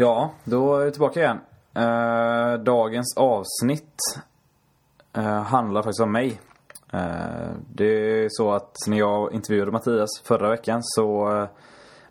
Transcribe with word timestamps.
Ja, 0.00 0.30
då 0.44 0.76
är 0.76 0.84
vi 0.84 0.90
tillbaka 0.90 1.20
igen. 1.20 1.40
Eh, 1.74 2.54
dagens 2.60 3.16
avsnitt 3.16 4.00
eh, 5.12 5.42
handlar 5.42 5.82
faktiskt 5.82 6.00
om 6.00 6.12
mig. 6.12 6.40
Eh, 6.92 7.50
det 7.74 7.84
är 7.84 8.28
så 8.30 8.52
att 8.52 8.76
när 8.86 8.98
jag 8.98 9.32
intervjuade 9.32 9.72
Mattias 9.72 10.20
förra 10.24 10.50
veckan 10.50 10.80
så 10.82 11.36
eh, 11.36 11.48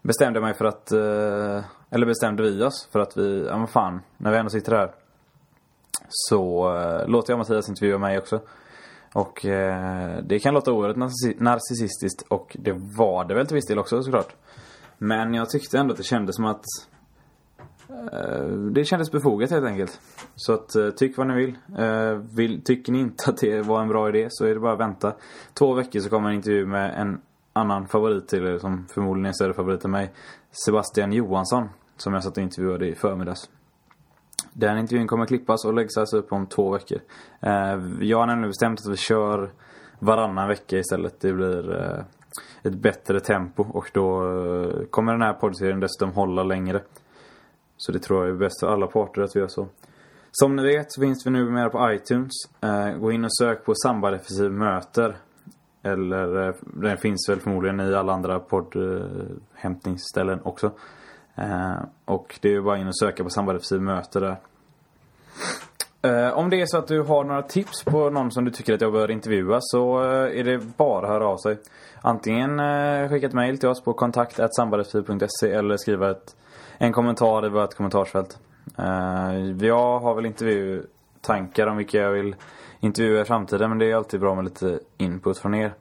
bestämde 0.02 0.40
jag 0.40 0.44
mig 0.44 0.54
för 0.54 0.66
att, 0.66 0.92
eh, 0.92 1.66
eller 1.90 2.06
bestämde 2.06 2.44
vi 2.44 2.64
oss 2.64 2.88
för 2.92 3.00
att 3.00 3.18
vi, 3.18 3.46
ja 3.50 3.58
men 3.58 3.68
fan, 3.68 4.02
när 4.18 4.32
vi 4.32 4.38
ändå 4.38 4.50
sitter 4.50 4.76
här 4.76 4.92
så 6.10 6.76
eh, 6.78 7.08
låter 7.08 7.34
jag 7.34 7.38
Mattias 7.38 7.70
intervjua 7.70 7.98
mig 7.98 8.18
också. 8.18 8.40
Och 9.14 9.46
eh, 9.46 10.18
det 10.24 10.40
kan 10.40 10.54
låta 10.54 10.72
oerhört 10.72 11.12
narcissistiskt 11.40 12.22
och 12.28 12.58
det 12.60 12.74
var 12.98 13.26
det 13.26 13.34
väl 13.34 13.48
till 13.48 13.56
viss 13.56 13.68
del 13.68 13.80
också 13.80 14.04
såklart. 14.04 14.36
Men 14.98 15.34
jag 15.34 15.50
tyckte 15.50 15.78
ändå 15.78 15.92
att 15.92 15.98
det 15.98 16.04
kändes 16.04 16.36
som 16.36 16.46
att 16.46 16.66
Eh, 17.90 18.48
det 18.48 18.86
kändes 18.86 19.12
befogat 19.12 19.52
helt 19.52 19.66
enkelt. 19.66 20.02
Så 20.36 20.54
att 20.54 20.76
eh, 20.76 20.90
tyck 20.90 21.18
vad 21.18 21.28
ni 21.28 21.36
vill. 21.36 21.58
Eh, 21.78 22.14
vill. 22.36 22.64
Tycker 22.64 22.92
ni 22.92 23.00
inte 23.00 23.24
att 23.30 23.38
det 23.38 23.62
var 23.62 23.82
en 23.82 23.88
bra 23.88 24.10
idé 24.10 24.28
så 24.30 24.46
är 24.46 24.54
det 24.54 24.60
bara 24.60 24.74
att 24.74 24.80
vänta. 24.80 25.14
Två 25.54 25.74
veckor 25.74 26.00
så 26.00 26.10
kommer 26.10 26.30
en 26.30 26.36
intervju 26.36 26.66
med 26.66 27.02
en 27.02 27.22
annan 27.54 27.88
favorit 27.88 28.28
till 28.28 28.46
er 28.46 28.58
som 28.58 28.86
förmodligen 28.90 29.26
är 29.26 29.30
en 29.30 29.34
större 29.34 29.54
favorit 29.54 29.86
än 29.86 29.92
mig. 29.92 30.14
Sebastian 30.66 31.14
Johansson. 31.14 31.70
Som 31.98 32.14
jag 32.14 32.24
satt 32.24 32.38
och 32.38 32.44
intervjuade 32.44 32.88
i 32.88 32.96
förmiddags. 32.96 33.50
Den 34.54 34.78
intervjun 34.78 35.08
kommer 35.08 35.26
klippas 35.26 35.66
och 35.66 35.74
läggas 35.74 35.98
alltså 35.98 36.18
upp 36.18 36.32
om 36.32 36.48
två 36.48 36.72
veckor. 36.72 37.00
Jag 38.02 38.18
har 38.18 38.26
nämligen 38.26 38.50
bestämt 38.50 38.80
att 38.80 38.92
vi 38.92 38.98
kör 38.98 39.52
varannan 40.00 40.48
vecka 40.48 40.78
istället. 40.78 41.20
Det 41.20 41.34
blir 41.34 42.06
ett 42.64 42.74
bättre 42.74 43.20
tempo 43.20 43.64
och 43.64 43.92
då 43.94 44.22
kommer 44.90 45.12
den 45.12 45.22
här 45.22 45.34
poddserien 45.34 45.80
dessutom 45.80 46.12
hålla 46.12 46.44
längre. 46.44 46.82
Så 47.78 47.92
det 47.92 48.00
tror 48.00 48.26
jag 48.26 48.36
är 48.36 48.40
bäst 48.40 48.60
för 48.60 48.68
alla 48.68 48.88
parter 48.88 49.22
att 49.22 49.36
vi 49.36 49.40
gör 49.40 49.48
så. 49.48 49.68
Som 50.32 50.56
ni 50.56 50.64
vet 50.64 50.92
så 50.92 51.02
finns 51.02 51.26
vi 51.26 51.32
numera 51.32 51.70
på 51.70 51.92
iTunes. 51.92 52.34
Eh, 52.62 52.92
gå 52.92 53.12
in 53.12 53.26
och 53.26 53.38
sök 53.38 53.66
på 53.66 53.74
Samba 53.76 54.12
Defensiv 54.12 54.52
möter. 54.52 55.18
Eller 55.84 56.48
eh, 56.48 56.54
den 56.62 56.98
finns 56.98 57.30
väl 57.30 57.40
förmodligen 57.40 57.80
i 57.80 57.96
alla 57.96 58.14
andra 58.14 58.40
poddhämtningsställen 58.40 60.40
också. 60.44 60.72
Eh, 61.36 61.76
och 62.06 62.40
det 62.42 62.48
är 62.48 62.52
ju 62.52 62.62
bara 62.62 62.78
in 62.78 62.88
och 62.88 62.98
söka 62.98 63.24
på 63.24 63.30
Samba 63.30 63.54
Defensiv 63.54 63.82
möter 63.82 64.22
där. 64.22 64.38
Om 66.34 66.50
det 66.50 66.62
är 66.62 66.66
så 66.66 66.78
att 66.78 66.88
du 66.88 67.02
har 67.02 67.24
några 67.24 67.42
tips 67.42 67.84
på 67.84 68.10
någon 68.10 68.32
som 68.32 68.46
du 68.46 68.52
tycker 68.52 68.74
att 68.74 68.82
jag 68.82 68.92
bör 68.92 69.12
intervjua 69.12 69.58
så 69.62 70.00
är 70.24 70.44
det 70.44 70.78
bara 70.78 71.06
att 71.06 71.12
höra 71.12 71.28
av 71.28 71.38
sig. 71.38 71.58
Antingen 72.02 72.60
skicka 73.10 73.28
ett 73.28 73.34
mail 73.34 73.58
till 73.58 73.70
oss 73.70 73.84
på 73.84 73.94
kontakt.sambadefensiv.se 73.94 75.52
eller 75.52 75.78
skriva 75.78 76.12
ett, 76.12 76.36
en 76.78 76.94
kommentar 76.94 77.46
i 77.46 77.50
vårt 77.50 77.74
kommentarsfält. 77.74 78.40
Eh, 78.78 79.68
jag 79.68 80.00
har 80.00 80.16
väl 80.16 80.26
intervjutankar 80.26 81.68
om 81.68 81.78
vilka 81.78 81.98
jag 81.98 82.12
vill 82.12 82.36
intervjua 82.80 83.22
i 83.22 83.26
framtiden 83.26 83.70
men 83.70 83.80
det 83.80 83.92
är 83.92 83.96
alltid 83.96 84.20
bra 84.20 84.36
med 84.36 84.44
lite 84.44 84.80
input 84.98 85.38
från 85.38 85.56
er. 85.56 85.74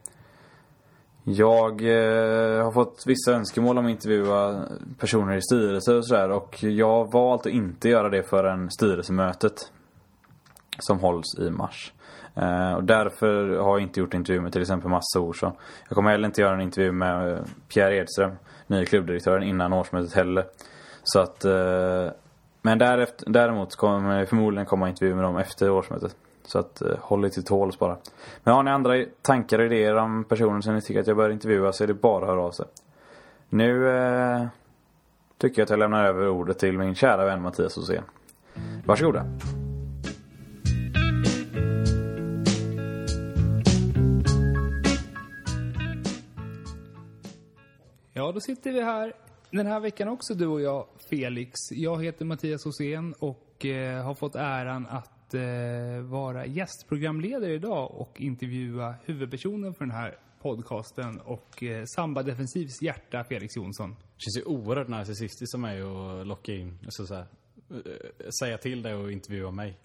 Jag 1.24 1.82
eh, 1.82 2.64
har 2.64 2.72
fått 2.72 3.02
vissa 3.06 3.32
önskemål 3.32 3.78
om 3.78 3.84
att 3.84 3.90
intervjua 3.90 4.64
personer 4.98 5.36
i 5.36 5.42
styrelser 5.42 5.96
och 5.96 6.06
sådär 6.06 6.30
och 6.30 6.62
jag 6.62 6.88
har 6.88 7.04
valt 7.04 7.32
alltså 7.32 7.48
att 7.48 7.54
inte 7.54 7.88
göra 7.88 8.08
det 8.08 8.22
förrän 8.22 8.70
styrelsemötet 8.70 9.72
som 10.78 10.98
hålls 10.98 11.38
i 11.38 11.50
mars. 11.50 11.92
Eh, 12.34 12.72
och 12.72 12.84
därför 12.84 13.56
har 13.56 13.78
jag 13.78 13.80
inte 13.80 14.00
gjort 14.00 14.14
intervju 14.14 14.40
med 14.40 14.52
till 14.52 14.62
exempel 14.62 14.90
Massa 14.90 15.20
Orsson. 15.20 15.52
Jag 15.88 15.96
kommer 15.96 16.10
heller 16.10 16.26
inte 16.26 16.40
göra 16.40 16.54
en 16.54 16.60
intervju 16.60 16.92
med 16.92 17.44
Pierre 17.68 17.96
Edström, 17.96 18.32
nya 18.66 18.84
klubbdirektören, 18.84 19.42
innan 19.42 19.72
årsmötet 19.72 20.14
heller. 20.14 20.44
Så 21.08 21.20
att, 21.20 21.44
eh, 21.44 22.10
men 22.62 22.78
därefter, 22.78 23.30
däremot 23.30 23.76
kommer 23.76 24.18
jag 24.18 24.28
förmodligen 24.28 24.66
komma 24.66 24.88
intervju 24.88 25.14
med 25.14 25.24
dem 25.24 25.36
efter 25.36 25.70
årsmötet. 25.70 26.16
Så 26.44 26.58
att 26.58 26.82
eh, 26.82 26.88
håll 27.00 27.24
er 27.24 27.28
till 27.28 27.44
tåls 27.44 27.78
bara. 27.78 27.96
Men 28.42 28.54
har 28.54 28.62
ni 28.62 28.70
andra 28.70 29.04
tankar 29.22 29.58
och 29.58 29.66
idéer 29.66 29.94
om 29.94 30.24
personer 30.24 30.60
som 30.60 30.74
ni 30.74 30.80
tycker 30.80 31.00
att 31.00 31.06
jag 31.06 31.16
bör 31.16 31.30
intervjua 31.30 31.72
så 31.72 31.84
är 31.84 31.88
det 31.88 31.94
bara 31.94 32.24
att 32.24 32.30
höra 32.30 32.42
av 32.42 32.50
sig. 32.50 32.66
Nu 33.48 33.88
eh, 33.88 34.46
tycker 35.38 35.60
jag 35.60 35.64
att 35.64 35.70
jag 35.70 35.78
lämnar 35.78 36.04
över 36.04 36.28
ordet 36.28 36.58
till 36.58 36.78
min 36.78 36.94
kära 36.94 37.24
vän 37.24 37.42
Mattias 37.42 37.78
Rosén. 37.78 38.04
Varsågoda. 38.84 39.26
Ja, 48.12 48.32
då 48.32 48.40
sitter 48.40 48.72
vi 48.72 48.82
här 48.82 49.12
den 49.50 49.66
här 49.66 49.80
veckan 49.80 50.08
också, 50.08 50.34
du 50.34 50.46
och 50.46 50.60
jag, 50.60 50.86
Felix. 51.10 51.52
Jag 51.70 52.04
heter 52.04 52.24
Mattias 52.24 52.64
Hosén 52.64 53.14
och 53.18 53.66
eh, 53.66 54.04
har 54.04 54.14
fått 54.14 54.34
äran 54.34 54.86
att 54.86 55.34
eh, 55.34 55.40
vara 56.02 56.46
gästprogramledare 56.46 57.54
idag 57.54 57.90
och 57.94 58.20
intervjua 58.20 58.94
huvudpersonen 59.04 59.74
för 59.74 59.84
den 59.84 59.94
här 59.94 60.18
podcasten 60.42 61.20
och 61.20 61.62
eh, 61.62 61.84
Samba 61.84 62.22
Defensivs 62.22 62.82
hjärta, 62.82 63.24
Felix 63.24 63.56
Jonsson. 63.56 63.90
Det 63.90 64.22
känns 64.22 64.38
ju 64.38 64.42
oerhört 64.42 64.88
narcissistiskt 64.88 65.50
som 65.50 65.60
mig 65.60 65.80
att 65.80 66.26
locka 66.26 66.54
in, 66.54 66.78
alltså 66.84 67.06
så 67.06 67.14
här, 67.14 67.26
eh, 67.70 68.30
säga 68.40 68.58
till 68.58 68.82
dig 68.82 68.94
och 68.94 69.12
intervjua 69.12 69.50
mig. 69.50 69.78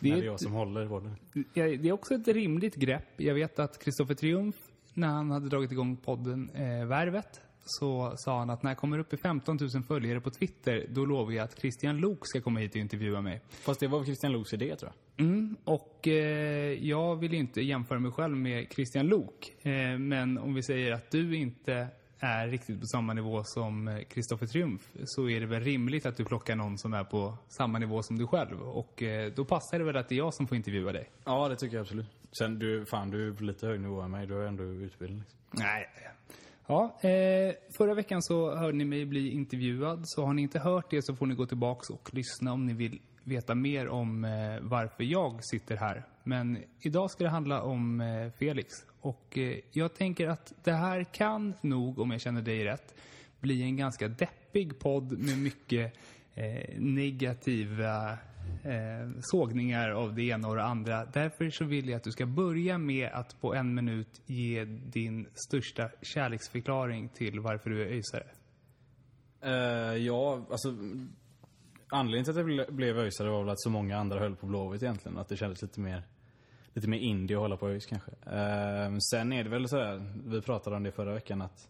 Det 0.00 0.08
är 0.08 0.12
är, 0.12 0.16
det 0.16 0.22
är 0.22 0.26
jag 0.26 0.40
som 0.40 0.52
håller. 0.52 1.16
Ja, 1.32 1.64
Det 1.64 1.88
är 1.88 1.92
också 1.92 2.14
ett 2.14 2.28
rimligt 2.28 2.74
grepp. 2.74 3.20
Jag 3.20 3.34
vet 3.34 3.58
att 3.58 3.84
Kristoffer 3.84 4.14
Triumf, 4.14 4.56
när 4.94 5.08
han 5.08 5.30
hade 5.30 5.48
dragit 5.48 5.72
igång 5.72 5.96
podden 5.96 6.50
eh, 6.50 6.86
Värvet, 6.86 7.40
så 7.66 8.12
sa 8.16 8.38
han 8.38 8.50
att 8.50 8.62
när 8.62 8.70
jag 8.70 8.78
kommer 8.78 8.98
upp 8.98 9.12
i 9.12 9.16
15 9.16 9.58
000 9.60 9.82
följare 9.82 10.20
på 10.20 10.30
Twitter, 10.30 10.86
då 10.88 11.04
lovar 11.04 11.32
jag 11.32 11.44
att 11.44 11.58
Christian 11.58 11.96
Lok 11.96 12.18
ska 12.22 12.40
komma 12.40 12.60
hit 12.60 12.70
och 12.70 12.76
intervjua 12.76 13.20
mig. 13.20 13.40
Fast 13.48 13.80
det 13.80 13.86
var 13.86 14.04
Christian 14.04 14.32
Loks 14.32 14.52
idé 14.52 14.76
tror 14.76 14.92
jag. 15.16 15.26
Mm, 15.26 15.56
och 15.64 16.08
eh, 16.08 16.72
jag 16.72 17.16
vill 17.16 17.34
inte 17.34 17.60
jämföra 17.60 17.98
mig 17.98 18.12
själv 18.12 18.36
med 18.36 18.66
Christian 18.72 19.06
Lok. 19.06 19.52
Eh, 19.66 19.98
men 19.98 20.38
om 20.38 20.54
vi 20.54 20.62
säger 20.62 20.92
att 20.92 21.10
du 21.10 21.36
inte 21.36 21.88
är 22.18 22.48
riktigt 22.48 22.80
på 22.80 22.86
samma 22.86 23.12
nivå 23.14 23.44
som 23.44 23.88
eh, 23.88 24.02
Kristoffer 24.02 24.46
Triumf 24.46 24.82
så 25.04 25.28
är 25.28 25.40
det 25.40 25.46
väl 25.46 25.60
rimligt 25.60 26.06
att 26.06 26.16
du 26.16 26.24
plockar 26.24 26.56
någon 26.56 26.78
som 26.78 26.92
är 26.94 27.04
på 27.04 27.38
samma 27.48 27.78
nivå 27.78 28.02
som 28.02 28.18
du 28.18 28.26
själv. 28.26 28.62
Och 28.62 29.02
eh, 29.02 29.32
då 29.32 29.44
passar 29.44 29.78
det 29.78 29.84
väl 29.84 29.96
att 29.96 30.08
det 30.08 30.14
är 30.14 30.16
jag 30.16 30.34
som 30.34 30.46
får 30.46 30.56
intervjua 30.56 30.92
dig. 30.92 31.10
Ja, 31.24 31.48
det 31.48 31.56
tycker 31.56 31.76
jag 31.76 31.82
absolut. 31.82 32.06
Sen 32.38 32.58
du, 32.58 32.86
fan 32.86 33.10
du 33.10 33.28
är 33.28 33.32
på 33.32 33.44
lite 33.44 33.66
högre 33.66 33.82
nivå 33.82 34.00
än 34.00 34.10
mig. 34.10 34.26
Du 34.26 34.34
har 34.34 34.42
ändå 34.42 34.64
utbildning. 34.64 35.18
Liksom. 35.18 35.38
Nej. 35.52 35.88
Ja, 36.68 36.98
eh, 37.00 37.54
förra 37.76 37.94
veckan 37.94 38.22
så 38.22 38.54
hörde 38.54 38.78
ni 38.78 38.84
mig 38.84 39.06
bli 39.06 39.30
intervjuad. 39.30 40.02
Så 40.04 40.24
har 40.24 40.34
ni 40.34 40.42
inte 40.42 40.58
hört 40.58 40.90
det 40.90 41.02
så 41.02 41.14
får 41.14 41.26
ni 41.26 41.34
gå 41.34 41.46
tillbaks 41.46 41.90
och 41.90 42.14
lyssna 42.14 42.52
om 42.52 42.66
ni 42.66 42.72
vill 42.72 43.00
veta 43.24 43.54
mer 43.54 43.88
om 43.88 44.24
eh, 44.24 44.30
varför 44.60 45.04
jag 45.04 45.44
sitter 45.44 45.76
här. 45.76 46.06
Men 46.24 46.58
idag 46.80 47.10
ska 47.10 47.24
det 47.24 47.30
handla 47.30 47.62
om 47.62 48.00
eh, 48.00 48.30
Felix. 48.38 48.74
Och 49.00 49.38
eh, 49.38 49.58
jag 49.72 49.94
tänker 49.94 50.28
att 50.28 50.52
det 50.64 50.72
här 50.72 51.04
kan 51.04 51.54
nog, 51.60 51.98
om 51.98 52.10
jag 52.10 52.20
känner 52.20 52.42
dig 52.42 52.64
rätt, 52.64 52.94
bli 53.40 53.62
en 53.62 53.76
ganska 53.76 54.08
deppig 54.08 54.78
podd 54.78 55.18
med 55.18 55.38
mycket 55.38 55.92
eh, 56.34 56.78
negativa 56.78 58.18
eh, 58.66 59.10
sågningar 59.20 59.90
av 59.90 60.14
det 60.14 60.22
ena 60.22 60.48
och 60.48 60.56
det 60.56 60.64
andra. 60.64 61.04
Därför 61.04 61.50
så 61.50 61.64
vill 61.64 61.88
jag 61.88 61.96
att 61.96 62.04
du 62.04 62.12
ska 62.12 62.26
börja 62.26 62.78
med 62.78 63.10
att 63.12 63.40
på 63.40 63.54
en 63.54 63.74
minut 63.74 64.22
ge 64.26 64.64
din 64.64 65.28
största 65.34 65.90
kärleksförklaring 66.02 67.08
till 67.08 67.40
varför 67.40 67.70
du 67.70 67.82
är 67.82 67.86
öjsare. 67.86 68.26
Uh, 69.44 69.96
ja, 69.96 70.46
alltså 70.50 70.68
anledningen 71.88 72.24
till 72.24 72.60
att 72.60 72.66
jag 72.66 72.74
blev 72.74 72.98
öjsare 72.98 73.30
var 73.30 73.40
väl 73.40 73.52
att 73.52 73.60
så 73.60 73.70
många 73.70 73.98
andra 73.98 74.18
höll 74.18 74.36
på 74.36 74.46
Blåvitt 74.46 74.82
egentligen. 74.82 75.18
Att 75.18 75.28
det 75.28 75.36
kändes 75.36 75.62
lite 75.62 75.80
mer 75.80 76.02
lite 76.72 76.88
mer 76.88 76.98
indie 76.98 77.36
att 77.36 77.40
hålla 77.40 77.56
på 77.56 77.68
ÖIS 77.68 77.86
kanske. 77.86 78.10
Uh, 78.10 78.98
sen 78.98 79.32
är 79.32 79.44
det 79.44 79.50
väl 79.50 79.68
så 79.68 79.76
här, 79.76 80.12
vi 80.26 80.42
pratade 80.42 80.76
om 80.76 80.82
det 80.82 80.92
förra 80.92 81.14
veckan 81.14 81.42
att 81.42 81.68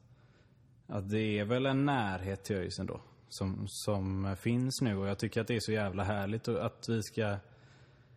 att 0.86 1.10
det 1.10 1.38
är 1.38 1.44
väl 1.44 1.66
en 1.66 1.84
närhet 1.84 2.44
till 2.44 2.56
ÖIS 2.56 2.78
ändå. 2.78 3.00
Som, 3.28 3.64
som 3.68 4.36
finns 4.40 4.80
nu 4.80 4.96
och 4.96 5.08
jag 5.08 5.18
tycker 5.18 5.40
att 5.40 5.46
det 5.46 5.56
är 5.56 5.60
så 5.60 5.72
jävla 5.72 6.04
härligt 6.04 6.48
att 6.48 6.84
vi 6.88 7.02
ska 7.02 7.36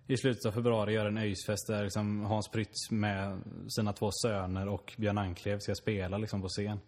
i 0.07 0.17
slutet 0.17 0.45
av 0.45 0.51
februari 0.51 0.93
göra 0.93 1.07
en 1.07 1.17
ÖIS-fest 1.17 1.67
där 1.67 1.83
liksom 1.83 2.25
Hans 2.25 2.47
Prytz 2.47 2.91
med 2.91 3.41
sina 3.67 3.93
två 3.93 4.09
söner 4.11 4.67
och 4.67 4.93
Björn 4.97 5.17
Anklev 5.17 5.59
ska 5.59 5.75
spela 5.75 6.17
liksom 6.17 6.41
på 6.41 6.47
scen. 6.47 6.79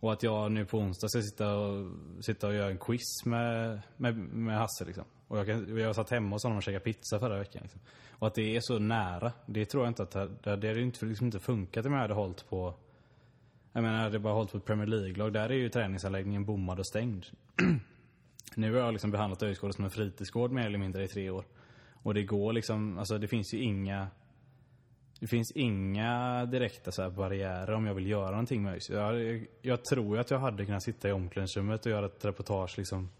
Och 0.00 0.12
att 0.12 0.22
jag 0.22 0.52
nu 0.52 0.64
på 0.64 0.78
onsdag 0.78 1.08
ska 1.08 1.22
sitta 1.22 1.56
och, 1.56 1.90
sitta 2.20 2.46
och 2.46 2.54
göra 2.54 2.70
en 2.70 2.78
quiz 2.78 3.24
med, 3.24 3.80
med, 3.96 4.16
med 4.18 4.58
Hasse 4.58 4.84
liksom. 4.84 5.04
Och 5.28 5.38
jag, 5.38 5.46
kan, 5.46 5.76
jag 5.78 5.94
satt 5.94 6.10
hemma 6.10 6.36
hos 6.36 6.42
honom 6.42 6.58
och 6.58 6.62
käkade 6.62 6.84
pizza 6.84 7.18
förra 7.18 7.38
veckan. 7.38 7.62
Liksom. 7.62 7.80
Och 8.10 8.26
att 8.26 8.34
det 8.34 8.56
är 8.56 8.60
så 8.60 8.78
nära. 8.78 9.32
Det 9.46 9.64
tror 9.64 9.84
jag 9.84 9.90
inte 9.90 10.02
att 10.02 10.10
det, 10.10 10.28
det 10.42 10.50
hade 10.50 10.80
inte, 10.80 11.06
liksom 11.06 11.26
inte 11.26 11.38
funkat 11.38 11.86
om 11.86 11.92
jag 11.92 12.00
hade 12.00 12.14
hållit 12.14 12.48
på 12.48 12.74
jag 13.72 13.82
menar, 13.82 14.10
jag 14.10 14.22
bara 14.22 14.34
hållit 14.34 14.52
på 14.52 14.58
ett 14.58 14.64
Premier 14.64 14.86
League-lag. 14.86 15.32
Där 15.32 15.50
är 15.50 15.54
ju 15.54 15.68
träningsanläggningen 15.68 16.44
bommad 16.44 16.78
och 16.78 16.86
stängd. 16.86 17.26
nu 18.54 18.72
har 18.72 18.80
jag 18.80 18.92
liksom 18.92 19.10
behandlat 19.10 19.42
Öjsgården 19.42 19.72
som 19.72 19.84
en 19.84 19.90
fritidsgård 19.90 20.50
mer 20.50 20.66
eller 20.66 20.78
mindre 20.78 21.04
i 21.04 21.08
tre 21.08 21.30
år. 21.30 21.44
Och 22.02 22.14
det 22.14 22.22
går 22.22 22.52
liksom, 22.52 22.98
alltså 22.98 23.18
det 23.18 23.28
finns 23.28 23.54
ju 23.54 23.58
inga 23.58 24.08
det 25.20 25.26
finns 25.26 25.52
inga 25.52 26.44
direkta 26.46 26.92
så 26.92 27.02
här 27.02 27.10
barriärer 27.10 27.74
om 27.74 27.86
jag 27.86 27.94
vill 27.94 28.06
göra 28.06 28.30
någonting 28.30 28.62
med 28.62 28.72
ÖIS. 28.72 28.90
Jag, 28.90 29.46
jag 29.62 29.84
tror 29.84 30.16
ju 30.16 30.20
att 30.20 30.30
jag 30.30 30.38
hade 30.38 30.66
kunnat 30.66 30.82
sitta 30.82 31.08
i 31.08 31.12
omklädningsrummet 31.12 31.86
och 31.86 31.92
göra 31.92 32.06
ett 32.06 32.24
reportage 32.24 32.78
liksom 32.78 33.10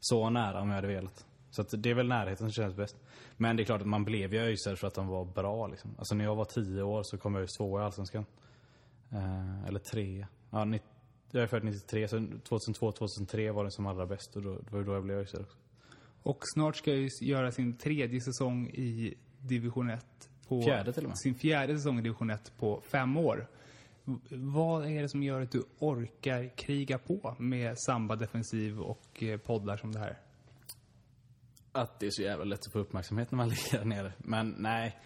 så 0.00 0.30
nära 0.30 0.60
om 0.60 0.68
jag 0.68 0.74
hade 0.74 0.88
velat. 0.88 1.26
Så 1.50 1.62
att 1.62 1.68
det 1.78 1.90
är 1.90 1.94
väl 1.94 2.08
närheten 2.08 2.36
som 2.36 2.50
känns 2.50 2.74
bäst. 2.74 2.96
Men 3.36 3.56
det 3.56 3.62
är 3.62 3.64
klart 3.64 3.80
att 3.80 3.86
man 3.86 4.04
blev 4.04 4.34
ju 4.34 4.40
ÖISare 4.40 4.76
för 4.76 4.86
att 4.86 4.94
de 4.94 5.06
var 5.06 5.24
bra 5.24 5.66
liksom. 5.66 5.94
Alltså 5.98 6.14
när 6.14 6.24
jag 6.24 6.34
var 6.34 6.44
tio 6.44 6.82
år 6.82 7.02
så 7.02 7.18
kom 7.18 7.36
ÖIS 7.36 7.56
tvåa 7.56 7.80
i 7.80 7.84
Allsvenskan. 7.84 8.26
Eh, 9.14 9.64
eller 9.64 9.78
tre. 9.78 10.26
Ja, 10.50 10.64
ni, 10.64 10.80
jag 11.30 11.42
är 11.42 11.46
född 11.46 11.64
93, 11.64 12.08
så 12.08 12.16
2002-2003 12.16 13.52
var 13.52 13.64
det 13.64 13.70
som 13.70 13.86
allra 13.86 14.06
bäst 14.06 14.36
och 14.36 14.42
då, 14.42 14.58
det 14.58 14.70
var 14.70 14.82
då 14.82 14.92
jag 14.92 15.04
blev 15.04 15.18
ÖISare 15.18 15.42
också. 15.42 15.56
Och 16.22 16.38
snart 16.54 16.76
ska 16.76 16.94
ju 16.94 17.08
göra 17.20 17.52
sin 17.52 17.76
tredje 17.76 18.20
säsong 18.20 18.66
i 18.66 19.14
division 19.38 19.90
1. 19.90 20.04
På 20.48 20.62
Fjärde 20.62 20.92
till 20.92 21.02
och 21.02 21.08
med. 21.08 21.18
Sin 21.18 21.34
fjärde 21.34 21.76
säsong 21.76 21.98
i 21.98 22.02
division 22.02 22.30
1 22.30 22.52
på 22.58 22.80
fem 22.80 23.16
år. 23.16 23.46
Vad 24.30 24.86
är 24.86 25.02
det 25.02 25.08
som 25.08 25.22
gör 25.22 25.40
att 25.40 25.50
du 25.50 25.64
orkar 25.78 26.56
kriga 26.56 26.98
på 26.98 27.36
med 27.38 27.74
samba 27.78 28.16
defensiv 28.16 28.80
och 28.80 29.22
eh, 29.22 29.38
poddar 29.38 29.76
som 29.76 29.92
det 29.92 29.98
här? 29.98 30.18
Att 31.72 32.00
det 32.00 32.06
är 32.06 32.10
så 32.10 32.22
jävla 32.22 32.44
lätt 32.44 32.66
att 32.66 32.72
få 32.72 32.78
uppmärksamhet 32.78 33.30
när 33.30 33.36
man 33.36 33.48
ligger 33.48 33.78
där 33.78 33.84
nere. 33.84 34.12
Men 34.18 34.54
nej. 34.58 34.96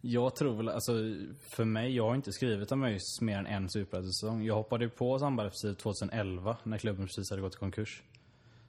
Jag 0.00 0.36
tror 0.36 0.56
väl, 0.56 0.68
alltså 0.68 0.92
för 1.40 1.64
mig, 1.64 1.96
jag 1.96 2.08
har 2.08 2.14
inte 2.14 2.32
skrivit 2.32 2.72
om 2.72 2.84
ÖIS 2.84 3.20
mer 3.20 3.38
än 3.38 3.46
en 3.46 3.70
superettan-säsong. 3.70 4.44
Jag 4.44 4.54
hoppade 4.54 4.84
ju 4.84 4.90
på 4.90 5.18
Samba 5.18 5.50
FC 5.50 5.62
2011 5.82 6.56
när 6.62 6.78
klubben 6.78 7.06
precis 7.06 7.30
hade 7.30 7.42
gått 7.42 7.54
i 7.54 7.58
konkurs. 7.58 8.02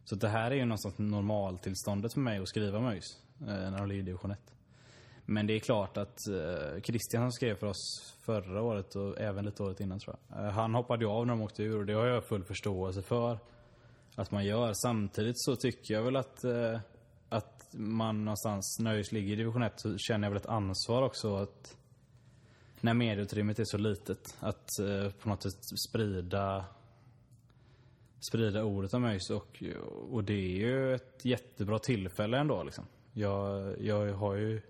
Så 0.06 0.16
det 0.16 0.28
här 0.28 0.52
är 0.52 0.56
ju 0.56 0.66
någonstans 0.66 0.98
normaltillståndet 0.98 2.14
för 2.14 2.20
mig 2.20 2.40
att 2.40 2.48
skriva 2.48 2.78
om 2.78 2.86
ÖIS 2.86 3.18
eh, 3.42 3.46
när 3.48 3.78
de 3.78 3.88
ligger 3.88 4.02
i 4.02 4.06
division 4.06 4.32
1. 4.32 4.40
Men 5.26 5.48
det 5.48 5.54
är 5.54 5.60
klart 5.60 5.98
att 5.98 6.28
eh, 6.28 6.82
Christian 6.82 7.24
som 7.24 7.32
skrev 7.32 7.56
för 7.56 7.68
oss 7.68 8.16
förra 8.22 8.62
året 8.62 8.96
och 8.96 9.20
även 9.20 9.46
lite 9.46 9.64
året 9.64 9.80
innan 9.80 10.00
tror 10.00 10.16
jag. 10.30 10.46
Eh, 10.46 10.52
han 10.52 10.76
hoppade 10.76 11.06
ju 11.06 11.12
av 11.12 11.28
när 11.28 11.34
de 11.34 11.42
åkte 11.42 11.64
ur 11.64 11.80
och 11.80 11.86
det 11.86 11.94
har 11.94 12.06
jag 12.06 12.24
full 12.24 12.44
förståelse 12.44 13.02
för. 13.02 13.40
Att 14.16 14.32
man 14.32 14.46
gör. 14.46 14.74
Samtidigt 14.74 15.40
så 15.40 15.56
tycker 15.56 15.94
jag 15.94 16.04
väl 16.04 16.16
att, 16.16 16.44
eh, 16.44 16.80
att 17.30 17.70
man 17.72 18.26
någonstans, 18.26 18.80
när 18.80 18.94
ÖIS 18.94 19.12
ligger 19.12 19.34
i 19.34 19.36
division 19.36 19.64
1 19.64 19.80
så 19.80 19.98
känner 19.98 20.28
jag 20.28 20.32
väl 20.32 20.42
ett 20.42 20.50
ansvar 20.50 21.02
också 21.02 21.36
att 21.36 21.78
när 22.82 22.94
medieutrymmet 22.94 23.60
är 23.60 23.66
så 23.66 23.78
litet, 23.78 24.38
att 24.40 24.80
eh, 24.80 25.12
på 25.12 25.30
något 25.30 25.44
sätt 25.44 25.80
sprida 25.80 26.66
sprida 28.20 28.64
ordet 28.64 28.94
om 28.94 29.06
ÖIS 29.06 29.30
och, 29.30 29.64
och 30.12 30.24
det 30.24 30.34
är 30.34 30.58
ju 30.58 30.96
ett 30.96 31.26
jättebra 31.26 31.80
tillfälle 31.80 32.38
ändå 32.38 32.64
liksom. 32.64 32.86
Jag, 33.14 33.76
jag 33.82 34.14
har 34.14 34.36
ju 34.36 34.62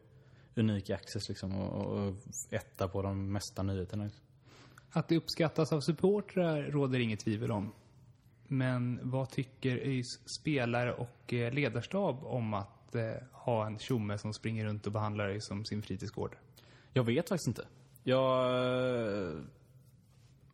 unik 0.56 0.90
access 0.90 1.30
liksom 1.30 1.56
och, 1.56 2.08
och 2.08 2.16
etta 2.50 2.88
på 2.88 3.02
de 3.02 3.32
mesta 3.32 3.64
nyheterna. 3.64 4.04
Liksom. 4.04 4.24
Att 4.92 5.08
det 5.08 5.18
uppskattas 5.18 5.74
av 5.74 5.82
supportrar 5.82 6.62
råder 6.62 7.00
inget 7.00 7.20
tvivel 7.20 7.52
om. 7.52 7.74
Men 8.52 9.00
vad 9.04 9.30
tycker 9.30 9.78
ÖIS 9.78 10.20
spelare 10.40 10.94
och 10.94 11.34
eh, 11.34 11.54
ledarstab 11.54 12.24
om 12.24 12.54
att 12.54 12.96
eh, 12.96 13.12
ha 13.32 13.66
en 13.66 13.80
tjomme 13.80 14.18
som 14.18 14.34
springer 14.34 14.66
runt 14.66 14.88
och 14.88 14.94
behandlar 14.94 15.28
ÖIS 15.28 15.46
som 15.46 15.66
sin 15.66 15.82
fritidsgård? 15.82 16.36
Jag 16.94 17.04
vet 17.04 17.30
faktiskt 17.30 17.48
inte. 17.48 17.66
Jag... 18.04 18.56
Eh, 19.28 19.40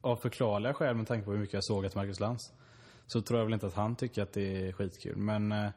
av 0.02 0.16
förklarliga 0.16 0.74
skäl 0.74 0.96
med 0.96 1.08
tanke 1.08 1.26
på 1.26 1.32
hur 1.32 1.40
mycket 1.40 1.54
jag 1.54 1.64
såg 1.64 1.86
att 1.86 1.96
Marcus 1.96 2.20
Lantz 2.20 2.54
så 3.08 3.22
tror 3.22 3.40
jag 3.40 3.46
väl 3.46 3.54
inte 3.54 3.68
att 3.68 3.74
han 3.74 3.96
tycker 3.96 4.24
att 4.24 4.34
det 4.34 4.68
är 4.68 4.72
skitkul. 4.72 5.18
Men 5.18 5.52
eh, 5.52 5.70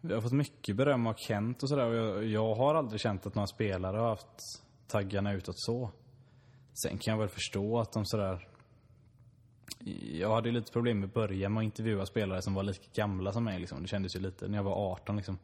jag 0.00 0.16
har 0.16 0.20
fått 0.20 0.32
mycket 0.32 0.76
beröm 0.76 1.06
av 1.06 1.14
Kent 1.14 1.62
och 1.62 1.68
sådär 1.68 1.92
jag, 1.92 2.24
jag 2.24 2.54
har 2.54 2.74
aldrig 2.74 3.00
känt 3.00 3.26
att 3.26 3.34
några 3.34 3.46
spelare 3.46 3.96
har 3.96 4.08
haft 4.08 4.62
taggarna 4.86 5.32
utåt 5.32 5.58
så. 5.58 5.90
Sen 6.72 6.98
kan 6.98 7.12
jag 7.12 7.18
väl 7.18 7.28
förstå 7.28 7.80
att 7.80 7.92
de 7.92 8.06
sådär... 8.06 8.48
Jag 10.12 10.34
hade 10.34 10.50
lite 10.50 10.72
problem 10.72 11.04
i 11.04 11.06
början 11.06 11.52
med 11.52 11.60
att 11.60 11.64
intervjua 11.64 12.06
spelare 12.06 12.42
som 12.42 12.54
var 12.54 12.62
lika 12.62 12.88
gamla 12.94 13.32
som 13.32 13.44
mig 13.44 13.58
liksom. 13.58 13.82
Det 13.82 13.88
kändes 13.88 14.16
ju 14.16 14.20
lite, 14.20 14.48
när 14.48 14.58
jag 14.58 14.64
var 14.64 14.92
18 14.92 15.16
liksom. 15.16 15.38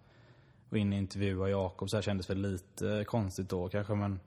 Och 0.71 0.79
in 0.79 0.93
och 0.93 0.99
intervjua 0.99 1.49
Jakob 1.49 1.91
så 1.91 1.97
här 1.97 2.03
kändes 2.03 2.31
väl 2.31 2.39
lite 2.39 3.05
konstigt 3.05 3.49
då 3.49 3.69
kanske 3.69 3.95
men... 3.95 4.21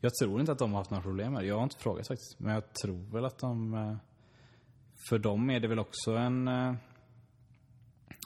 Jag 0.00 0.14
tror 0.14 0.40
inte 0.40 0.52
att 0.52 0.58
de 0.58 0.72
har 0.72 0.78
haft 0.78 0.90
några 0.90 1.02
problem 1.02 1.32
med 1.32 1.42
det. 1.42 1.46
Jag 1.46 1.56
har 1.56 1.62
inte 1.62 1.76
frågat 1.78 2.08
faktiskt. 2.08 2.40
Men 2.40 2.54
jag 2.54 2.72
tror 2.72 3.12
väl 3.12 3.24
att 3.24 3.38
de... 3.38 3.74
Eh, 3.74 3.96
för 5.08 5.18
dem 5.18 5.50
är 5.50 5.60
det 5.60 5.68
väl 5.68 5.78
också 5.78 6.10
en... 6.10 6.48
Eh, 6.48 6.74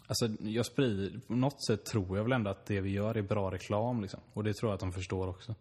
alltså 0.07 0.29
jag 0.41 0.67
sprider... 0.67 1.21
På 1.27 1.35
något 1.35 1.67
sätt 1.67 1.85
tror 1.85 2.17
jag 2.17 2.25
väl 2.25 2.33
ändå 2.33 2.51
att 2.51 2.67
det 2.67 2.81
vi 2.81 2.91
gör 2.91 3.17
är 3.17 3.23
bra 3.23 3.51
reklam 3.51 4.01
liksom. 4.01 4.21
Och 4.33 4.45
det 4.45 4.55
tror 4.55 4.71
jag 4.71 4.75
att 4.75 4.81
de 4.81 4.93
förstår 4.93 5.29
också. 5.29 5.55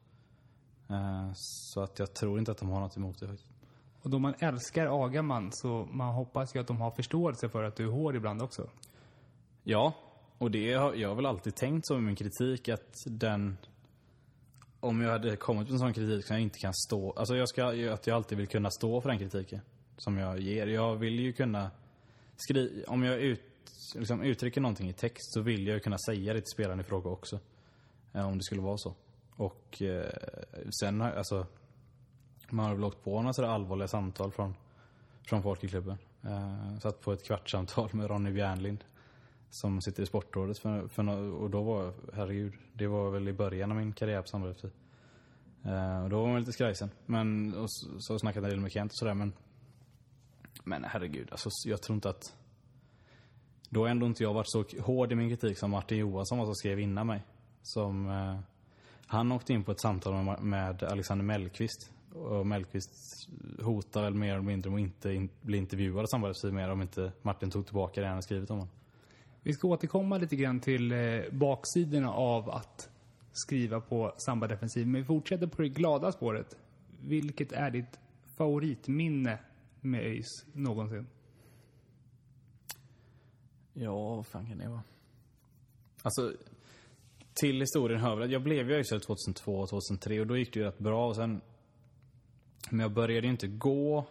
Eh, 0.90 1.32
så 1.34 1.82
att 1.82 2.00
jag 2.00 2.14
tror 2.14 2.40
inte 2.40 2.52
att 2.52 2.58
de 2.58 2.70
har 2.70 2.80
något 2.80 2.98
emot 2.98 3.20
det 3.20 3.28
faktiskt. 3.28 3.49
Och 4.02 4.10
då 4.10 4.20
man 4.20 4.34
älskar 4.40 5.06
Agaman 5.06 5.52
så 5.52 5.88
man 5.92 6.14
hoppas 6.14 6.56
ju 6.56 6.60
att 6.60 6.68
de 6.68 6.82
har 6.82 6.92
förståelse 6.92 7.50
för 7.50 7.64
att 7.64 7.76
du 7.76 7.84
är 7.84 7.92
hård 7.92 8.16
ibland 8.16 8.42
också. 8.42 8.70
Ja, 9.64 9.94
och 10.38 10.52
det 10.52 10.74
har 10.74 10.94
jag 10.94 11.10
har 11.10 11.16
väl 11.16 11.26
alltid 11.26 11.56
tänkt 11.56 11.88
så 11.88 11.94
med 11.94 12.04
min 12.04 12.16
kritik 12.16 12.70
att 12.70 13.04
den... 13.06 13.58
Om 14.80 15.02
jag 15.02 15.12
hade 15.12 15.36
kommit 15.36 15.68
med 15.68 15.74
en 15.74 15.80
sån 15.80 15.94
kritik 15.94 16.26
som 16.26 16.36
jag 16.36 16.44
inte 16.44 16.60
kan 16.60 16.74
stå... 16.74 17.12
Alltså 17.12 17.36
jag 17.36 17.50
ska, 17.50 17.94
att 17.94 18.08
jag 18.08 18.16
alltid 18.16 18.38
vill 18.38 18.48
kunna 18.48 18.72
stå 18.72 19.02
för 19.02 19.10
den 19.10 19.20
kritiken 19.20 19.62
som 19.98 20.18
jag 20.18 20.40
ger. 20.40 20.68
Jag 20.68 20.96
vill 20.96 21.20
ju 21.20 21.34
kunna 21.34 21.72
skriva... 22.38 22.84
Om 22.88 23.04
jag 23.04 23.20
ut, 23.20 23.42
liksom 23.96 24.22
uttrycker 24.22 24.62
någonting 24.62 24.90
i 24.90 24.94
text 24.94 25.34
så 25.34 25.42
vill 25.42 25.68
jag 25.68 25.74
ju 25.74 25.80
kunna 25.80 25.98
säga 25.98 26.34
det 26.34 26.42
till 26.42 26.52
spelaren 26.54 26.80
i 26.80 26.84
fråga 26.84 27.10
också. 27.10 27.40
Eh, 28.14 28.28
om 28.28 28.38
det 28.38 28.44
skulle 28.44 28.62
vara 28.62 28.78
så. 28.78 28.96
Och 29.36 29.82
eh, 29.82 30.12
sen 30.82 31.02
har 31.02 31.12
alltså... 31.12 31.46
Typ, 32.50 32.56
man 32.56 32.66
har 32.66 32.76
väl 32.76 32.84
åkt 32.84 33.04
på 33.04 33.22
några 33.22 33.34
sådär 33.34 33.50
allvarliga 33.50 33.88
samtal 33.88 34.32
från, 34.32 34.56
från 35.24 35.44
folk 35.44 35.64
i 35.64 35.68
klubben. 35.68 35.98
Eh, 36.24 36.80
satt 36.80 37.02
på 37.02 37.14
ett 37.14 37.26
kvartssamtal 37.26 37.90
med 37.94 38.10
Ronny 38.10 38.32
Bjärnlind 38.32 38.84
som 39.50 39.82
sitter 39.82 40.04
i 40.04 40.06
Sportrådet 40.06 40.60
för, 40.60 40.88
för, 40.88 41.10
och 41.34 41.50
då 41.50 41.64
var, 41.64 41.94
herregud, 42.14 42.54
det 42.74 42.88
var 42.88 43.12
väl 43.12 43.28
i 43.28 43.34
början 43.34 43.72
av 43.72 43.78
min 43.78 43.94
karriär 43.94 44.22
på 44.22 44.28
Sandberg 44.28 44.56
Eh, 45.64 46.04
och 46.04 46.10
då 46.10 46.22
var 46.22 46.28
man 46.28 46.40
lite 46.40 46.52
skrajsen. 46.52 46.90
Men, 47.06 47.54
och 47.54 47.72
så, 47.72 48.00
så 48.00 48.20
snackade 48.20 48.48
jag 48.48 48.54
en 48.54 48.58
del 48.58 48.62
med 48.62 48.72
Kent 48.72 48.92
och 48.92 48.98
sådär 48.98 49.14
men 49.14 49.34
Men 50.64 50.84
herregud, 50.84 51.28
alltså 51.32 51.50
jag 51.66 51.82
tror 51.82 51.96
inte 51.96 52.10
att 52.10 52.36
Då 53.70 53.82
har 53.82 53.88
ändå 53.88 54.06
inte 54.06 54.24
jag 54.24 54.34
varit 54.34 54.50
så 54.50 54.66
hård 54.82 55.12
i 55.12 55.16
min 55.16 55.30
kritik 55.30 55.58
som 55.58 55.72
Martin 55.72 55.98
Johansson 55.98 56.38
var 56.38 56.46
som 56.46 56.56
skrev 56.56 56.80
innan 56.80 57.08
mig. 57.08 57.24
Som 57.62 58.10
eh, 58.10 58.40
Han 59.08 59.32
åkte 59.32 59.54
in 59.54 59.64
på 59.64 59.72
ett 59.72 59.82
samtal 59.82 60.24
med, 60.24 60.44
med 60.44 60.84
Alexander 60.84 61.26
Mellqvist. 61.26 61.92
Och 62.14 62.48
Mellqvist 62.48 63.30
hotar 63.62 64.02
väl 64.02 64.14
mer 64.14 64.34
eller 64.34 64.42
mindre 64.42 64.70
om 64.70 64.76
att 64.76 64.82
inte 64.82 65.14
in, 65.14 65.30
bli 65.42 65.58
intervjuad 65.58 66.00
av 66.00 66.06
Sandberg 66.06 66.52
mer 66.52 66.70
om 66.70 66.82
inte 66.82 67.12
Martin 67.22 67.52
tog 67.52 67.66
tillbaka 67.66 68.02
det 68.02 68.08
han 68.08 68.24
skrivit 68.24 68.50
om 68.50 68.58
honom. 68.58 68.74
Vi 69.44 69.54
ska 69.54 69.68
återkomma 69.68 70.18
lite 70.18 70.36
grann 70.36 70.60
till 70.60 70.92
eh, 70.92 71.22
baksidorna 71.32 72.14
av 72.14 72.50
att 72.50 72.90
skriva 73.32 73.82
på 73.82 74.14
samba 74.18 74.48
defensiv. 74.48 74.88
Men 74.88 75.02
vi 75.02 75.06
fortsätter 75.06 75.48
på 75.48 75.62
det 75.62 75.70
glada 75.70 76.12
spåret. 76.12 76.58
Vilket 77.02 77.52
är 77.52 77.72
ditt 77.72 78.00
favoritminne 78.38 79.40
med 79.82 80.02
ÖIS 80.02 80.46
någonsin? 80.54 81.08
Ja, 83.74 84.16
vad 84.16 84.28
fan 84.28 84.48
kan 84.48 84.58
det 84.58 84.70
vara? 84.70 84.84
Alltså, 86.04 86.34
till 87.34 87.60
historien 87.60 88.02
hör 88.02 88.16
väl 88.16 88.26
att 88.26 88.32
jag 88.32 88.44
blev 88.44 88.70
ju 88.70 88.76
ÖISare 88.76 89.00
2002 89.00 89.56
och 89.56 89.70
2003 89.70 90.20
och 90.20 90.28
då 90.28 90.38
gick 90.38 90.54
det 90.54 90.60
ju 90.60 90.66
rätt 90.66 90.80
bra 90.80 91.08
och 91.08 91.16
sen... 91.16 91.42
Men 92.70 92.80
jag 92.80 92.92
började 92.92 93.28
ju 93.28 93.32
inte 93.32 93.48
gå... 93.48 94.06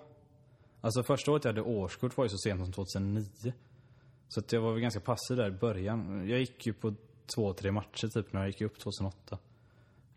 Alltså 0.80 1.02
första 1.02 1.32
året 1.32 1.44
jag 1.44 1.52
hade 1.52 1.62
årskort 1.62 2.16
var 2.16 2.24
ju 2.24 2.28
så 2.28 2.38
sent 2.38 2.60
som 2.60 2.72
2009. 2.72 3.52
Så 4.28 4.40
att 4.40 4.52
jag 4.52 4.60
var 4.60 4.72
väl 4.72 4.80
ganska 4.80 5.00
passiv 5.00 5.36
där 5.36 5.48
i 5.48 5.50
början. 5.50 6.28
Jag 6.28 6.40
gick 6.40 6.66
ju 6.66 6.72
på 6.72 6.94
två, 7.34 7.52
tre 7.52 7.72
matcher 7.72 8.08
typ 8.08 8.32
när 8.32 8.40
jag 8.40 8.48
gick 8.48 8.60
upp 8.60 8.78
2008. 8.78 9.38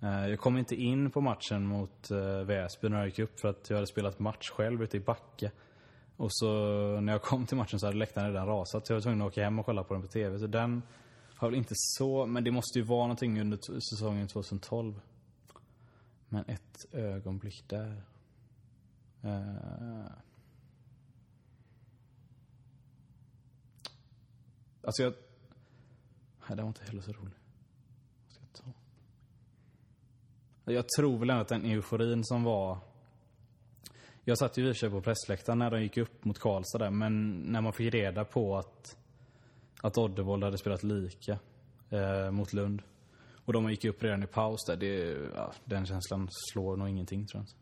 Eh, 0.01 0.27
jag 0.27 0.39
kom 0.39 0.57
inte 0.57 0.75
in 0.75 1.11
på 1.11 1.21
matchen 1.21 1.65
mot 1.65 2.11
eh, 2.11 2.43
Väsby 2.43 2.89
när 2.89 2.97
jag 2.97 3.05
gick 3.05 3.19
upp 3.19 3.39
för 3.39 3.47
att 3.47 3.69
jag 3.69 3.77
hade 3.77 3.87
spelat 3.87 4.19
match 4.19 4.49
själv 4.49 4.83
ute 4.83 4.97
i 4.97 4.99
Backa. 4.99 5.51
Och 6.17 6.33
så 6.33 6.47
när 7.01 7.13
jag 7.13 7.21
kom 7.21 7.45
till 7.45 7.57
matchen 7.57 7.79
så 7.79 7.85
hade 7.85 7.97
läktaren 7.97 8.33
redan 8.33 8.47
rasat 8.47 8.87
så 8.87 8.93
jag 8.93 8.97
var 8.97 9.01
tvungen 9.01 9.21
att 9.21 9.27
åka 9.27 9.43
hem 9.43 9.59
och 9.59 9.65
kolla 9.65 9.83
på 9.83 9.93
den 9.93 10.03
på 10.03 10.07
TV. 10.07 10.39
Så 10.39 10.47
den 10.47 10.81
har 11.35 11.49
väl 11.49 11.57
inte 11.57 11.73
så, 11.75 12.25
men 12.25 12.43
det 12.43 12.51
måste 12.51 12.79
ju 12.79 12.85
vara 12.85 13.01
någonting 13.01 13.41
under 13.41 13.79
säsongen 13.79 14.27
2012. 14.27 15.01
Men 16.29 16.45
ett 16.45 16.85
ögonblick 16.91 17.63
där. 17.67 18.03
Eh. 19.21 20.11
Alltså 24.83 25.03
jag... 25.03 25.13
Nej, 26.47 26.55
den 26.55 26.57
var 26.57 26.67
inte 26.67 26.83
heller 26.83 27.01
så 27.01 27.11
rolig. 27.11 27.33
Vad 28.25 28.33
ska 28.33 28.43
jag 28.43 28.73
ta? 30.65 30.71
Jag 30.71 30.89
tror 30.97 31.17
väl 31.17 31.29
ändå 31.29 31.41
att 31.41 31.47
den 31.47 31.65
euforin 31.65 32.25
som 32.25 32.43
var... 32.43 32.77
Jag 34.23 34.37
satt 34.37 34.57
ju 34.57 34.67
i 34.67 34.71
och 34.71 34.75
för 34.75 34.79
sig 34.79 34.89
på 34.89 35.01
pressläktaren 35.01 35.59
när 35.59 35.71
de 35.71 35.81
gick 35.81 35.97
upp 35.97 36.25
mot 36.25 36.39
Karlstad 36.39 36.77
där, 36.77 36.89
men 36.89 37.31
när 37.31 37.61
man 37.61 37.73
fick 37.73 37.93
reda 37.93 38.25
på 38.25 38.57
att, 38.57 38.97
att 39.81 39.97
Oddevold 39.97 40.43
hade 40.43 40.57
spelat 40.57 40.83
lika 40.83 41.39
eh, 41.89 42.31
mot 42.31 42.53
Lund. 42.53 42.81
Och 43.45 43.53
de 43.53 43.69
gick 43.69 43.85
upp 43.85 44.03
redan 44.03 44.23
i 44.23 44.27
paus 44.27 44.65
där. 44.67 44.75
Det, 44.75 45.17
ja, 45.35 45.53
den 45.65 45.85
känslan 45.85 46.27
slår 46.31 46.77
nog 46.77 46.89
ingenting 46.89 47.27
tror 47.27 47.43
jag. 47.43 47.60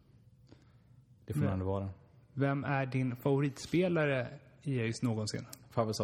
Det 1.34 1.40
får 1.40 1.46
ändå 1.48 1.66
vara. 1.66 1.90
Vem 2.34 2.64
är 2.64 2.86
din 2.86 3.16
favoritspelare 3.16 4.28
i 4.64 4.80
ÖIS 4.80 5.02
någonsin? 5.02 5.46
Pavel. 5.74 5.90
Utan, 5.90 5.96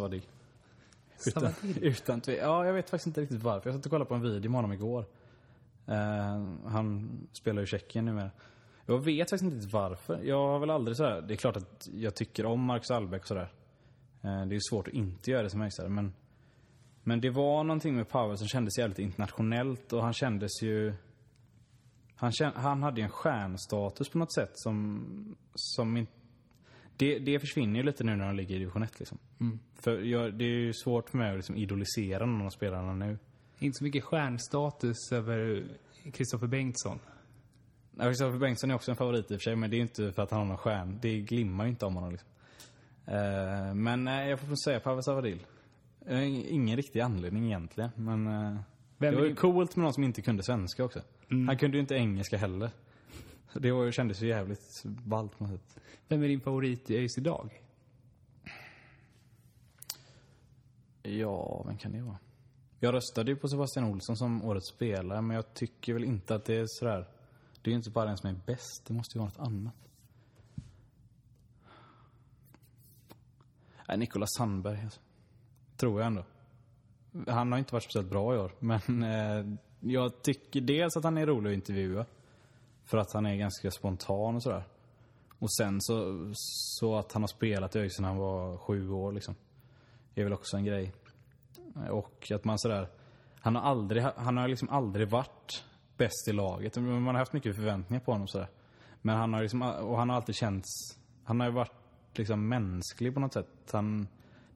Savadil. 1.42 1.84
utan 1.84 2.20
tve- 2.20 2.38
Ja, 2.40 2.66
jag 2.66 2.72
vet 2.72 2.90
faktiskt 2.90 3.06
inte 3.06 3.20
riktigt 3.20 3.42
varför. 3.42 3.70
Jag 3.70 3.76
satt 3.78 3.86
och 3.86 3.90
kollade 3.90 4.08
på 4.08 4.14
en 4.14 4.20
video 4.22 4.50
med 4.50 4.58
honom 4.58 4.72
igår. 4.72 5.04
Eh, 5.86 5.96
han 6.66 7.10
spelar 7.32 7.60
ju 7.62 7.66
Tjeckien 7.66 8.04
numera. 8.04 8.30
Jag 8.86 8.98
vet 8.98 9.30
faktiskt 9.30 9.42
inte 9.44 9.56
riktigt 9.56 9.72
varför. 9.72 10.20
Jag 10.24 10.36
har 10.48 10.58
väl 10.58 10.70
aldrig 10.70 10.96
sådär, 10.96 11.20
det 11.28 11.34
är 11.34 11.36
klart 11.36 11.56
att 11.56 11.88
jag 11.94 12.14
tycker 12.14 12.46
om 12.46 12.60
Marcus 12.64 12.90
Albeck 12.90 13.20
och 13.22 13.28
sådär. 13.28 13.48
Eh, 14.22 14.28
det 14.46 14.52
är 14.52 14.54
ju 14.54 14.60
svårt 14.60 14.88
att 14.88 14.94
inte 14.94 15.30
göra 15.30 15.42
det 15.42 15.50
som 15.50 15.62
Eriksen, 15.62 15.94
men 15.94 16.14
men 17.02 17.20
det 17.20 17.30
var 17.30 17.64
någonting 17.64 17.96
med 17.96 18.08
Power 18.08 18.36
som 18.36 18.48
kändes 18.48 18.78
jävligt 18.78 18.98
internationellt 18.98 19.92
och 19.92 20.02
han 20.02 20.12
kändes 20.12 20.62
ju... 20.62 20.94
Han, 22.16 22.32
han 22.54 22.82
hade 22.82 23.02
en 23.02 23.08
stjärnstatus 23.08 24.08
på 24.08 24.18
något 24.18 24.34
sätt 24.34 24.50
som... 24.54 25.36
som 25.54 25.96
in, 25.96 26.06
det, 26.96 27.18
det 27.18 27.40
försvinner 27.40 27.76
ju 27.76 27.82
lite 27.82 28.04
nu 28.04 28.16
när 28.16 28.24
han 28.24 28.36
ligger 28.36 28.56
i 28.56 28.58
division 28.58 28.82
1 28.82 28.98
liksom. 28.98 29.18
För 29.74 29.98
jag, 29.98 30.34
det 30.34 30.44
är 30.44 30.48
ju 30.48 30.72
svårt 30.72 31.10
för 31.10 31.18
mig 31.18 31.30
att 31.30 31.36
liksom 31.36 31.56
idolisera 31.56 32.26
någon 32.26 32.46
av 32.46 32.50
spelarna 32.50 32.94
nu. 32.94 33.18
Inte 33.58 33.78
så 33.78 33.84
mycket 33.84 34.04
stjärnstatus 34.04 35.12
över 35.12 35.64
Kristoffer 36.12 36.46
Bengtsson. 36.46 36.98
Kristoffer 38.00 38.38
Bengtsson 38.38 38.70
är 38.70 38.74
också 38.74 38.90
en 38.90 38.96
favorit 38.96 39.30
i 39.30 39.34
och 39.34 39.40
för 39.40 39.44
sig, 39.44 39.56
men 39.56 39.70
det 39.70 39.76
är 39.76 39.80
inte 39.80 40.12
för 40.12 40.22
att 40.22 40.30
han 40.30 40.40
har 40.40 40.46
någon 40.46 40.58
stjärn. 40.58 40.98
Det 41.02 41.20
glimmar 41.20 41.64
ju 41.64 41.70
inte 41.70 41.86
om 41.86 41.94
honom 41.94 42.10
liksom. 42.10 42.28
Eh, 43.06 43.74
men 43.74 44.04
nej, 44.04 44.30
jag 44.30 44.40
får 44.40 44.46
nog 44.46 44.58
säga 44.58 44.80
Pavel 44.80 45.02
Savadil. 45.02 45.46
Eh, 46.06 46.52
Ingen 46.54 46.76
riktig 46.76 47.00
anledning 47.00 47.44
egentligen, 47.46 47.90
men... 47.96 48.24
Vem 48.98 49.14
det 49.14 49.20
var 49.20 49.26
ju 49.26 49.34
coolt 49.34 49.76
med 49.76 49.82
någon 49.82 49.94
som 49.94 50.04
inte 50.04 50.22
kunde 50.22 50.42
svenska 50.42 50.84
också. 50.84 51.00
Han 51.28 51.58
kunde 51.58 51.76
ju 51.76 51.80
inte 51.80 51.94
engelska 51.94 52.36
heller. 52.36 52.70
Det 53.52 53.72
var, 53.72 53.90
kändes 53.90 54.22
ju 54.22 54.28
jävligt 54.28 54.82
ballt 54.84 55.38
på 55.38 55.46
något. 55.46 55.76
Vem 56.08 56.22
är 56.22 56.28
din 56.28 56.40
favorit 56.40 56.90
i 56.90 56.96
ÖIS 56.96 57.18
idag? 57.18 57.62
Ja, 61.02 61.62
vem 61.66 61.78
kan 61.78 61.92
det 61.92 62.02
vara? 62.02 62.18
Jag 62.80 62.94
röstade 62.94 63.30
ju 63.30 63.36
på 63.36 63.48
Sebastian 63.48 63.84
Olsson 63.84 64.16
som 64.16 64.44
årets 64.44 64.68
spelare, 64.68 65.22
men 65.22 65.34
jag 65.34 65.54
tycker 65.54 65.94
väl 65.94 66.04
inte 66.04 66.34
att 66.34 66.44
det 66.44 66.54
är 66.54 66.64
sådär... 66.68 67.08
Det 67.62 67.70
är 67.70 67.72
ju 67.72 67.76
inte 67.76 67.90
bara 67.90 68.04
den 68.04 68.16
som 68.16 68.30
är 68.30 68.40
bäst, 68.46 68.84
det 68.86 68.94
måste 68.94 69.18
ju 69.18 69.20
vara 69.20 69.28
något 69.28 69.46
annat. 69.46 69.74
Nej, 73.88 73.98
Nicolas 73.98 74.28
Sandberg 74.38 74.80
alltså. 74.84 75.00
Tror 75.76 76.00
jag 76.00 76.06
ändå. 76.06 76.24
Han 77.26 77.52
har 77.52 77.58
inte 77.58 77.74
varit 77.74 77.84
speciellt 77.84 78.10
bra 78.10 78.34
i 78.34 78.38
år, 78.38 78.52
men 78.58 79.02
eh, 79.02 79.58
jag 79.90 80.22
tycker 80.22 80.60
dels 80.60 80.96
att 80.96 81.04
han 81.04 81.18
är 81.18 81.26
rolig 81.26 81.50
att 81.50 81.54
intervjua. 81.54 82.06
För 82.84 82.98
att 82.98 83.12
han 83.12 83.26
är 83.26 83.36
ganska 83.36 83.70
spontan 83.70 84.36
och 84.36 84.42
sådär. 84.42 84.64
Och 85.38 85.52
sen 85.52 85.80
så, 85.80 86.30
så 86.34 86.96
att 86.96 87.12
han 87.12 87.22
har 87.22 87.28
spelat 87.28 87.76
i 87.76 87.78
ÖIS 87.78 87.96
sedan 87.96 88.04
han 88.04 88.16
var 88.16 88.56
sju 88.56 88.90
år 88.90 89.12
liksom. 89.12 89.34
Det 90.14 90.20
är 90.20 90.24
väl 90.24 90.32
också 90.32 90.56
en 90.56 90.64
grej. 90.64 90.92
Och 91.90 92.30
att 92.34 92.44
man 92.44 92.58
sådär... 92.58 92.88
Han 93.40 93.54
har 93.56 93.62
aldrig, 93.62 94.02
han 94.02 94.36
har 94.36 94.48
liksom 94.48 94.68
aldrig 94.68 95.08
varit 95.08 95.64
bäst 95.96 96.28
i 96.28 96.32
laget. 96.32 96.76
Man 96.76 97.06
har 97.06 97.14
haft 97.14 97.32
mycket 97.32 97.56
förväntningar 97.56 98.04
på 98.04 98.12
honom 98.12 98.28
sådär. 98.28 98.48
Men 99.02 99.16
han 99.16 99.32
har 99.32 99.42
liksom, 99.42 99.62
och 99.62 99.98
han 99.98 100.08
har 100.08 100.16
alltid 100.16 100.34
känts... 100.34 100.68
Han 101.24 101.40
har 101.40 101.46
ju 101.46 101.52
varit 101.52 101.72
liksom 102.14 102.48
mänsklig 102.48 103.14
på 103.14 103.20
något 103.20 103.32
sätt. 103.32 103.70
Han, 103.72 104.08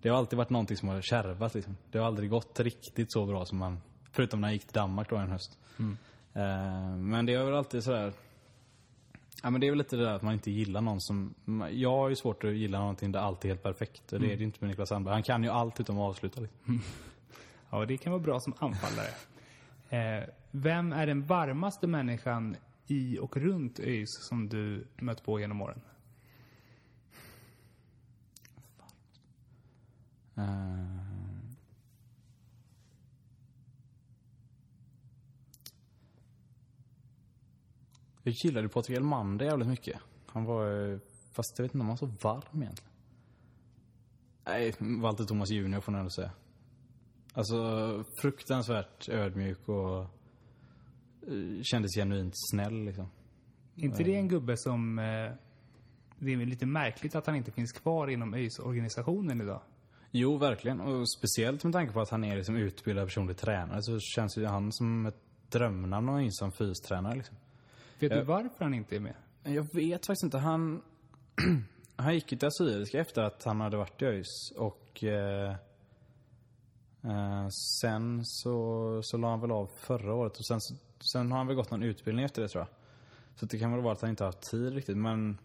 det 0.02 0.08
har 0.08 0.16
alltid 0.16 0.36
varit 0.36 0.50
någonting 0.50 0.76
som 0.76 0.88
har 0.88 1.02
kärvat 1.02 1.54
liksom. 1.54 1.76
Det 1.90 1.98
har 1.98 2.06
aldrig 2.06 2.30
gått 2.30 2.60
riktigt 2.60 3.12
så 3.12 3.26
bra 3.26 3.44
som 3.44 3.58
man... 3.58 3.80
Förutom 4.12 4.40
när 4.40 4.48
han 4.48 4.52
gick 4.52 4.64
till 4.64 4.74
Danmark 4.74 5.10
då 5.10 5.16
en 5.16 5.30
höst. 5.30 5.58
Eh, 6.32 6.96
men 6.96 7.26
det 7.26 7.34
är 7.34 7.44
väl 7.44 7.54
alltid 7.54 7.84
sådär... 7.84 8.12
Ja 9.42 9.50
men 9.50 9.60
det 9.60 9.66
är 9.66 9.70
väl 9.70 9.78
lite 9.78 9.96
det 9.96 10.04
där 10.04 10.14
att 10.14 10.22
man 10.22 10.32
inte 10.32 10.50
gillar 10.50 10.80
någon 10.80 11.00
som... 11.00 11.34
Jag 11.70 11.90
har 11.90 12.08
ju 12.08 12.16
svårt 12.16 12.44
att 12.44 12.52
gilla 12.52 12.78
någonting 12.78 13.12
där 13.12 13.20
allt 13.20 13.44
är 13.44 13.48
helt 13.48 13.62
perfekt. 13.62 14.12
Och 14.12 14.20
det 14.20 14.26
är 14.26 14.30
det 14.30 14.36
ju 14.36 14.44
inte 14.44 14.58
med 14.60 14.68
Niklas 14.68 14.88
Sandberg. 14.88 15.12
Han 15.12 15.22
kan 15.22 15.42
ju 15.42 15.50
allt 15.50 15.80
utom 15.80 15.98
att 15.98 16.10
avsluta 16.10 16.40
liksom. 16.40 16.82
Ja, 17.70 17.86
det 17.86 17.96
kan 17.96 18.12
vara 18.12 18.22
bra 18.22 18.40
som 18.40 18.54
anfallare. 18.58 19.08
Eh, 19.88 20.28
vem 20.50 20.92
är 20.92 21.06
den 21.06 21.26
varmaste 21.26 21.86
människan 21.86 22.56
i 22.86 23.18
och 23.18 23.36
runt 23.36 23.80
ÖIS 23.80 24.18
som 24.28 24.48
du 24.48 24.86
mött 24.96 25.24
på 25.24 25.40
genom 25.40 25.62
åren? 25.62 25.80
Eh. 30.36 30.99
Jag 38.22 38.34
gillade 38.44 38.68
Patrik 38.68 38.96
Elmander 38.96 39.46
jävligt 39.46 39.68
mycket. 39.68 40.00
Han 40.26 40.44
var... 40.44 40.92
eh, 40.92 40.98
Fast 41.32 41.58
jag 41.58 41.62
vet 41.62 41.74
inte 41.74 41.82
om 41.82 41.88
han 41.88 41.96
var 41.96 41.96
så 41.96 42.06
varm 42.28 42.62
egentligen. 42.62 42.90
Nej, 44.46 44.74
Walter 45.00 45.24
Thomas 45.24 45.50
Junior 45.50 45.80
får 45.80 45.92
man 45.92 45.98
ändå 45.98 46.10
säga. 46.10 46.30
Alltså, 47.32 47.56
fruktansvärt 48.22 49.08
ödmjuk 49.08 49.68
och... 49.68 50.00
eh, 50.00 51.62
Kändes 51.62 51.94
genuint 51.96 52.32
snäll 52.36 52.84
liksom. 52.84 53.06
Inte 53.76 54.02
det 54.04 54.14
en 54.14 54.28
gubbe 54.28 54.56
som... 54.56 54.98
Eh, 54.98 55.32
det 56.18 56.32
är 56.32 56.36
väl 56.36 56.48
lite 56.48 56.66
märkligt 56.66 57.14
att 57.14 57.26
han 57.26 57.36
inte 57.36 57.52
finns 57.52 57.72
kvar 57.72 58.08
inom 58.08 58.34
ÖIS-organisationen 58.34 59.40
idag. 59.40 59.60
Jo, 60.10 60.36
verkligen. 60.36 60.80
Och 60.80 61.10
speciellt 61.10 61.64
med 61.64 61.72
tanke 61.72 61.92
på 61.92 62.00
att 62.00 62.10
han 62.10 62.24
är 62.24 62.36
liksom 62.36 62.56
utbildad 62.56 63.06
personlig 63.06 63.36
tränare 63.36 63.82
så 63.82 63.98
känns 64.00 64.38
ju 64.38 64.46
han 64.46 64.72
som 64.72 65.06
ett 65.06 65.16
drömnamn 65.48 66.08
att 66.08 66.14
ha 66.14 66.22
in 66.22 66.32
som 66.32 66.52
fystränare 66.52 67.14
liksom. 67.14 67.36
Vet 68.00 68.10
Ja. 68.12 68.18
du 68.18 68.24
varför 68.24 68.64
han 68.64 68.74
inte 68.74 68.96
är 68.96 69.00
med? 69.00 69.14
Jag 69.42 69.74
vet 69.74 70.06
faktiskt 70.06 70.24
inte. 70.24 70.38
Han, 70.38 70.82
han 71.96 72.14
gick 72.14 72.32
ju 72.32 72.38
till 72.38 72.48
Assyriska 72.48 73.00
efter 73.00 73.22
att 73.22 73.44
han 73.44 73.60
hade 73.60 73.76
varit 73.76 74.02
i 74.02 74.04
ÖIS 74.04 74.52
och 74.56 75.04
eh, 75.04 75.50
eh, 77.04 77.48
sen 77.80 78.20
så, 78.24 79.00
så 79.02 79.16
la 79.16 79.30
han 79.30 79.40
väl 79.40 79.50
av 79.50 79.70
förra 79.76 80.14
året 80.14 80.38
och 80.38 80.46
sen, 80.46 80.60
sen 81.12 81.30
har 81.30 81.38
han 81.38 81.46
väl 81.46 81.56
gått 81.56 81.70
någon 81.70 81.82
utbildning 81.82 82.24
efter 82.24 82.42
det 82.42 82.48
tror 82.48 82.60
jag. 82.60 82.68
Så 83.40 83.46
det 83.46 83.58
kan 83.58 83.72
väl 83.72 83.80
vara 83.80 83.92
att 83.92 84.00
han 84.00 84.10
inte 84.10 84.24
har 84.24 84.28
haft 84.28 84.50
tid 84.50 84.72
riktigt 84.74 84.96
men 84.96 85.38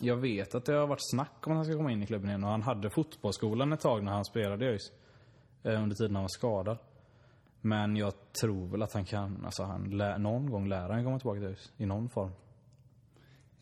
jag 0.00 0.16
vet 0.16 0.54
att 0.54 0.64
det 0.64 0.72
har 0.72 0.86
varit 0.86 1.10
snack 1.10 1.46
om 1.46 1.52
att 1.52 1.56
han 1.56 1.64
ska 1.64 1.76
komma 1.76 1.92
in 1.92 2.02
i 2.02 2.06
klubben 2.06 2.28
igen 2.28 2.44
och 2.44 2.50
han 2.50 2.62
hade 2.62 2.90
fotbollsskolan 2.90 3.72
ett 3.72 3.80
tag 3.80 4.04
när 4.04 4.12
han 4.12 4.24
spelade 4.24 4.64
i 4.64 4.68
ÖIS. 4.68 4.92
Eh, 5.62 5.82
under 5.82 5.96
tiden 5.96 6.14
han 6.14 6.24
var 6.24 6.28
skadad. 6.28 6.78
Men 7.66 7.96
jag 7.96 8.12
tror 8.40 8.66
väl 8.66 8.82
att 8.82 8.92
han 8.92 9.04
kan, 9.04 9.44
alltså 9.44 9.62
han 9.62 9.90
lär, 9.90 10.18
någon 10.18 10.50
gång 10.50 10.68
lär 10.68 10.88
han 10.88 11.04
komma 11.04 11.18
tillbaka 11.18 11.40
till 11.40 11.48
ÖIS 11.48 11.72
i 11.76 11.86
någon 11.86 12.08
form. 12.08 12.30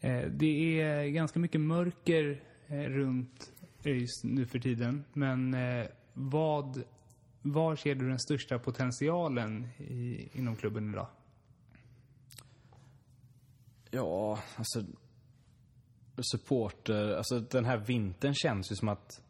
Eh, 0.01 0.27
det 0.31 0.81
är 0.81 1.07
ganska 1.07 1.39
mycket 1.39 1.61
mörker 1.61 2.43
eh, 2.67 2.81
runt 2.81 3.53
ÖIS 3.85 4.25
nu 4.25 4.47
för 4.47 4.59
tiden. 4.59 5.05
Men 5.13 5.55
eh, 5.55 5.87
vad, 6.13 6.83
var 7.43 7.77
ser 7.77 7.95
du 7.95 8.09
den 8.09 8.19
största 8.19 8.59
potentialen 8.59 9.69
i, 9.79 10.29
inom 10.33 10.57
klubben 10.57 10.93
idag? 10.93 11.09
Ja, 13.91 14.39
alltså... 14.57 14.85
Supporter, 16.33 17.17
alltså 17.17 17.41
den 17.41 17.65
här 17.65 17.77
vintern 17.77 18.35
känns 18.35 18.73
ju 18.73 18.77
som 18.77 18.89
att 18.89 19.23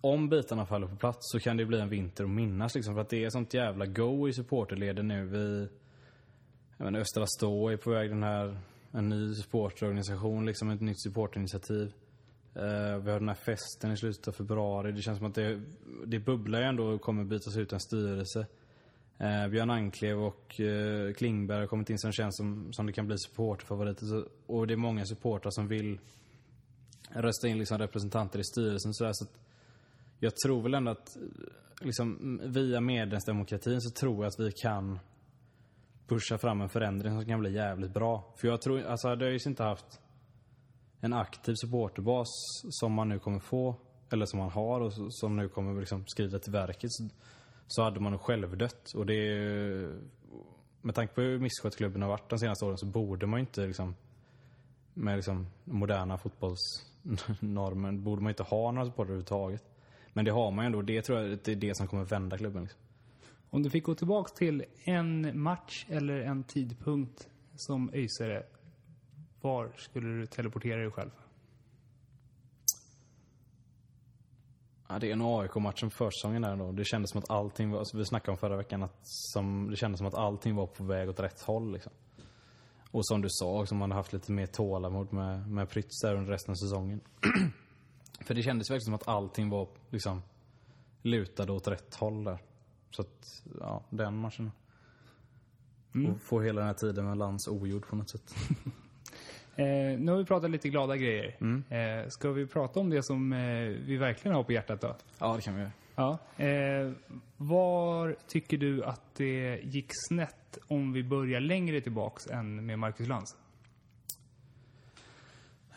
om 0.00 0.28
bitarna 0.28 0.66
faller 0.66 0.86
på 0.86 0.96
plats 0.96 1.18
så 1.20 1.40
kan 1.40 1.56
det 1.56 1.66
bli 1.66 1.80
en 1.80 1.88
vinter 1.88 2.24
att 2.24 2.30
minnas 2.30 2.74
liksom. 2.74 2.94
För 2.94 3.00
att 3.00 3.08
det 3.08 3.24
är 3.24 3.30
sånt 3.30 3.54
jävla 3.54 3.86
go 3.86 4.28
i 4.28 4.32
supporterleden 4.32 5.08
nu. 5.08 5.26
Vi, 5.26 5.68
jag 6.76 6.84
menar, 6.84 7.00
Östra 7.00 7.26
Stå 7.26 7.68
är 7.68 7.76
på 7.76 7.90
väg 7.90 8.10
den 8.10 8.22
här, 8.22 8.58
en 8.90 9.08
ny 9.08 9.34
supporterorganisation 9.34 10.46
liksom, 10.46 10.70
ett 10.70 10.80
nytt 10.80 11.02
supporterinitiativ. 11.02 11.92
Uh, 12.56 12.62
eh, 12.64 12.98
vi 12.98 13.10
har 13.10 13.18
den 13.18 13.28
här 13.28 13.34
festen 13.34 13.92
i 13.92 13.96
slutet 13.96 14.28
av 14.28 14.32
februari. 14.32 14.92
Det 14.92 15.02
känns 15.02 15.18
som 15.18 15.26
att 15.26 15.34
det, 15.34 15.60
det 16.06 16.18
bubblar 16.18 16.60
ju 16.60 16.64
ändå 16.64 16.84
och 16.84 17.00
kommer 17.00 17.24
bytas 17.24 17.56
ut 17.56 17.72
en 17.72 17.80
styrelse. 17.80 18.46
Uh, 19.20 19.48
Björn 19.48 19.70
Anklev 19.70 20.22
och 20.22 20.60
uh, 20.60 21.12
Klingberg 21.12 21.60
har 21.60 21.66
kommit 21.66 21.90
in 21.90 21.98
som 21.98 22.12
känns 22.12 22.36
som, 22.36 22.72
som 22.72 22.86
det 22.86 22.92
kan 22.92 23.06
bli 23.06 23.18
supporterfavoriter. 23.18 24.06
Så, 24.06 24.24
och 24.46 24.66
det 24.66 24.74
är 24.74 24.76
många 24.76 25.06
supportrar 25.06 25.50
som 25.50 25.68
vill 25.68 25.98
rösta 27.10 27.48
in 27.48 27.58
liksom 27.58 27.78
representanter 27.78 28.38
i 28.38 28.44
styrelsen. 28.44 28.94
Så, 28.94 29.04
där, 29.04 29.12
så 29.12 29.24
att 29.24 29.40
jag 30.20 30.36
tror 30.36 30.62
väl 30.62 30.74
ändå 30.74 30.90
att 30.90 31.16
liksom, 31.80 32.40
via 32.44 32.80
medlemsdemokratin 32.80 33.80
så 33.80 33.90
tror 33.90 34.16
jag 34.16 34.26
att 34.26 34.40
vi 34.40 34.52
kan 34.52 34.98
pusha 36.06 36.38
fram 36.38 36.60
en 36.60 36.68
förändring 36.68 37.12
som 37.12 37.26
kan 37.26 37.40
bli 37.40 37.52
jävligt 37.52 37.94
bra. 37.94 38.34
För 38.40 38.48
jag 38.48 38.62
tror, 38.62 38.82
alltså 38.82 39.08
hade 39.08 39.30
ju 39.30 39.38
inte 39.46 39.62
haft 39.62 40.00
en 41.00 41.12
aktiv 41.12 41.54
supporterbas 41.54 42.28
som 42.70 42.92
man 42.92 43.08
nu 43.08 43.18
kommer 43.18 43.38
få, 43.38 43.76
eller 44.12 44.26
som 44.26 44.38
man 44.38 44.50
har 44.50 44.80
och 44.80 44.92
som 45.14 45.36
nu 45.36 45.48
kommer 45.48 45.80
liksom 45.80 46.06
skrida 46.06 46.38
till 46.38 46.52
verket 46.52 46.92
så, 46.92 47.08
så 47.66 47.82
hade 47.82 48.00
man 48.00 48.12
nog. 48.12 48.20
Och 48.94 49.06
det 49.06 49.14
är, 49.14 49.98
med 50.80 50.94
tanke 50.94 51.14
på 51.14 51.20
hur 51.20 51.38
misskött 51.38 51.76
klubben 51.76 52.02
har 52.02 52.08
varit 52.08 52.30
de 52.30 52.38
senaste 52.38 52.64
åren 52.64 52.78
så 52.78 52.86
borde 52.86 53.26
man 53.26 53.40
ju 53.40 53.46
inte 53.46 53.66
liksom 53.66 53.94
med 54.94 55.16
liksom 55.16 55.46
moderna 55.64 56.18
fotbollsnormen 56.18 58.04
borde 58.04 58.22
man 58.22 58.30
inte 58.30 58.42
ha 58.42 58.70
några 58.72 58.86
supportrar 58.86 59.04
överhuvudtaget. 59.04 59.64
Men 60.12 60.24
det 60.24 60.30
har 60.30 60.50
man 60.50 60.64
ju 60.64 60.66
ändå 60.66 60.82
det 60.82 61.02
tror 61.02 61.20
jag 61.20 61.38
det 61.44 61.52
är 61.52 61.56
det 61.56 61.74
som 61.74 61.86
kommer 61.86 62.04
vända 62.04 62.38
klubben. 62.38 62.62
Liksom. 62.62 62.80
Om 63.50 63.62
du 63.62 63.70
fick 63.70 63.84
gå 63.84 63.94
tillbaks 63.94 64.32
till 64.32 64.64
en 64.84 65.40
match 65.42 65.86
eller 65.88 66.20
en 66.20 66.44
tidpunkt 66.44 67.28
som 67.56 67.90
ÖISare, 67.94 68.42
var 69.40 69.72
skulle 69.76 70.08
du 70.08 70.26
teleportera 70.26 70.80
dig 70.80 70.90
själv? 70.90 71.10
Ja, 74.88 74.98
det 74.98 75.08
är 75.08 75.12
en 75.12 75.22
AIK-matchen 75.22 75.90
försäsongen 75.90 76.42
där 76.42 76.56
då. 76.56 76.72
Det 76.72 76.84
kändes 76.84 77.10
som 77.10 77.18
att 77.18 77.30
allting 77.30 77.70
var, 77.70 77.78
alltså 77.78 77.98
vi 77.98 78.04
snackade 78.04 78.30
om 78.30 78.38
förra 78.38 78.56
veckan 78.56 78.82
att 78.82 78.98
som, 79.02 79.70
det 79.70 79.76
kändes 79.76 79.98
som 79.98 80.06
att 80.06 80.14
allting 80.14 80.54
var 80.54 80.66
på 80.66 80.84
väg 80.84 81.08
åt 81.08 81.20
rätt 81.20 81.40
håll 81.40 81.72
liksom. 81.72 81.92
Och 82.90 83.06
som 83.06 83.22
du 83.22 83.28
sa 83.30 83.60
också, 83.60 83.74
man 83.74 83.90
hade 83.90 83.98
haft 83.98 84.12
lite 84.12 84.32
mer 84.32 84.46
tålamod 84.46 85.12
med, 85.12 85.50
med 85.50 85.70
Prytz 85.70 86.00
där 86.00 86.14
under 86.14 86.32
resten 86.32 86.52
av 86.52 86.56
säsongen. 86.56 87.00
För 88.20 88.34
det 88.34 88.42
kändes 88.42 88.70
verkligen 88.70 88.84
som 88.84 88.94
att 88.94 89.08
allting 89.08 89.48
var 89.48 89.68
liksom 89.90 90.22
lutade 91.02 91.52
åt 91.52 91.68
rätt 91.68 91.94
håll 91.94 92.24
där. 92.24 92.38
Så 92.90 93.02
att, 93.02 93.42
ja, 93.60 93.82
den 93.90 94.16
matchen. 94.16 94.52
Och 96.08 96.22
få 96.22 96.40
hela 96.40 96.60
den 96.60 96.66
här 96.66 96.74
tiden 96.74 97.04
med 97.04 97.18
lands 97.18 97.48
ogjord 97.48 97.86
på 97.86 97.96
något 97.96 98.10
sätt. 98.10 98.34
Eh, 99.56 99.98
nu 99.98 100.10
har 100.10 100.18
vi 100.18 100.24
pratat 100.24 100.50
lite 100.50 100.68
glada 100.68 100.96
grejer. 100.96 101.36
Eh, 101.74 102.08
ska 102.08 102.30
vi 102.30 102.46
prata 102.46 102.80
om 102.80 102.90
det 102.90 103.02
som 103.02 103.32
eh, 103.32 103.38
vi 103.86 103.96
verkligen 103.96 104.34
har 104.34 104.44
på 104.44 104.52
hjärtat 104.52 104.80
då? 104.80 104.96
Ja, 105.18 105.36
det 105.36 105.42
kan 105.42 105.54
vi 105.54 105.60
göra. 105.60 105.72
Ja. 105.94 106.18
Eh, 106.44 106.92
var 107.36 108.16
tycker 108.26 108.58
du 108.58 108.84
att 108.84 109.14
det 109.14 109.60
gick 109.62 109.90
snett 110.08 110.58
om 110.66 110.92
vi 110.92 111.02
börjar 111.04 111.40
längre 111.40 111.80
tillbaks 111.80 112.26
än 112.26 112.66
med 112.66 112.78
Marcus 112.78 113.08
Lantz? 113.08 113.36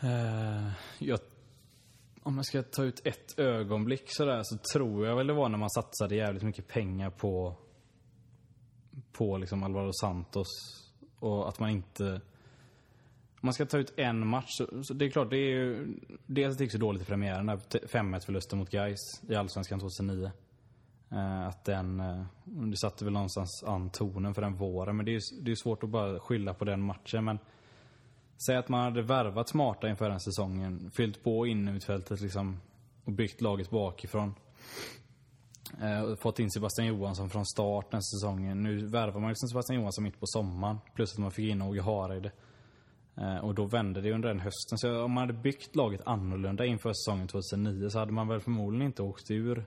Eh, 0.00 0.70
jag, 0.98 1.20
om 2.24 2.36
jag 2.36 2.46
ska 2.46 2.62
ta 2.62 2.82
ut 2.82 3.06
ett 3.06 3.38
ögonblick 3.38 4.04
sådär 4.06 4.40
så 4.42 4.58
tror 4.72 5.06
jag 5.06 5.16
väl 5.16 5.26
det 5.26 5.32
var 5.32 5.48
när 5.48 5.58
man 5.58 5.70
satsade 5.70 6.16
jävligt 6.16 6.42
mycket 6.42 6.68
pengar 6.68 7.10
på 7.10 7.56
på 9.12 9.38
liksom 9.38 9.62
Alvaro 9.62 9.90
Santos 9.92 10.46
och 11.18 11.48
att 11.48 11.58
man 11.58 11.70
inte 11.70 12.04
om 13.44 13.46
man 13.46 13.54
ska 13.54 13.66
ta 13.66 13.78
ut 13.78 13.94
en 13.96 14.26
match 14.26 14.48
så, 14.48 14.82
så 14.82 14.94
det 14.94 15.04
är 15.04 15.10
klart 15.10 15.30
det 15.30 15.36
är 15.36 15.50
ju 15.50 15.96
dels 16.26 16.56
det 16.56 16.64
gick 16.64 16.72
så 16.72 16.78
dåligt 16.78 17.02
i 17.02 17.04
premiären 17.04 17.46
där 17.46 17.56
5-1 17.56 18.20
förlusten 18.26 18.58
mot 18.58 18.70
Gais 18.70 19.22
i 19.28 19.34
Allsvenskan 19.34 19.80
2009. 19.80 20.30
Eh, 21.10 21.46
att 21.46 21.64
den, 21.64 22.00
eh, 22.00 22.24
det 22.44 22.76
satte 22.76 23.04
väl 23.04 23.12
någonstans 23.12 23.64
an 23.66 23.90
tonen 23.90 24.34
för 24.34 24.42
den 24.42 24.56
våren 24.56 24.96
men 24.96 25.06
det 25.06 25.10
är 25.10 25.12
ju 25.12 25.20
det 25.42 25.50
är 25.50 25.54
svårt 25.54 25.82
att 25.82 25.90
bara 25.90 26.20
skylla 26.20 26.54
på 26.54 26.64
den 26.64 26.82
matchen 26.82 27.24
men 27.24 27.38
Säg 28.46 28.56
att 28.56 28.68
man 28.68 28.80
hade 28.80 29.02
värvat 29.02 29.48
smarta 29.48 29.88
inför 29.88 30.08
den 30.08 30.20
säsongen, 30.20 30.90
fyllt 30.90 31.22
på 31.22 31.46
innerutfältet 31.46 32.20
liksom 32.20 32.60
och 33.04 33.12
byggt 33.12 33.40
laget 33.40 33.70
bakifrån. 33.70 34.34
Eh, 35.82 36.16
fått 36.16 36.38
in 36.38 36.50
Sebastian 36.50 36.88
Johansson 36.88 37.30
från 37.30 37.46
start 37.46 37.90
den 37.90 38.02
säsongen. 38.02 38.62
Nu 38.62 38.86
värvar 38.86 39.20
man 39.20 39.30
liksom 39.30 39.48
Sebastian 39.48 39.80
Johansson 39.80 40.04
mitt 40.04 40.20
på 40.20 40.26
sommaren. 40.26 40.78
Plus 40.94 41.12
att 41.12 41.18
man 41.18 41.30
fick 41.30 41.50
in 41.50 41.62
Åge 41.62 41.82
Hareide. 41.82 42.32
Eh, 43.16 43.36
och 43.36 43.54
då 43.54 43.64
vände 43.64 44.00
det 44.00 44.12
under 44.12 44.28
den 44.28 44.40
hösten. 44.40 44.78
Så 44.78 45.04
om 45.04 45.12
man 45.12 45.20
hade 45.20 45.32
byggt 45.32 45.76
laget 45.76 46.00
annorlunda 46.06 46.64
inför 46.64 46.92
säsongen 46.92 47.28
2009 47.28 47.88
så 47.88 47.98
hade 47.98 48.12
man 48.12 48.28
väl 48.28 48.40
förmodligen 48.40 48.86
inte 48.86 49.02
åkt 49.02 49.30
ur. 49.30 49.64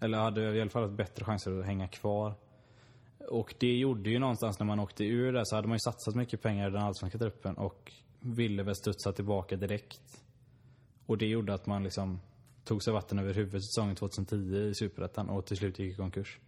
Eller 0.00 0.18
hade 0.18 0.56
i 0.56 0.60
alla 0.60 0.70
fall 0.70 0.82
haft 0.82 0.96
bättre 0.96 1.24
chanser 1.24 1.60
att 1.60 1.66
hänga 1.66 1.88
kvar. 1.88 2.34
Och 3.18 3.54
det 3.58 3.76
gjorde 3.78 4.10
ju 4.10 4.18
någonstans 4.18 4.58
när 4.58 4.66
man 4.66 4.80
åkte 4.80 5.04
ur 5.04 5.32
där 5.32 5.42
så 5.44 5.56
hade 5.56 5.68
man 5.68 5.74
ju 5.74 5.80
satsat 5.80 6.14
mycket 6.14 6.42
pengar 6.42 6.68
i 6.68 6.70
den 6.70 6.82
allsvenska 6.82 7.18
truppen 7.18 7.54
och 7.54 7.92
ville 8.20 8.62
väl 8.62 8.74
studsa 8.74 9.12
tillbaka 9.12 9.56
direkt. 9.56 10.22
Och 11.06 11.18
det 11.18 11.26
gjorde 11.26 11.54
att 11.54 11.66
man 11.66 11.84
liksom 11.84 12.20
tog 12.64 12.82
sig 12.82 12.92
vatten 12.92 13.18
över 13.18 13.34
huvudet 13.34 13.64
säsongen 13.64 13.96
2010 13.96 14.56
i 14.56 14.74
Superettan 14.74 15.28
och 15.28 15.46
till 15.46 15.56
slut 15.56 15.78
gick 15.78 15.92
i 15.92 15.96
konkurs. 15.96 16.38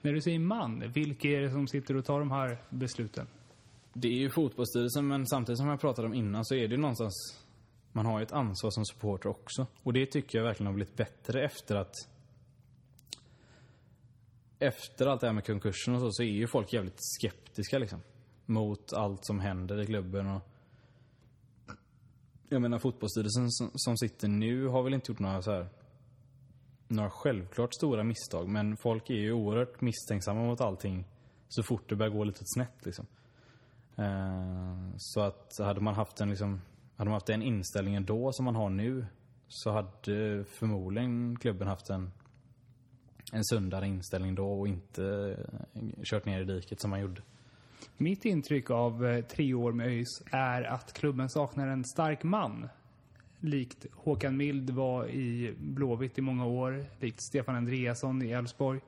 När 0.00 0.12
du 0.12 0.20
säger 0.20 0.38
man, 0.38 0.92
vilka 0.92 1.28
är 1.28 1.40
det 1.40 1.50
som 1.50 1.68
sitter 1.68 1.96
och 1.96 2.04
tar 2.04 2.18
de 2.18 2.30
här 2.30 2.58
besluten? 2.70 3.26
Det 3.92 4.08
är 4.08 4.18
ju 4.18 4.30
fotbollsstyrelsen 4.30 5.06
men 5.06 5.26
samtidigt 5.26 5.58
som 5.58 5.68
jag 5.68 5.80
pratade 5.80 6.08
om 6.08 6.14
innan 6.14 6.44
så 6.44 6.54
är 6.54 6.68
det 6.68 6.74
ju 6.74 6.80
någonstans 6.80 7.42
man 7.92 8.06
har 8.06 8.18
ju 8.18 8.22
ett 8.22 8.32
ansvar 8.32 8.70
som 8.70 8.84
supporter 8.84 9.28
också. 9.28 9.66
Och 9.82 9.92
det 9.92 10.06
tycker 10.06 10.38
jag 10.38 10.44
verkligen 10.44 10.66
har 10.66 10.74
blivit 10.74 10.96
bättre 10.96 11.44
efter 11.44 11.76
att 11.76 11.94
efter 14.62 15.06
allt 15.06 15.20
det 15.20 15.26
här 15.26 15.34
med 15.34 15.46
konkursen 15.46 15.94
och 15.94 16.00
så, 16.00 16.12
så 16.12 16.22
är 16.22 16.26
ju 16.26 16.46
folk 16.46 16.72
jävligt 16.72 16.98
skeptiska 16.98 17.78
liksom. 17.78 18.00
Mot 18.46 18.92
allt 18.92 19.24
som 19.26 19.40
händer 19.40 19.80
i 19.80 19.86
klubben 19.86 20.26
och... 20.26 20.42
Jag 22.48 22.62
menar 22.62 22.78
fotbollsstyrelsen 22.78 23.50
som, 23.50 23.70
som 23.74 23.96
sitter 23.96 24.28
nu 24.28 24.66
har 24.66 24.82
väl 24.82 24.94
inte 24.94 25.12
gjort 25.12 25.18
några 25.18 25.42
så 25.42 25.50
här 25.50 25.68
några 26.88 27.10
självklart 27.10 27.74
stora 27.74 28.04
misstag, 28.04 28.48
men 28.48 28.76
folk 28.76 29.10
är 29.10 29.14
ju 29.14 29.32
oerhört 29.32 29.80
misstänksamma 29.80 30.40
mot 30.40 30.60
allting 30.60 31.04
så 31.48 31.62
fort 31.62 31.88
det 31.88 31.96
börjar 31.96 32.12
gå 32.12 32.24
lite 32.24 32.42
snett 32.44 32.84
liksom. 32.86 33.06
Eh, 33.96 34.94
så 34.96 35.20
att 35.20 35.58
hade 35.58 35.80
man 35.80 35.94
haft 35.94 36.20
en 36.20 36.30
liksom, 36.30 36.60
hade 36.96 37.10
man 37.10 37.16
haft 37.16 37.26
den 37.26 37.42
inställningen 37.42 38.04
då 38.04 38.32
som 38.32 38.44
man 38.44 38.56
har 38.56 38.70
nu 38.70 39.06
så 39.48 39.70
hade 39.70 40.44
förmodligen 40.44 41.38
klubben 41.38 41.68
haft 41.68 41.90
en 41.90 42.12
en 43.34 43.44
sundare 43.44 43.86
inställning 43.86 44.34
då 44.34 44.52
och 44.60 44.68
inte 44.68 45.36
eh, 45.74 45.82
kört 46.02 46.26
ner 46.26 46.40
i 46.40 46.44
diket 46.44 46.80
som 46.80 46.90
man 46.90 47.00
gjorde. 47.00 47.22
Mitt 47.96 48.24
intryck 48.24 48.70
av 48.70 49.06
eh, 49.06 49.24
tre 49.24 49.54
år 49.54 49.72
med 49.72 49.86
ÖIS 49.86 50.22
är 50.30 50.62
att 50.62 50.92
klubben 50.92 51.28
saknar 51.28 51.68
en 51.68 51.84
stark 51.84 52.22
man. 52.22 52.68
Likt 53.40 53.86
Håkan 53.92 54.36
Mild 54.36 54.70
var 54.70 55.06
i 55.06 55.54
Blåvitt 55.58 56.18
i 56.18 56.20
många 56.20 56.46
år, 56.46 56.84
likt 57.00 57.22
Stefan 57.22 57.54
Andreasson 57.54 58.22
i 58.22 58.30
Elfsborg. 58.30 58.80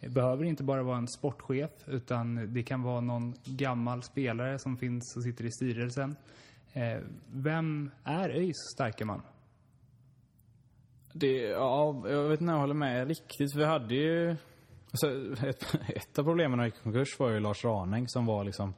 Behöver 0.00 0.44
inte 0.44 0.64
bara 0.64 0.82
vara 0.82 0.98
en 0.98 1.08
sportchef 1.08 1.70
utan 1.86 2.54
det 2.54 2.62
kan 2.62 2.82
vara 2.82 3.00
någon 3.00 3.34
gammal 3.44 4.02
spelare 4.02 4.58
som 4.58 4.76
finns 4.76 5.16
och 5.16 5.22
sitter 5.22 5.44
i 5.44 5.50
styrelsen. 5.50 6.16
Eh, 6.72 6.98
vem 7.32 7.90
är 8.04 8.30
ÖIS 8.30 8.56
starka 8.74 9.04
man? 9.04 9.22
Det, 11.20 11.42
ja, 11.42 12.02
jag 12.08 12.22
vet 12.22 12.40
inte 12.40 12.52
om 12.52 12.56
jag 12.56 12.60
håller 12.60 12.74
med 12.74 13.08
riktigt. 13.08 13.54
Vi 13.54 13.64
hade 13.64 13.94
ju... 13.94 14.36
Alltså, 14.90 15.10
ett, 15.46 15.74
ett 15.88 16.18
av 16.18 16.24
problemen 16.24 16.56
när 16.56 16.64
jag 16.64 16.68
gick 16.68 16.80
i 16.80 16.82
konkurs 16.82 17.18
var 17.18 17.30
ju 17.30 17.40
Lars 17.40 17.64
Ranäng 17.64 18.08
som 18.08 18.26
var 18.26 18.44
liksom... 18.44 18.74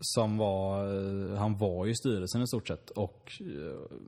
Som 0.00 0.38
var... 0.38 0.86
Eh, 0.86 1.38
han 1.38 1.58
var 1.58 1.84
ju 1.84 1.92
i 1.92 1.94
styrelsen 1.94 2.42
i 2.42 2.46
stort 2.46 2.68
sett 2.68 2.90
och 2.90 3.32
eh, 3.40 3.98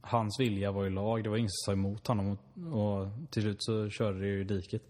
hans 0.00 0.40
vilja 0.40 0.72
var 0.72 0.84
ju 0.84 0.90
lag. 0.90 1.24
Det 1.24 1.30
var 1.30 1.36
ingen 1.36 1.50
som 1.50 1.64
sa 1.64 1.72
emot 1.72 2.06
honom 2.06 2.38
och, 2.72 3.00
och 3.00 3.08
till 3.30 3.42
slut 3.42 3.62
så 3.62 3.90
körde 3.90 4.20
det 4.20 4.26
ju 4.26 4.40
i 4.40 4.44
diket. 4.44 4.82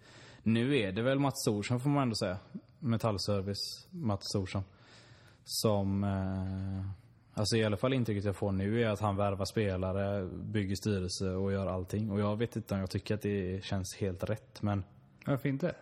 Nu 0.42 0.78
är 0.78 0.92
det 0.92 1.02
väl 1.02 1.18
Mats 1.18 1.44
Thorsson 1.44 1.80
får 1.80 1.90
man 1.90 2.02
ändå 2.02 2.14
säga. 2.14 2.38
Metallservice, 2.78 3.88
Mats 3.90 4.32
Thorsson. 4.32 4.62
Som... 5.44 6.04
Eh, 6.04 7.05
Alltså 7.38 7.56
i 7.56 7.64
alla 7.64 7.76
fall 7.76 7.92
intrycket 7.92 8.24
jag 8.24 8.36
får 8.36 8.52
nu 8.52 8.82
är 8.82 8.88
att 8.88 9.00
han 9.00 9.16
värvar 9.16 9.44
spelare, 9.44 10.26
bygger 10.26 10.76
styrelse 10.76 11.30
och 11.30 11.52
gör 11.52 11.66
allting. 11.66 12.10
Och 12.10 12.20
jag 12.20 12.36
vet 12.36 12.56
inte 12.56 12.74
om 12.74 12.80
jag 12.80 12.90
tycker 12.90 13.14
att 13.14 13.22
det 13.22 13.64
känns 13.64 13.96
helt 13.96 14.24
rätt 14.24 14.62
men... 14.62 14.84
Varför 15.26 15.48
inte? 15.48 15.74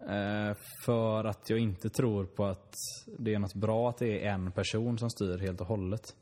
Eh, 0.00 0.56
för 0.84 1.24
att 1.24 1.50
jag 1.50 1.58
inte 1.58 1.88
tror 1.90 2.24
på 2.24 2.44
att 2.44 2.74
det 3.18 3.34
är 3.34 3.38
något 3.38 3.54
bra 3.54 3.88
att 3.88 3.98
det 3.98 4.26
är 4.26 4.32
en 4.32 4.52
person 4.52 4.98
som 4.98 5.10
styr 5.10 5.38
helt 5.38 5.60
och 5.60 5.66
hållet. 5.66 6.16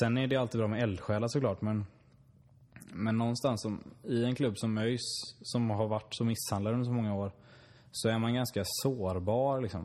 Sen 0.00 0.18
är 0.18 0.26
det 0.26 0.36
alltid 0.36 0.58
bra 0.58 0.68
med 0.68 0.82
eldsjälar 0.82 1.28
såklart 1.28 1.62
men... 1.62 1.86
Men 2.92 3.18
någonstans 3.18 3.62
som, 3.62 3.80
i 4.02 4.24
en 4.24 4.34
klubb 4.34 4.58
som 4.58 4.78
ÖIS, 4.78 5.34
som 5.42 5.70
har 5.70 5.88
varit 5.88 6.14
så 6.14 6.24
misshandlad 6.24 6.74
under 6.74 6.84
så 6.84 6.92
många 6.92 7.14
år, 7.14 7.32
så 7.92 8.08
är 8.08 8.18
man 8.18 8.34
ganska 8.34 8.62
sårbar 8.64 9.60
liksom. 9.60 9.84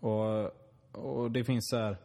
Och, 0.00 0.50
och 0.92 1.30
det 1.30 1.44
finns 1.44 1.68
så 1.68 1.76
här 1.76 1.98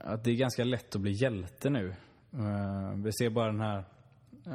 att 0.00 0.24
det 0.24 0.30
är 0.30 0.34
ganska 0.34 0.64
lätt 0.64 0.94
att 0.94 1.00
bli 1.00 1.12
hjälte 1.12 1.70
nu. 1.70 1.94
Uh, 2.34 2.94
vi 3.04 3.12
ser 3.12 3.30
bara 3.30 3.46
den 3.46 3.60
här 3.60 3.84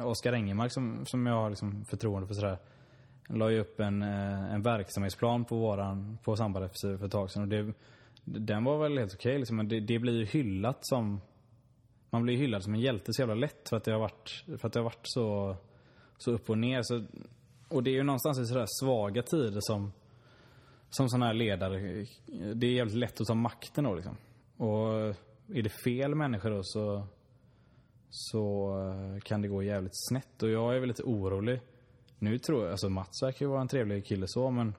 Oskar 0.04 0.32
Engemark 0.32 0.72
som, 0.72 1.06
som 1.06 1.26
jag 1.26 1.34
har 1.34 1.50
liksom 1.50 1.84
förtroende 1.84 2.26
för 2.26 2.34
sådär. 2.34 2.58
La 3.28 3.50
ju 3.50 3.60
upp 3.60 3.80
en, 3.80 4.02
uh, 4.02 4.54
en 4.54 4.62
verksamhetsplan 4.62 5.44
på 5.44 5.56
våran, 5.56 6.18
på 6.22 6.36
Sambal 6.36 6.68
FC 6.68 6.80
för 6.80 7.04
ett 7.04 7.12
tag 7.12 7.30
sedan 7.30 7.42
och 7.42 7.48
det, 7.48 7.72
den 8.24 8.64
var 8.64 8.78
väl 8.78 8.98
helt 8.98 9.14
okej 9.14 9.30
okay, 9.30 9.38
liksom, 9.38 9.56
men 9.56 9.68
det, 9.68 9.80
det 9.80 9.98
blir 9.98 10.18
ju 10.18 10.24
hyllat 10.24 10.78
som 10.80 11.20
man 12.10 12.22
blir 12.22 12.36
hyllad 12.36 12.64
som 12.64 12.74
en 12.74 12.80
hjälte 12.80 13.12
så 13.12 13.22
jävla 13.22 13.34
lätt 13.34 13.68
för 13.68 13.76
att 13.76 13.84
det 13.84 13.92
har 13.92 13.98
varit, 13.98 14.44
för 14.46 14.66
att 14.66 14.72
det 14.72 14.78
har 14.78 14.84
varit 14.84 15.02
så, 15.02 15.56
så 16.18 16.32
upp 16.32 16.50
och 16.50 16.58
ner. 16.58 16.80
Så, 16.82 17.04
och 17.68 17.82
det 17.82 17.90
är 17.90 17.94
ju 17.94 18.02
någonstans 18.02 18.38
i 18.38 18.46
sådär 18.46 18.66
svaga 18.68 19.22
tider 19.22 19.60
som 19.60 19.92
som 20.92 21.08
sådana 21.08 21.26
här 21.26 21.34
ledare, 21.34 22.06
det 22.54 22.66
är 22.66 22.70
jävligt 22.70 22.96
lätt 22.96 23.20
att 23.20 23.26
ta 23.26 23.34
makten 23.34 23.84
då 23.84 23.94
liksom. 23.94 24.16
Och 24.56 25.16
är 25.54 25.62
det 25.62 25.82
fel 25.84 26.14
människor 26.14 26.50
då 26.50 26.60
så, 26.62 27.06
så 28.10 28.74
eh, 28.88 29.20
kan 29.20 29.42
det 29.42 29.48
gå 29.48 29.62
jävligt 29.62 30.08
snett. 30.08 30.42
Och 30.42 30.50
jag 30.50 30.76
är 30.76 30.80
väl 30.80 30.88
lite 30.88 31.02
orolig. 31.02 31.60
Nu 32.18 32.38
tror 32.38 32.62
jag, 32.62 32.70
alltså 32.70 32.88
Mats 32.88 33.22
verkar 33.22 33.46
ju 33.46 33.50
vara 33.50 33.60
en 33.60 33.68
trevlig 33.68 34.06
kille 34.06 34.28
så 34.28 34.50
men 34.50 34.74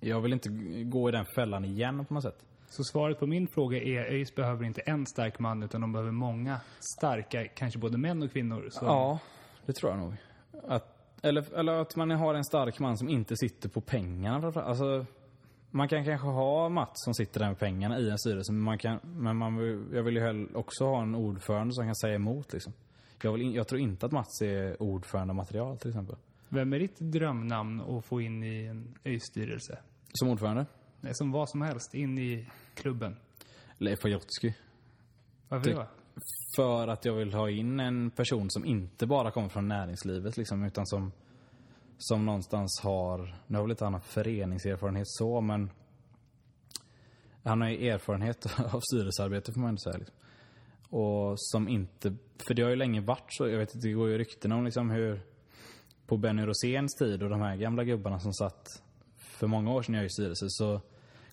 jag 0.00 0.20
vill 0.20 0.32
inte 0.32 0.48
gå 0.84 1.08
i 1.08 1.12
den 1.12 1.26
fällan 1.36 1.64
igen 1.64 2.04
på 2.04 2.14
något 2.14 2.22
sätt. 2.22 2.44
Så 2.68 2.84
svaret 2.84 3.18
på 3.18 3.26
min 3.26 3.48
fråga 3.48 3.82
är 3.82 4.12
ÖIS 4.12 4.34
behöver 4.34 4.64
inte 4.64 4.80
en 4.80 5.06
stark 5.06 5.38
man 5.38 5.62
utan 5.62 5.80
de 5.80 5.92
behöver 5.92 6.12
många 6.12 6.60
starka, 6.98 7.48
kanske 7.48 7.78
både 7.78 7.98
män 7.98 8.22
och 8.22 8.32
kvinnor. 8.32 8.68
Så... 8.70 8.84
Ja, 8.84 9.18
det 9.66 9.72
tror 9.72 9.92
jag 9.92 10.00
nog. 10.00 10.14
Att, 10.68 11.18
eller, 11.22 11.54
eller 11.54 11.72
att 11.72 11.96
man 11.96 12.10
har 12.10 12.34
en 12.34 12.44
stark 12.44 12.78
man 12.78 12.98
som 12.98 13.08
inte 13.08 13.36
sitter 13.36 13.68
på 13.68 13.80
pengarna. 13.80 14.52
Alltså, 14.60 15.06
man 15.74 15.88
kan 15.88 16.04
kanske 16.04 16.28
ha 16.28 16.68
Mats 16.68 16.92
som 16.94 17.14
sitter 17.14 17.40
där 17.40 17.48
med 17.48 17.58
pengarna 17.58 17.98
i 17.98 18.10
en 18.10 18.18
styrelse, 18.18 18.52
men, 18.52 18.62
man 18.62 18.78
kan, 18.78 19.00
men 19.02 19.36
man, 19.36 19.56
jag 19.92 20.02
vill 20.02 20.16
ju 20.16 20.48
också 20.54 20.84
ha 20.84 21.02
en 21.02 21.14
ordförande 21.14 21.74
som 21.74 21.84
kan 21.84 21.96
säga 21.96 22.14
emot. 22.14 22.52
Liksom. 22.52 22.72
Jag, 23.22 23.32
vill 23.32 23.42
in, 23.42 23.52
jag 23.52 23.68
tror 23.68 23.80
inte 23.80 24.06
att 24.06 24.12
Mats 24.12 24.42
är 24.42 24.82
ordförandematerial 24.82 25.78
till 25.78 25.90
exempel. 25.90 26.16
Vem 26.48 26.72
är 26.72 26.78
ditt 26.78 26.98
drömnamn 26.98 27.80
att 27.80 28.04
få 28.04 28.20
in 28.20 28.42
i 28.42 28.64
en 28.64 28.94
ÖIS-styrelse? 29.04 29.78
Som 30.12 30.28
ordförande? 30.28 30.66
Nej, 31.00 31.14
Som 31.14 31.32
vad 31.32 31.50
som 31.50 31.62
helst, 31.62 31.94
in 31.94 32.18
i 32.18 32.48
klubben. 32.74 33.16
Leif 33.78 34.02
Pagrotsky. 34.02 34.52
Varför 35.48 35.70
det? 35.70 35.86
För 36.56 36.88
att 36.88 37.04
jag 37.04 37.14
vill 37.14 37.34
ha 37.34 37.50
in 37.50 37.80
en 37.80 38.10
person 38.10 38.50
som 38.50 38.64
inte 38.64 39.06
bara 39.06 39.30
kommer 39.30 39.48
från 39.48 39.68
näringslivet 39.68 40.36
liksom, 40.36 40.64
utan 40.64 40.86
som, 40.86 41.12
som 42.08 42.26
någonstans 42.26 42.80
har, 42.82 43.36
nu 43.46 43.58
har 43.58 43.62
väl 43.62 43.70
inte 43.70 43.84
han 43.84 44.00
föreningserfarenhet 44.00 45.08
så, 45.08 45.40
men 45.40 45.70
han 47.42 47.60
har 47.60 47.68
ju 47.68 47.88
erfarenhet 47.88 48.46
av 48.72 48.80
styrelsearbete 48.80 49.52
får 49.52 49.60
man 49.60 49.68
ändå 49.68 49.78
säga. 49.78 49.96
Liksom. 49.96 50.16
Och 50.90 51.34
som 51.36 51.68
inte, 51.68 52.14
för 52.46 52.54
det 52.54 52.62
har 52.62 52.70
ju 52.70 52.76
länge 52.76 53.00
varit 53.00 53.26
så, 53.28 53.48
jag 53.48 53.58
vet 53.58 53.74
inte, 53.74 53.88
det 53.88 53.92
går 53.92 54.08
ju 54.08 54.18
rykten 54.18 54.52
om 54.52 54.64
liksom 54.64 54.90
hur 54.90 55.20
på 56.06 56.16
Benny 56.16 56.42
Roséns 56.46 56.94
tid 56.94 57.22
och 57.22 57.30
de 57.30 57.40
här 57.40 57.56
gamla 57.56 57.84
gubbarna 57.84 58.20
som 58.20 58.32
satt 58.32 58.82
för 59.16 59.46
många 59.46 59.72
år 59.72 59.82
sedan 59.82 59.94
i 59.94 60.10
styrelse 60.10 60.46
så 60.48 60.80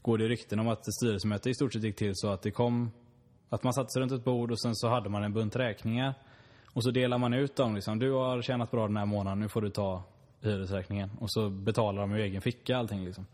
går 0.01 0.17
det 0.17 0.27
rykten 0.27 0.59
om 0.59 0.67
att 0.67 0.93
styrelsemöte 0.93 1.49
i 1.49 1.53
stort 1.53 1.73
sett 1.73 1.83
gick 1.83 1.95
till 1.95 2.11
så 2.15 2.29
att 2.29 2.41
det 2.41 2.51
kom 2.51 2.91
att 3.49 3.63
man 3.63 3.73
satte 3.73 3.89
sig 3.89 4.01
runt 4.01 4.11
ett 4.11 4.23
bord 4.23 4.51
och 4.51 4.61
sen 4.61 4.75
så 4.75 4.87
hade 4.87 5.09
man 5.09 5.23
en 5.23 5.33
bunt 5.33 5.55
räkningar. 5.55 6.13
Och 6.73 6.83
så 6.83 6.91
delar 6.91 7.17
man 7.17 7.33
ut 7.33 7.55
dem 7.55 7.75
liksom. 7.75 7.99
Du 7.99 8.11
har 8.11 8.41
tjänat 8.41 8.71
bra 8.71 8.87
den 8.87 8.97
här 8.97 9.05
månaden, 9.05 9.39
nu 9.39 9.49
får 9.49 9.61
du 9.61 9.69
ta 9.69 10.03
hyresräkningen. 10.41 11.11
Och 11.19 11.31
så 11.31 11.49
betalar 11.49 12.01
de 12.01 12.11
ur 12.11 12.19
egen 12.19 12.41
ficka 12.41 12.77
allting 12.77 13.05
liksom. 13.05 13.25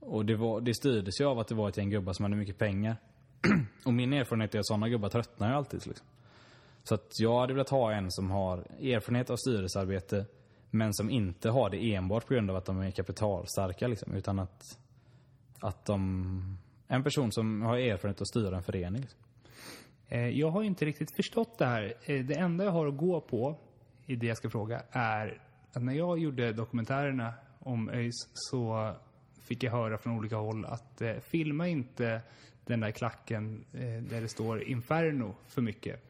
Och 0.00 0.24
det, 0.24 0.36
var, 0.36 0.60
det 0.60 0.74
styrdes 0.74 1.20
ju 1.20 1.24
av 1.24 1.38
att 1.38 1.48
det 1.48 1.54
var 1.54 1.68
ett 1.68 1.76
gäng 1.76 1.90
gubbar 1.90 2.12
som 2.12 2.22
hade 2.22 2.36
mycket 2.36 2.58
pengar. 2.58 2.96
och 3.84 3.92
min 3.92 4.12
erfarenhet 4.12 4.54
är 4.54 4.58
att 4.58 4.66
sådana 4.66 4.88
gubbar 4.88 5.08
tröttnar 5.08 5.48
ju 5.48 5.54
alltid 5.54 5.86
liksom. 5.86 6.06
Så 6.82 6.94
att 6.94 7.20
jag 7.20 7.40
hade 7.40 7.52
velat 7.52 7.70
ha 7.70 7.92
en 7.92 8.10
som 8.10 8.30
har 8.30 8.58
erfarenhet 8.82 9.30
av 9.30 9.36
styrelsearbete 9.36 10.26
men 10.70 10.94
som 10.94 11.10
inte 11.10 11.50
har 11.50 11.70
det 11.70 11.94
enbart 11.94 12.26
på 12.26 12.34
grund 12.34 12.50
av 12.50 12.56
att 12.56 12.64
de 12.64 12.80
är 12.80 12.90
kapitalstarka 12.90 13.88
liksom, 13.88 14.14
utan 14.14 14.38
att, 14.38 14.78
att 15.60 15.84
de... 15.84 16.58
En 16.88 17.02
person 17.02 17.32
som 17.32 17.62
har 17.62 17.76
erfarenhet 17.76 18.20
av 18.20 18.22
att 18.22 18.28
styra 18.28 18.56
en 18.56 18.62
förening. 18.62 19.00
Liksom. 19.00 19.20
Eh, 20.08 20.28
jag 20.28 20.50
har 20.50 20.62
inte 20.62 20.84
riktigt 20.84 21.10
förstått 21.10 21.58
det 21.58 21.66
här. 21.66 21.94
Eh, 22.04 22.24
det 22.24 22.34
enda 22.34 22.64
jag 22.64 22.72
har 22.72 22.86
att 22.86 22.96
gå 22.96 23.20
på 23.20 23.56
i 24.06 24.16
det 24.16 24.26
jag 24.26 24.36
ska 24.36 24.50
fråga 24.50 24.82
är 24.90 25.42
att 25.72 25.82
när 25.82 25.92
jag 25.92 26.18
gjorde 26.18 26.52
dokumentärerna 26.52 27.34
om 27.58 27.88
ÖIS 27.88 28.28
så 28.34 28.92
fick 29.40 29.62
jag 29.62 29.72
höra 29.72 29.98
från 29.98 30.18
olika 30.18 30.36
håll 30.36 30.64
att 30.64 31.00
eh, 31.00 31.14
filma 31.20 31.68
inte 31.68 32.22
den 32.64 32.80
där 32.80 32.90
klacken 32.90 33.64
eh, 33.72 33.80
där 33.80 34.20
det 34.20 34.28
står 34.28 34.62
Inferno 34.62 35.34
för 35.48 35.62
mycket. 35.62 36.04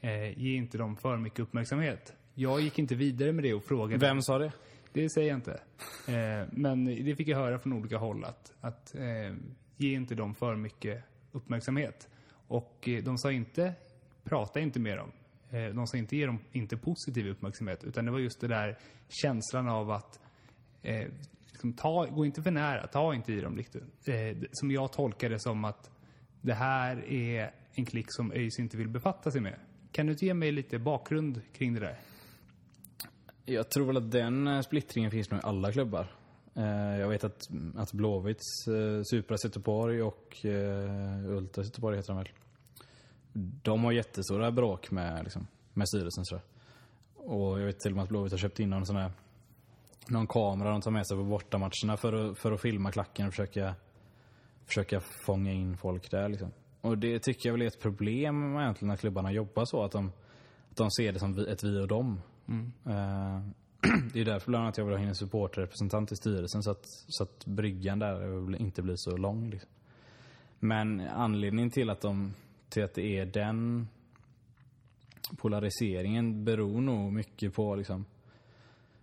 Eh, 0.00 0.38
ge 0.38 0.56
inte 0.56 0.78
dem 0.78 0.96
för 0.96 1.16
mycket 1.16 1.40
uppmärksamhet. 1.40 2.14
Jag 2.34 2.60
gick 2.60 2.78
inte 2.78 2.94
vidare 2.94 3.32
med 3.32 3.44
det 3.44 3.54
och 3.54 3.64
frågade. 3.64 4.06
Vem 4.06 4.22
sa 4.22 4.38
det? 4.38 4.52
Det 4.92 5.10
säger 5.10 5.28
jag 5.28 5.36
inte. 5.36 5.60
Eh, 6.08 6.48
men 6.50 6.84
det 6.84 7.16
fick 7.16 7.28
jag 7.28 7.38
höra 7.38 7.58
från 7.58 7.72
olika 7.72 7.98
håll 7.98 8.24
att, 8.24 8.52
att 8.60 8.94
eh, 8.94 9.36
ge 9.76 9.94
inte 9.94 10.14
dem 10.14 10.34
för 10.34 10.56
mycket 10.56 11.04
uppmärksamhet. 11.32 12.08
Och 12.48 12.88
eh, 12.88 13.04
de 13.04 13.18
sa 13.18 13.32
inte, 13.32 13.74
prata 14.24 14.60
inte 14.60 14.80
med 14.80 14.98
dem. 14.98 15.12
Eh, 15.56 15.74
de 15.74 15.86
sa 15.86 15.96
inte 15.96 16.16
ge 16.16 16.26
dem 16.26 16.38
inte 16.52 16.76
positiv 16.76 17.28
uppmärksamhet. 17.28 17.84
Utan 17.84 18.04
det 18.04 18.10
var 18.10 18.18
just 18.18 18.40
det 18.40 18.48
där 18.48 18.78
känslan 19.08 19.68
av 19.68 19.90
att 19.90 20.20
eh, 20.82 21.08
liksom 21.46 21.72
ta, 21.72 22.06
gå 22.06 22.26
inte 22.26 22.42
för 22.42 22.50
nära, 22.50 22.86
ta 22.86 23.14
inte 23.14 23.32
i 23.32 23.40
dem 23.40 23.56
riktigt. 23.56 24.08
Eh, 24.08 24.36
som 24.52 24.70
jag 24.70 24.92
tolkade 24.92 25.40
som 25.40 25.64
att 25.64 25.90
det 26.40 26.54
här 26.54 27.12
är 27.12 27.50
en 27.72 27.84
klick 27.84 28.06
som 28.08 28.32
ÖIS 28.32 28.58
inte 28.58 28.76
vill 28.76 28.88
befatta 28.88 29.30
sig 29.30 29.40
med. 29.40 29.54
Kan 29.92 30.06
du 30.06 30.12
inte 30.12 30.26
ge 30.26 30.34
mig 30.34 30.52
lite 30.52 30.78
bakgrund 30.78 31.40
kring 31.52 31.74
det 31.74 31.80
där? 31.80 31.98
Jag 33.44 33.70
tror 33.70 33.86
väl 33.86 33.96
att 33.96 34.10
den 34.10 34.46
eh, 34.46 34.60
splittringen 34.60 35.10
finns 35.10 35.30
nog 35.30 35.40
i 35.40 35.42
alla 35.44 35.72
klubbar. 35.72 36.06
Eh, 36.54 37.00
jag 37.00 37.08
vet 37.08 37.24
att, 37.24 37.42
att 37.76 37.92
Blåvitts 37.92 38.68
eh, 38.68 39.02
Supras 39.04 39.44
Göteborg 39.44 40.02
och 40.02 40.44
eh, 40.44 41.30
Ultras 41.30 41.66
Göteborg 41.66 41.96
heter 41.96 42.08
de 42.08 42.16
väl. 42.16 42.28
De 43.62 43.84
har 43.84 43.92
jättestora 43.92 44.50
bråk 44.50 44.90
med, 44.90 45.24
liksom, 45.24 45.46
med 45.74 45.88
styrelsen 45.88 46.24
jag. 46.24 46.40
Och 47.16 47.60
jag 47.60 47.66
vet 47.66 47.80
till 47.80 47.90
och 47.90 47.96
med 47.96 48.02
att 48.02 48.08
Blåvitt 48.08 48.32
har 48.32 48.38
köpt 48.38 48.60
in 48.60 48.70
någon 48.70 48.86
sån 48.86 48.96
här 48.96 49.10
någon 50.08 50.26
kamera 50.26 50.70
de 50.70 50.80
tar 50.80 50.90
med 50.90 51.06
sig 51.06 51.16
på 51.16 51.24
bortamatcherna 51.24 51.96
för 51.96 52.12
att, 52.12 52.38
för 52.38 52.52
att 52.52 52.60
filma 52.60 52.92
klacken 52.92 53.26
och 53.26 53.32
försöka, 53.32 53.74
försöka 54.66 55.00
fånga 55.00 55.52
in 55.52 55.76
folk 55.76 56.10
där 56.10 56.28
liksom. 56.28 56.50
Och 56.80 56.98
det 56.98 57.18
tycker 57.18 57.48
jag 57.48 57.52
väl 57.54 57.62
är 57.62 57.66
ett 57.66 57.82
problem 57.82 58.56
egentligen 58.56 58.88
när 58.88 58.96
klubbarna 58.96 59.32
jobbar 59.32 59.64
så 59.64 59.84
att 59.84 59.92
de, 59.92 60.12
att 60.70 60.76
de 60.76 60.90
ser 60.90 61.12
det 61.12 61.18
som 61.18 61.38
ett 61.38 61.64
vi 61.64 61.80
och 61.80 61.88
dem. 61.88 62.20
Eh, 62.86 63.40
det 64.12 64.20
är 64.20 64.24
därför 64.24 64.50
bland 64.50 64.64
annat 64.64 64.78
jag 64.78 64.84
vill 64.84 64.94
ha 64.94 65.02
in 65.02 65.08
en 65.08 65.14
supporterrepresentant 65.14 66.12
i 66.12 66.16
styrelsen 66.16 66.62
så 66.62 66.70
att, 66.70 66.86
så 66.86 67.22
att 67.22 67.46
bryggan 67.46 67.98
där 67.98 68.56
inte 68.56 68.82
blir 68.82 68.96
så 68.96 69.16
lång. 69.16 69.50
Liksom. 69.50 69.70
Men 70.58 71.00
anledningen 71.00 71.70
till 71.70 71.90
att, 71.90 72.00
de, 72.00 72.34
till 72.68 72.84
att 72.84 72.94
det 72.94 73.18
är 73.18 73.26
den 73.26 73.88
polariseringen 75.36 76.44
beror 76.44 76.80
nog 76.80 77.12
mycket 77.12 77.54
på 77.54 77.74
liksom, 77.74 78.04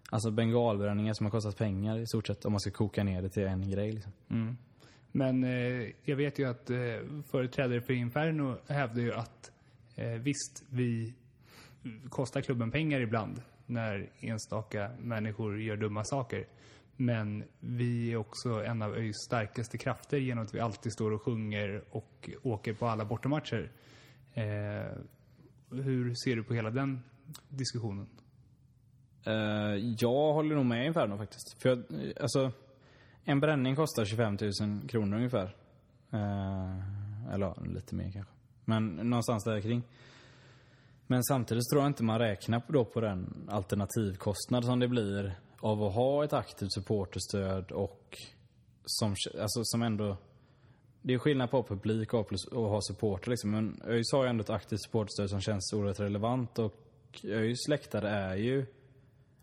alltså 0.09 0.31
bengalbränningar 0.31 1.13
som 1.13 1.25
har 1.25 1.31
kostat 1.31 1.57
pengar 1.57 1.99
i 1.99 2.07
stort 2.07 2.27
sett 2.27 2.45
om 2.45 2.51
man 2.51 2.59
ska 2.59 2.71
koka 2.71 3.03
ner 3.03 3.21
det 3.21 3.29
till 3.29 3.43
en 3.43 3.71
grej. 3.71 3.91
Liksom. 3.91 4.11
Mm. 4.29 4.57
Men 5.11 5.43
eh, 5.43 5.89
jag 6.03 6.15
vet 6.15 6.39
ju 6.39 6.49
att 6.49 6.69
eh, 6.69 6.77
företrädare 7.31 7.81
för 7.81 7.93
Inferno 7.93 8.57
hävdar 8.67 9.01
ju 9.01 9.13
att 9.13 9.51
eh, 9.95 10.07
visst, 10.07 10.63
vi 10.69 11.13
kostar 12.09 12.41
klubben 12.41 12.71
pengar 12.71 12.99
ibland 12.99 13.41
när 13.65 14.09
enstaka 14.19 14.91
människor 14.99 15.61
gör 15.61 15.77
dumma 15.77 16.03
saker. 16.03 16.45
Men 16.95 17.43
vi 17.59 18.11
är 18.11 18.17
också 18.17 18.49
en 18.49 18.81
av 18.81 18.93
ÖIS 18.93 19.15
starkaste 19.25 19.77
krafter 19.77 20.17
genom 20.17 20.43
att 20.43 20.53
vi 20.53 20.59
alltid 20.59 20.93
står 20.93 21.11
och 21.11 21.21
sjunger 21.21 21.83
och 21.89 22.29
åker 22.43 22.73
på 22.73 22.87
alla 22.87 23.05
bortamatcher. 23.05 23.71
Eh, 24.33 24.97
hur 25.69 26.15
ser 26.15 26.35
du 26.35 26.43
på 26.43 26.53
hela 26.53 26.69
den 26.69 27.03
diskussionen? 27.49 28.07
Uh, 29.27 29.95
jag 29.99 30.33
håller 30.33 30.55
nog 30.55 30.65
med 30.65 30.85
Inferno 30.85 31.17
faktiskt. 31.17 31.61
För 31.61 31.69
jag, 31.69 31.83
alltså, 32.21 32.51
en 33.23 33.39
bränning 33.39 33.75
kostar 33.75 34.05
25 34.05 34.37
000 34.61 34.87
kronor 34.89 35.17
ungefär. 35.17 35.55
Uh, 36.13 37.33
eller 37.33 37.45
ja, 37.45 37.55
lite 37.65 37.95
mer 37.95 38.11
kanske. 38.11 38.33
Men 38.65 38.95
någonstans 38.95 39.43
där 39.43 39.61
kring. 39.61 39.83
Men 41.07 41.23
samtidigt 41.23 41.63
tror 41.71 41.81
jag 41.81 41.89
inte 41.89 42.03
man 42.03 42.19
räknar 42.19 42.59
på, 42.59 42.73
då 42.73 42.85
på 42.85 43.01
den 43.01 43.49
alternativkostnad 43.49 44.65
som 44.65 44.79
det 44.79 44.87
blir 44.87 45.35
av 45.63 45.83
att 45.83 45.93
ha 45.93 46.23
ett 46.23 46.33
aktivt 46.33 46.73
supporterstöd 46.73 47.71
och 47.71 48.17
som, 48.85 49.15
alltså, 49.41 49.63
som 49.63 49.81
ändå... 49.81 50.17
Det 51.01 51.13
är 51.13 51.17
skillnad 51.17 51.51
på 51.51 51.63
publik 51.63 52.13
och 52.13 52.27
plus- 52.27 52.45
och 52.45 52.69
ha 52.69 52.81
supporter 52.81 53.29
liksom. 53.29 53.51
Men 53.51 53.81
ÖIS 53.85 54.11
har 54.11 54.23
ju 54.23 54.29
ändå 54.29 54.41
ett 54.41 54.49
aktivt 54.49 54.81
supporterstöd 54.81 55.29
som 55.29 55.41
känns 55.41 55.73
oerhört 55.73 55.99
relevant 55.99 56.59
och 56.59 56.73
ÖIS 57.23 57.67
läktare 57.67 58.09
är 58.09 58.35
ju... 58.35 58.65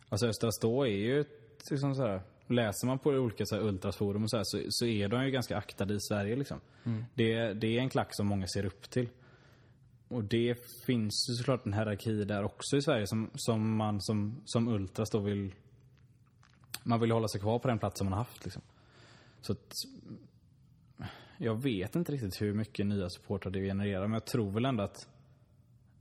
Alltså 0.08 0.26
Östra 0.26 0.52
Stå 0.52 0.82
är 0.82 0.96
ju 0.96 1.24
liksom 1.70 1.94
så 1.94 2.02
här, 2.02 2.22
Läser 2.46 2.86
man 2.86 2.98
på 2.98 3.10
olika 3.10 3.46
så 3.46 3.54
här, 3.54 3.62
ultrasforum 3.62 4.22
och 4.22 4.30
så, 4.30 4.36
här, 4.36 4.44
så, 4.44 4.58
så 4.68 4.86
är 4.86 5.08
de 5.08 5.24
ju 5.24 5.30
ganska 5.30 5.56
aktade 5.56 5.94
i 5.94 6.00
Sverige 6.00 6.36
liksom. 6.36 6.60
Det, 7.14 7.52
det 7.52 7.76
är 7.76 7.80
en 7.80 7.90
klack 7.90 8.08
som 8.10 8.26
många 8.26 8.46
ser 8.46 8.66
upp 8.66 8.90
till. 8.90 9.08
Och 10.08 10.24
det 10.24 10.58
finns 10.86 11.26
ju 11.30 11.34
såklart 11.34 11.66
en 11.66 11.72
hierarki 11.72 12.24
där 12.24 12.44
också 12.44 12.76
i 12.76 12.82
Sverige 12.82 13.06
som, 13.06 13.30
som 13.34 13.76
man 13.76 14.00
som, 14.00 14.40
som 14.44 14.68
ultras 14.68 15.10
då 15.10 15.18
vill... 15.18 15.54
Man 16.82 17.00
vill 17.00 17.10
hålla 17.10 17.28
sig 17.28 17.40
kvar 17.40 17.58
på 17.58 17.68
den 17.68 17.78
plats 17.78 17.98
som 17.98 18.04
man 18.04 18.12
har 18.12 18.24
haft 18.24 18.44
liksom. 18.44 18.62
Så 19.40 19.52
att... 19.52 19.72
Jag 21.42 21.62
vet 21.62 21.96
inte 21.96 22.12
riktigt 22.12 22.42
hur 22.42 22.54
mycket 22.54 22.86
nya 22.86 23.10
supportrar 23.10 23.52
det 23.52 23.60
genererar, 23.60 24.02
men 24.02 24.12
jag 24.12 24.24
tror 24.24 24.50
väl 24.50 24.64
ändå 24.64 24.82
att 24.82 25.08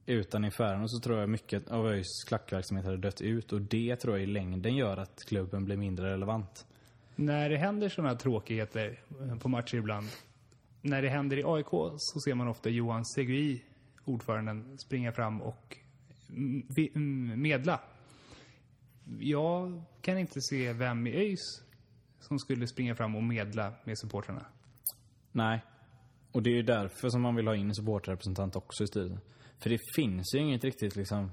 utan 0.06 0.46
Inferno 0.46 0.88
så 0.88 1.00
tror 1.00 1.20
jag 1.20 1.30
mycket 1.30 1.68
av 1.68 1.88
ÖIS 1.88 2.24
klackverksamhet 2.28 2.86
hade 2.86 2.98
dött 2.98 3.22
ut 3.22 3.54
och 3.54 3.62
det 3.62 3.96
tror 3.96 4.16
jag 4.16 4.24
i 4.24 4.28
längden 4.28 4.76
gör 4.76 4.98
att 4.98 5.24
klubben 5.28 5.66
blir 5.66 5.78
mindre 5.78 6.12
relevant. 6.12 6.66
När 7.16 7.50
det 7.50 7.58
händer 7.58 7.90
sådana 7.90 8.10
här 8.10 8.18
tråkigheter 8.18 9.00
eh, 9.22 9.38
på 9.38 9.50
matcher 9.50 9.78
ibland. 9.78 10.08
När 10.82 11.02
det 11.02 11.10
händer 11.10 11.38
i 11.38 11.44
AIK 11.46 11.70
så 11.98 12.20
ser 12.26 12.36
man 12.36 12.48
ofta 12.48 12.70
Johan 12.70 13.06
Segui, 13.06 13.62
ordföranden, 14.06 14.78
springa 14.78 15.12
fram 15.12 15.42
och 15.42 15.78
medla. 17.36 17.80
Jag 19.20 19.82
kan 20.02 20.18
inte 20.18 20.42
se 20.42 20.74
vem 20.74 21.08
i 21.08 21.16
ÖIS 21.16 21.64
som 22.20 22.40
skulle 22.40 22.68
springa 22.68 22.96
fram 22.96 23.16
och 23.16 23.24
medla 23.24 23.74
med 23.84 24.00
supportrarna. 24.00 24.46
Nej. 25.32 25.62
Och 26.32 26.44
det 26.44 26.50
är 26.50 26.56
ju 26.56 26.64
därför 26.64 27.10
som 27.10 27.22
man 27.22 27.36
vill 27.36 27.48
ha 27.48 27.56
in 27.56 27.68
en 27.68 27.76
supporterrepresentant 27.76 28.56
också 28.56 28.84
i 28.84 28.88
styrelsen. 28.88 29.20
För 29.60 29.70
det 29.70 29.80
finns 29.96 30.36
ju 30.36 30.40
inget 30.40 30.64
riktigt 30.64 30.96
liksom... 30.96 31.32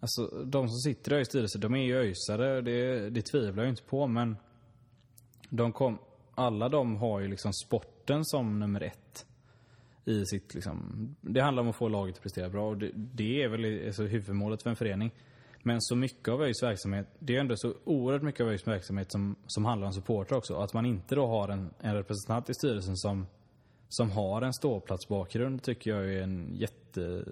Alltså 0.00 0.26
de 0.44 0.68
som 0.68 0.78
sitter 0.78 1.12
i 1.12 1.14
ÖIS 1.14 1.28
styrelse, 1.28 1.58
de 1.58 1.74
är 1.74 1.82
ju 1.82 1.96
öisare, 1.96 2.60
det, 2.60 3.10
det 3.10 3.22
tvivlar 3.22 3.62
jag 3.62 3.72
inte 3.72 3.82
på 3.82 4.06
men... 4.06 4.36
De 5.50 5.72
kom, 5.72 5.98
alla 6.34 6.68
de 6.68 6.96
har 6.96 7.20
ju 7.20 7.28
liksom 7.28 7.52
sporten 7.52 8.24
som 8.24 8.58
nummer 8.58 8.80
ett 8.80 9.26
i 10.04 10.26
sitt 10.26 10.54
liksom, 10.54 11.06
det 11.20 11.40
handlar 11.40 11.62
om 11.62 11.68
att 11.68 11.76
få 11.76 11.88
laget 11.88 12.16
att 12.16 12.22
prestera 12.22 12.48
bra 12.48 12.68
och 12.68 12.76
det, 12.76 12.90
det 12.94 13.42
är 13.42 13.48
väl 13.48 13.86
alltså, 13.86 14.02
huvudmålet 14.02 14.62
för 14.62 14.70
en 14.70 14.76
förening. 14.76 15.12
Men 15.62 15.80
så 15.80 15.96
mycket 15.96 16.28
av 16.28 16.42
ÖIS 16.42 16.62
verksamhet, 16.62 17.06
det 17.18 17.36
är 17.36 17.40
ändå 17.40 17.56
så 17.56 17.74
oerhört 17.84 18.22
mycket 18.22 18.40
av 18.40 18.48
ÖIS 18.48 18.66
verksamhet 18.66 19.12
som, 19.12 19.36
som 19.46 19.64
handlar 19.64 19.86
om 19.86 19.92
supportrar 19.92 20.38
också. 20.38 20.56
Att 20.56 20.74
man 20.74 20.86
inte 20.86 21.14
då 21.14 21.26
har 21.26 21.48
en, 21.48 21.70
en 21.80 21.94
representant 21.94 22.50
i 22.50 22.54
styrelsen 22.54 22.96
som, 22.96 23.26
som 23.88 24.10
har 24.10 24.42
en 24.42 24.52
ståplatsbakgrund 24.52 25.62
tycker 25.62 25.90
jag 25.90 26.14
är 26.14 26.22
en 26.22 26.54
jätte, 26.54 27.24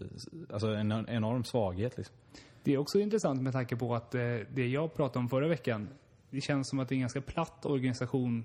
alltså 0.52 0.66
en 0.66 1.08
enorm 1.08 1.44
svaghet 1.44 1.96
liksom. 1.96 2.16
Det 2.62 2.74
är 2.74 2.78
också 2.78 2.98
intressant 2.98 3.42
med 3.42 3.52
tanke 3.52 3.76
på 3.76 3.94
att 3.94 4.14
eh, 4.14 4.20
det 4.50 4.68
jag 4.68 4.94
pratade 4.94 5.18
om 5.18 5.28
förra 5.28 5.48
veckan, 5.48 5.88
det 6.30 6.40
känns 6.40 6.68
som 6.68 6.78
att 6.78 6.88
det 6.88 6.92
är 6.92 6.96
en 6.96 7.00
ganska 7.00 7.20
platt 7.20 7.66
organisation 7.66 8.44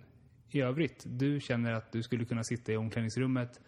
i 0.50 0.62
övrigt. 0.62 1.04
Du 1.08 1.39
känner 1.39 1.74
att 1.74 1.91
du 1.91 2.04
skulle 2.04 2.26
kunna 2.26 2.44
sitta 2.44 2.72
i 2.72 2.78
omklädningsrummet. 2.78 3.60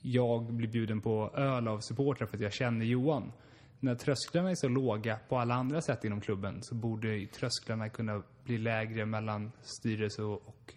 Jag 0.00 0.52
blir 0.52 0.68
bjuden 0.68 1.00
på 1.00 1.30
öl 1.34 1.68
av 1.68 1.80
supportrar 1.80 2.26
för 2.26 2.36
att 2.36 2.42
jag 2.42 2.52
känner 2.52 2.86
Johan. 2.86 3.32
När 3.80 3.94
trösklarna 3.94 4.50
är 4.50 4.54
så 4.54 4.68
låga 4.68 5.18
på 5.28 5.38
alla 5.38 5.54
andra 5.54 5.80
sätt 5.80 6.04
inom 6.04 6.20
klubben 6.20 6.62
så 6.62 6.74
borde 6.74 7.26
trösklarna 7.26 7.88
kunna 7.88 8.22
bli 8.44 8.58
lägre 8.58 9.06
mellan 9.06 9.52
styrelse 9.62 10.22
och, 10.22 10.42
och 10.46 10.74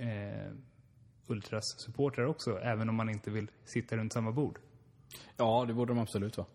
eh, 0.00 0.52
Ultras 1.26 1.64
supportrar 1.78 2.26
också, 2.26 2.58
även 2.58 2.88
om 2.88 2.94
man 2.94 3.10
inte 3.10 3.30
vill 3.30 3.50
sitta 3.64 3.96
runt 3.96 4.12
samma 4.12 4.32
bord. 4.32 4.58
Ja, 5.36 5.64
det 5.66 5.74
borde 5.74 5.94
de 5.94 5.98
absolut 5.98 6.36
vara. 6.36 6.46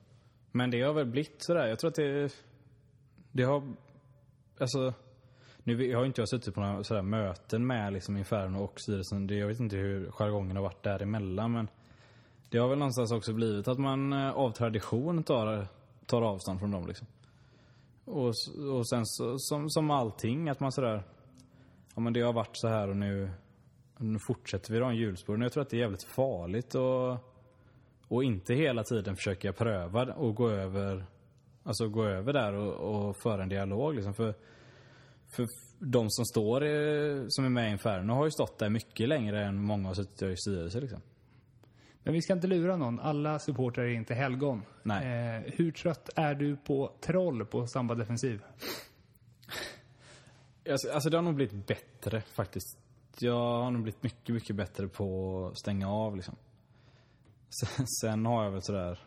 Men 0.52 0.72
det 0.72 0.82
har 0.82 0.94
väl 0.94 1.06
blivit 1.06 1.44
sådär. 1.44 1.68
Jag 1.68 1.80
tror 1.80 1.90
att 1.90 1.96
det... 1.96 2.34
Det 3.32 3.44
har... 3.44 3.74
Alltså... 4.60 4.94
Nu 5.64 5.96
har 5.96 6.06
inte 6.06 6.22
jag 6.22 6.30
suttit 6.30 6.56
på 6.56 6.62
några 6.62 6.84
sådär 6.84 7.02
möten 7.02 7.68
med 7.68 7.94
liksom 7.94 8.18
Inferno 8.18 8.58
och 8.58 8.80
styrelsen. 8.80 9.28
Jag 9.28 9.48
vet 9.48 9.60
inte 9.60 9.76
hur 9.76 10.12
jargongen 10.12 10.56
har 10.56 10.64
varit 10.64 10.84
däremellan 10.84 11.52
men 11.52 11.68
det 12.50 12.58
har 12.58 12.70
väl 12.70 12.78
någonstans 12.78 13.12
också 13.12 13.34
blivit 13.34 13.68
att 13.68 13.80
man 13.80 14.14
eh, 14.14 14.30
av 14.30 14.52
tradition 14.52 15.24
tar, 15.24 15.68
tar 16.06 16.22
avstånd 16.22 16.60
från 16.60 16.72
dem 16.72 16.88
liksom. 16.88 17.08
Och, 18.06 18.34
och 18.78 18.90
sen 18.90 19.06
så, 19.06 19.40
som, 19.40 19.70
som 19.70 19.92
allting, 19.92 20.50
att 20.50 20.60
man 20.60 20.72
sådär... 20.72 21.04
Ja 21.96 22.02
men 22.02 22.14
det 22.14 22.22
har 22.22 22.34
varit 22.34 22.58
så 22.58 22.68
här 22.68 22.90
och 22.90 22.98
nu, 22.98 23.32
nu 23.98 24.20
fortsätter 24.20 24.74
vi 24.74 24.80
då 24.80 24.86
en 24.86 24.96
hjulspår. 24.96 25.44
Jag 25.44 25.54
tror 25.54 25.62
att 25.62 25.70
det 25.70 25.78
är 25.78 25.82
jävligt 25.82 26.04
farligt 26.04 26.76
och 26.76 27.34
och 28.14 28.24
inte 28.24 28.54
hela 28.54 28.84
tiden 28.84 29.16
försöka 29.16 29.54
pröva 29.54 30.14
och 30.14 30.36
gå 30.36 30.50
över, 30.50 31.06
alltså 31.64 31.90
gå 31.90 32.06
över 32.06 32.34
där 32.34 32.54
och, 32.54 32.74
och 32.74 33.18
föra 33.18 33.44
en 33.44 33.50
dialog 33.50 33.96
liksom. 33.96 34.14
För, 34.14 34.34
för 35.28 35.48
de 35.80 36.10
som 36.10 36.26
står, 36.26 36.60
som 37.30 37.46
är 37.46 37.50
med 37.50 37.70
i 37.70 37.72
Inferno 37.72 38.14
har 38.14 38.26
ju 38.26 38.32
stått 38.32 38.58
där 38.58 38.70
mycket 38.70 39.10
längre 39.10 39.44
än 39.46 39.64
många 39.64 39.88
har 39.88 39.94
suttit 39.94 40.22
i 40.22 40.38
styrelse 40.38 40.82
liksom. 40.82 41.02
Men 42.04 42.14
vi 42.14 42.22
ska 42.22 42.34
inte 42.34 42.48
lura 42.48 42.78
någon. 42.78 43.00
Alla 43.00 43.40
supportrar 43.40 43.84
är 43.84 43.90
inte 43.90 44.14
helgon. 44.14 44.62
Nej. 44.84 45.36
Eh, 45.38 45.54
hur 45.56 45.72
trött 45.72 46.10
är 46.16 46.36
du 46.36 46.56
på 46.56 46.92
troll 47.02 47.46
på 47.46 47.68
Samba 47.68 47.96
defensiv? 47.96 48.42
Alltså, 50.70 50.92
alltså 50.92 51.10
det 51.10 51.18
har 51.18 51.22
nog 51.22 51.36
blivit 51.36 51.68
bättre 51.68 52.22
faktiskt. 52.22 52.78
Jag 53.20 53.64
har 53.64 53.72
nog 53.72 53.84
blivit 53.84 54.04
mycket, 54.04 54.36
mycket 54.36 54.56
bättre 54.56 54.88
på 54.88 55.48
att 55.52 55.58
stänga 55.58 55.90
av 55.90 56.16
liksom. 56.16 56.36
Sen, 57.50 57.88
sen 57.88 58.26
har 58.26 58.44
jag 58.44 58.52
väl 58.52 58.62
sådär... 58.62 59.00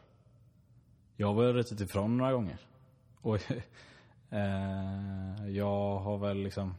Jag 1.16 1.26
har 1.26 1.42
väl 1.42 1.52
rutit 1.52 1.80
ifrån 1.80 2.16
några 2.16 2.32
gånger. 2.32 2.58
Och 3.20 3.36
eh, 4.30 5.48
jag 5.48 5.98
har 5.98 6.18
väl 6.18 6.36
liksom... 6.36 6.74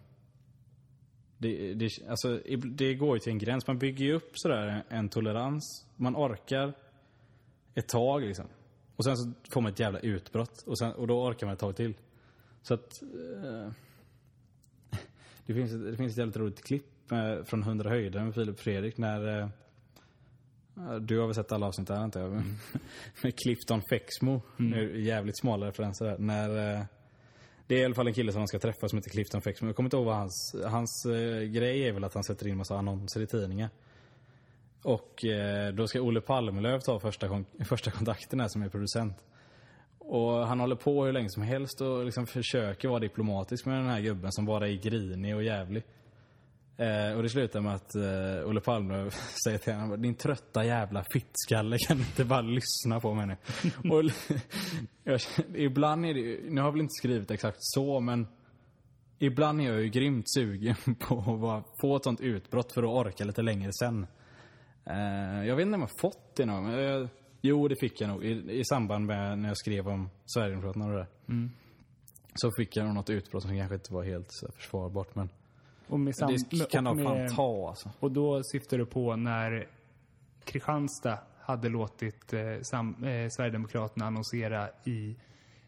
Det, 1.38 1.74
det, 1.74 1.90
alltså, 2.10 2.40
det 2.66 2.96
går 2.96 3.16
ju 3.16 3.20
till 3.20 3.32
en 3.32 3.38
gräns. 3.38 3.68
Man 3.68 3.78
bygger 3.78 4.06
ju 4.06 4.14
upp 4.14 4.32
sådär 4.34 4.84
en 4.90 5.10
tolerans. 5.10 5.86
Man 5.96 6.16
orkar 6.16 6.74
ett 7.76 7.88
tag 7.88 8.22
liksom. 8.22 8.46
Och 8.96 9.04
sen 9.04 9.18
så 9.18 9.32
får 9.52 9.62
man 9.62 9.72
ett 9.72 9.80
jävla 9.80 10.00
utbrott. 10.00 10.64
Och, 10.66 10.80
sen, 10.80 10.92
och 10.92 11.08
då 11.08 11.24
orkar 11.24 11.48
man 11.48 11.54
ett 11.54 11.60
tag 11.60 11.76
till. 11.76 11.94
Så 12.62 12.74
att... 12.74 13.02
Eh, 13.02 13.72
det, 15.46 15.54
finns, 15.54 15.72
det 15.72 15.98
finns 15.98 16.12
ett 16.12 16.18
jävligt 16.18 16.38
roligt 16.38 16.64
klipp 16.64 17.12
med, 17.12 17.48
från 17.48 17.64
100 17.64 17.90
höjder 17.90 18.24
med 18.24 18.34
Filip 18.34 18.60
Fredrik 18.60 18.98
när 18.98 19.40
eh, 19.40 19.50
du 21.02 21.20
har 21.20 21.26
väl 21.26 21.36
sett 21.36 21.52
alla 21.52 21.68
avsnitt 21.68 21.88
där 21.88 21.96
antar 21.96 22.22
jag? 22.22 22.32
Med 23.24 23.34
Clifton 23.44 23.82
Fexmo. 23.90 24.42
Mm. 24.60 25.04
Jävligt 25.04 25.40
smala 25.40 25.68
referenser 25.68 26.06
där. 26.06 26.18
När, 26.18 26.74
eh, 26.74 26.86
det 27.68 27.76
är 27.76 27.80
i 27.80 27.86
alla 27.86 27.96
fall 27.96 28.08
en 28.08 28.14
kille 28.14 28.32
som 28.32 28.40
han 28.40 28.48
ska 28.48 28.60
träffa 28.60 28.90
som 28.90 28.98
heter 28.98 29.10
Clifton 29.10 29.42
Fexmo. 29.42 29.68
Jag 29.68 29.76
kommer 29.76 29.88
inte 29.88 29.98
ihåg 29.98 30.06
vad 30.06 30.16
hans, 30.16 30.56
hans 30.66 31.06
eh, 31.06 31.42
grej 31.42 31.88
är 31.88 31.92
väl 31.92 32.04
att 32.04 32.14
han 32.14 32.24
sätter 32.24 32.48
in 32.48 32.58
massa 32.58 32.78
annonser 32.78 33.22
i 33.22 33.28
tidningar. 33.28 33.70
Och 34.84 35.26
eh, 35.26 35.74
då 35.74 35.88
ska 35.88 36.02
Olle 36.02 36.22
Palmelöv 36.22 36.80
ta 36.80 37.00
första, 37.00 37.44
första 37.66 37.92
kontakten 37.92 38.40
här 38.40 38.48
som 38.48 38.62
är 38.62 38.70
producent. 38.70 39.26
Och 40.00 40.48
han 40.48 40.60
håller 40.60 40.76
på 40.76 41.06
hur 41.06 41.14
länge 41.14 41.30
som 41.30 41.44
helst 41.44 41.82
och 41.82 42.06
liksom 42.06 42.28
försöker 42.28 42.88
vara 42.88 43.00
diplomatisk 43.00 43.66
med 43.66 43.78
den 43.78 43.88
här 43.88 44.02
gubben 44.02 44.32
som 44.32 44.46
bara 44.46 44.68
är 44.68 44.74
grinig 44.74 45.36
och 45.36 45.44
jävlig. 45.44 45.84
Eh, 46.78 47.16
och 47.16 47.24
det 47.24 47.30
slutar 47.30 47.62
med 47.62 47.76
att 47.76 47.96
eh, 47.96 48.50
Olle 48.50 48.62
Palme 48.62 49.10
säger 49.44 49.58
till 49.58 49.74
honom 49.74 50.02
Din 50.02 50.16
trötta 50.16 50.66
jävla 50.66 51.04
fittskalle 51.14 51.78
kan 51.78 51.98
inte 51.98 52.26
bara 52.26 52.42
lyssna 52.42 53.00
på 53.00 53.14
mig 53.14 53.28
nu. 53.28 53.38
och, 53.92 54.04
jag, 55.04 55.20
ibland 55.56 56.06
är 56.06 56.14
det 56.14 56.50
nu 56.50 56.62
har 56.62 56.68
jag 56.68 56.72
väl 56.72 56.82
inte 56.82 57.00
skrivit 57.00 57.32
exakt 57.32 57.58
så 57.60 58.00
men 58.00 58.28
Ibland 59.20 59.62
är 59.62 59.66
jag 59.66 59.82
ju 59.82 59.90
grymt 59.90 60.26
sugen 60.34 60.76
på 61.00 61.20
att 61.20 61.40
bara 61.40 61.64
få 61.82 61.96
ett 61.96 62.04
sånt 62.04 62.22
utbrott 62.22 62.74
för 62.74 62.84
att 62.84 63.08
orka 63.08 63.26
lite 63.26 63.42
längre 63.42 63.72
sen. 63.74 64.08
Eh, 64.86 65.48
jag 65.48 65.56
vet 65.56 65.66
inte 65.66 65.76
om 65.76 65.82
jag 65.82 66.00
fått 66.02 66.36
det 66.36 66.46
någon 66.46 66.64
men 66.64 66.74
jag, 66.74 67.10
Jo, 67.42 67.68
det 67.68 67.76
fick 67.80 68.02
jag 68.02 68.08
nog 68.08 68.26
i, 68.26 68.60
i 68.60 68.66
samband 68.66 69.06
med 69.06 69.40
när 69.40 69.48
jag 69.48 69.58
skrev 69.58 69.88
om 69.88 70.10
Sverigedemokraterna 70.26 70.86
och 70.86 70.92
det 70.92 70.98
där. 70.98 71.08
Mm. 71.30 71.52
Så 72.36 72.52
fick 72.58 72.76
jag 72.76 72.86
nog 72.86 72.96
något 72.96 73.10
utbrott 73.10 73.44
som 73.44 73.58
kanske 73.58 73.76
inte 73.76 73.94
var 73.94 74.04
helt 74.04 74.30
försvarbart 74.56 75.16
men 75.16 75.30
och 75.88 76.00
med 76.00 76.16
sam, 76.16 76.38
det 76.50 76.72
kan 76.72 76.84
de 76.84 77.04
fan 77.04 77.36
ta 77.36 77.70
alltså. 77.70 77.92
Och 78.00 78.12
då 78.12 78.44
syftar 78.44 78.78
du 78.78 78.86
på 78.86 79.16
när 79.16 79.68
Kristianstad 80.44 81.20
hade 81.40 81.70
låtit 81.70 82.34
eh, 82.34 82.40
sam, 82.62 83.04
eh, 83.04 83.30
Sverigedemokraterna 83.30 84.06
annonsera 84.06 84.70
i 84.84 85.16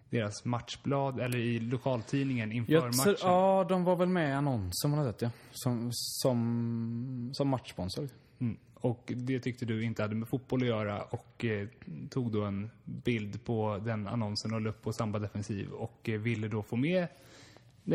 deras 0.10 0.46
matchblad 0.46 1.20
eller 1.20 1.38
i 1.38 1.60
lokaltidningen 1.60 2.52
inför 2.52 2.74
jag 2.74 2.96
matchen. 2.96 3.16
Ja, 3.22 3.66
de 3.70 3.84
var 3.84 3.96
väl 3.96 4.10
med 4.10 4.30
i 4.30 4.34
annonsen 4.34 4.90
man 4.90 5.00
har 5.00 5.12
sett 5.12 5.22
ja. 5.22 5.30
Som, 5.52 5.90
som, 5.92 7.30
som 7.34 7.48
matchsponsor. 7.48 8.10
Mm. 8.40 8.58
Och 8.74 9.14
det 9.16 9.40
tyckte 9.40 9.66
du 9.66 9.84
inte 9.84 10.02
hade 10.02 10.16
med 10.16 10.28
fotboll 10.28 10.62
att 10.62 10.68
göra 10.68 11.02
och 11.02 11.46
eh, 11.46 11.68
tog 12.10 12.32
då 12.32 12.44
en 12.44 12.70
bild 12.84 13.46
på 13.46 13.82
den 13.86 14.08
annonsen 14.08 14.54
och 14.54 14.62
la 14.62 14.70
upp 14.70 14.82
på 14.82 14.94
Samba 14.94 15.20
Defensiv 15.20 15.70
och 15.72 16.10
eh, 16.10 16.20
ville 16.20 16.48
då 16.48 16.64
få 16.64 16.76
med 16.76 17.08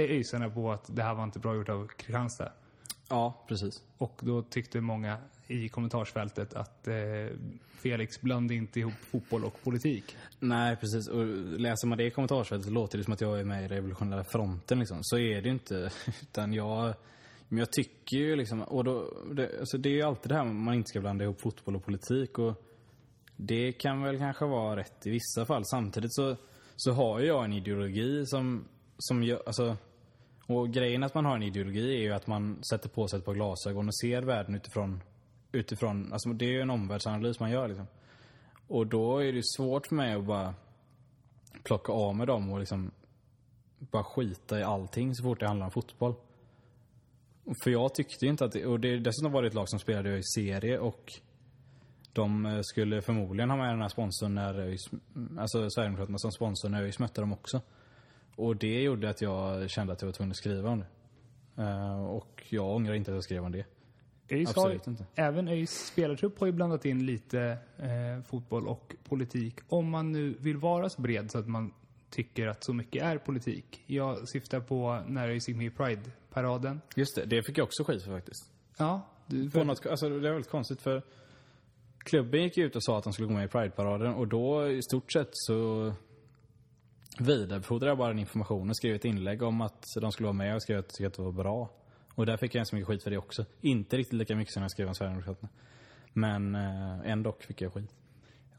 ÖISarna 0.03 0.51
på 0.51 0.73
att 0.73 0.97
det 0.97 1.03
här 1.03 1.15
var 1.15 1.25
inte 1.25 1.39
bra 1.39 1.55
gjort 1.55 1.69
av 1.69 1.87
Kristianstad. 1.87 2.53
Ja, 3.09 3.45
precis. 3.49 3.83
Och 3.99 4.21
då 4.23 4.43
tyckte 4.43 4.81
många 4.81 5.19
i 5.47 5.69
kommentarsfältet 5.69 6.55
att 6.55 6.89
eh, 6.89 6.95
Felix 7.85 8.21
blandade 8.21 8.55
inte 8.55 8.81
ihop 8.81 8.95
fotboll 9.11 9.45
och 9.45 9.63
politik. 9.63 10.17
Nej, 10.39 10.77
precis. 10.77 11.09
Och 11.09 11.27
läser 11.61 11.87
man 11.87 11.99
det 11.99 12.05
i 12.05 12.11
kommentarsfältet 12.11 12.67
så 12.67 12.73
låter 12.73 12.99
det 12.99 13.05
som 13.05 13.13
att 13.13 13.21
jag 13.21 13.41
är 13.41 13.45
med 13.45 13.65
i 13.65 13.69
revolutionära 13.69 14.25
fronten 14.25 14.79
liksom. 14.79 14.99
Så 15.03 15.19
är 15.19 15.43
det 15.43 15.49
ju 15.49 15.51
inte. 15.51 15.91
Utan 16.23 16.53
jag... 16.53 16.95
Men 17.49 17.59
jag 17.59 17.73
tycker 17.73 18.17
ju 18.17 18.37
liksom, 18.37 18.63
och 18.63 18.85
då, 18.85 19.13
det, 19.33 19.59
alltså 19.61 19.79
det 19.79 19.89
är 19.89 19.93
ju 19.93 20.03
alltid 20.03 20.31
det 20.31 20.35
här 20.35 20.45
man 20.45 20.75
inte 20.75 20.89
ska 20.89 21.01
blanda 21.01 21.25
ihop 21.25 21.41
fotboll 21.41 21.77
och 21.77 21.85
politik 21.85 22.39
och 22.39 22.63
det 23.37 23.73
kan 23.73 24.03
väl 24.03 24.19
kanske 24.19 24.45
vara 24.45 24.77
rätt 24.77 25.07
i 25.07 25.11
vissa 25.11 25.47
fall. 25.47 25.63
Samtidigt 25.65 26.15
så, 26.15 26.37
så 26.77 26.93
har 26.93 27.21
jag 27.21 27.45
en 27.45 27.53
ideologi 27.53 28.27
som 28.27 28.65
som 29.05 29.23
gör, 29.23 29.43
alltså, 29.47 29.77
och 30.47 30.71
grejen 30.71 31.03
att 31.03 31.15
man 31.15 31.25
har 31.25 31.37
en 31.37 31.43
ideologi 31.43 31.97
är 31.97 32.01
ju 32.01 32.13
att 32.13 32.27
man 32.27 32.65
sätter 32.65 32.89
på 32.89 33.09
sig 33.09 33.19
ett 33.19 33.25
par 33.25 33.35
glasögon 33.35 33.89
och 33.89 33.97
ser 33.97 34.23
världen 34.23 34.55
utifrån, 34.55 35.03
utifrån, 35.53 36.13
alltså 36.13 36.29
det 36.29 36.45
är 36.45 36.51
ju 36.51 36.61
en 36.61 36.71
omvärldsanalys 36.71 37.41
man 37.41 37.51
gör 37.51 37.69
liksom. 37.69 37.87
Och 38.69 38.87
då 38.87 39.19
är 39.19 39.33
det 39.33 39.45
svårt 39.45 39.87
för 39.87 39.95
mig 39.95 40.15
att 40.15 40.25
bara 40.25 40.55
plocka 41.63 41.93
av 41.93 42.17
med 42.17 42.27
dem 42.27 42.51
och 42.53 42.59
liksom 42.59 42.91
bara 43.79 44.05
skita 44.05 44.61
i 44.61 44.63
allting 44.63 45.15
så 45.15 45.23
fort 45.23 45.41
det 45.41 45.47
handlar 45.47 45.67
om 45.67 45.73
fotboll. 45.73 46.15
För 47.65 47.71
jag 47.71 47.95
tyckte 47.95 48.27
inte 48.27 48.45
att 48.45 48.53
det, 48.53 48.67
och 48.67 48.81
det 48.81 48.99
dessutom 48.99 49.33
var 49.33 49.43
det 49.43 49.49
ett 49.49 49.55
lag 49.55 49.69
som 49.69 49.79
spelade 49.79 50.19
i 50.19 50.23
serie 50.23 50.79
och 50.79 51.13
de 52.13 52.47
eh, 52.47 52.61
skulle 52.63 53.03
förmodligen 53.03 53.51
ha 53.51 53.57
med 53.57 53.69
den 53.69 53.83
här 53.83 53.89
sponsorn 53.89 54.35
när 54.35 54.77
alltså 55.39 55.71
Sverigedemokraterna 55.71 56.19
som 56.19 56.33
sponsor 56.33 56.69
när 56.69 56.83
ÖIS 56.83 56.99
mötte 56.99 57.21
dem 57.21 57.33
också. 57.33 57.61
Och 58.37 58.57
det 58.57 58.83
gjorde 58.83 59.11
att 59.11 59.21
jag 59.21 59.71
kände 59.71 59.93
att 59.93 60.03
jag 60.03 60.07
var 60.07 60.13
tvungen 60.13 60.31
att 60.31 60.37
skriva 60.37 60.71
om 60.71 60.79
det. 60.79 60.87
Uh, 61.63 62.05
och 62.05 62.47
jag 62.49 62.67
ångrar 62.77 62.95
inte 62.95 63.11
att 63.11 63.15
jag 63.15 63.25
skrev 63.25 63.45
om 63.45 63.53
det. 63.53 63.65
ÖIS 64.29 64.49
Absolut 64.49 64.87
har, 64.87 64.93
inte. 64.93 65.07
Även 65.15 65.49
ÖIS 65.49 65.87
spelartrupp 65.87 66.41
har 66.41 66.47
ju 66.47 66.53
blandat 66.53 66.85
in 66.85 67.07
lite 67.07 67.59
eh, 67.79 68.25
fotboll 68.27 68.69
och 68.69 68.95
politik. 69.09 69.55
Om 69.69 69.91
man 69.91 70.13
nu 70.13 70.35
vill 70.41 70.57
vara 70.57 70.89
så 70.89 71.03
bred 71.03 71.31
så 71.31 71.39
att 71.39 71.49
man 71.49 71.73
tycker 72.11 72.47
att 72.47 72.65
så 72.65 72.73
mycket 72.73 73.03
är 73.03 73.19
politik. 73.19 73.83
Jag 73.87 74.29
syftar 74.29 74.61
på 74.61 75.03
när 75.07 75.29
ÖIS 75.29 75.49
gick 75.49 75.57
med 75.57 75.67
i 75.67 75.71
Pride-paraden. 75.71 76.81
Just 76.97 77.17
det, 77.17 77.25
det 77.25 77.43
fick 77.43 77.59
jag 77.59 77.65
också 77.65 77.85
skit 77.85 78.03
för 78.03 78.11
faktiskt. 78.11 78.53
Ja. 78.79 79.09
Du, 79.27 79.51
för... 79.51 79.65
något, 79.65 79.87
alltså, 79.87 80.09
det 80.09 80.29
är 80.29 80.33
väldigt 80.33 80.51
konstigt 80.51 80.83
för 80.83 81.03
klubben 81.99 82.43
gick 82.43 82.59
ut 82.59 82.77
och 82.77 82.85
sa 82.85 82.99
att 82.99 83.05
de 83.05 83.13
skulle 83.13 83.29
gå 83.29 83.35
med 83.35 83.45
i 83.45 83.49
Pride-paraden 83.49 84.15
och 84.15 84.29
då 84.29 84.69
i 84.69 84.83
stort 84.83 85.13
sett 85.13 85.31
så 85.33 85.93
vidarebefordrade 87.19 87.91
jag 87.91 87.99
bara 87.99 88.09
den 88.09 88.19
informationen. 88.19 88.75
Skrev 88.75 88.95
ett 88.95 89.05
inlägg 89.05 89.43
om 89.43 89.61
att 89.61 89.87
de 90.01 90.13
skulle 90.13 90.27
vara 90.27 90.33
med 90.33 90.55
och 90.55 90.63
skrev 90.63 90.79
att 90.79 90.85
jag 90.85 90.89
tyckte 90.89 91.07
att 91.07 91.15
det 91.15 91.23
var 91.23 91.33
bra. 91.33 91.71
Och 92.15 92.27
där 92.27 92.37
fick 92.37 92.55
jag 92.55 92.61
ganska 92.61 92.77
mycket 92.77 92.89
skit 92.89 93.03
för 93.03 93.11
det 93.11 93.19
också. 93.19 93.45
Inte 93.61 93.97
riktigt 93.97 94.19
lika 94.19 94.37
mycket 94.37 94.55
som 94.55 94.63
jag 94.63 94.71
skrev 94.71 94.89
om 94.89 94.95
Sverigedemokraterna. 94.95 95.49
Men 96.13 96.55
eh, 96.55 97.11
ändå 97.11 97.37
fick 97.41 97.61
jag 97.61 97.73
skit. 97.73 97.91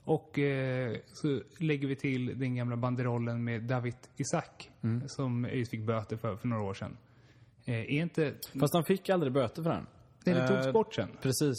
Och 0.04 0.40
eh, 0.40 0.98
så 1.08 1.42
lägger 1.60 1.88
vi 1.88 1.96
till 1.96 2.40
den 2.40 2.56
gamla 2.56 2.78
banderollen 2.78 3.44
med 3.44 3.64
David 3.64 3.96
Isak 4.18 4.72
som 5.08 5.46
ÖIS 5.46 5.70
fick 5.70 5.82
böter 5.82 6.18
för 6.18 6.36
för 6.36 6.48
några 6.48 6.64
år 6.64 6.74
sedan. 6.74 6.98
Eh, 7.66 7.76
är 7.76 7.90
inte... 7.90 8.34
Fast 8.60 8.74
de 8.74 8.84
fick 8.84 9.10
aldrig 9.10 9.34
böter 9.34 9.64
för 9.64 9.70
den. 9.70 9.88
Nej, 10.26 10.36
det 10.36 10.48
togs 10.48 10.66
Eh, 10.66 10.74
bort 10.74 10.94
sen. 10.94 11.10
Precis. 11.22 11.56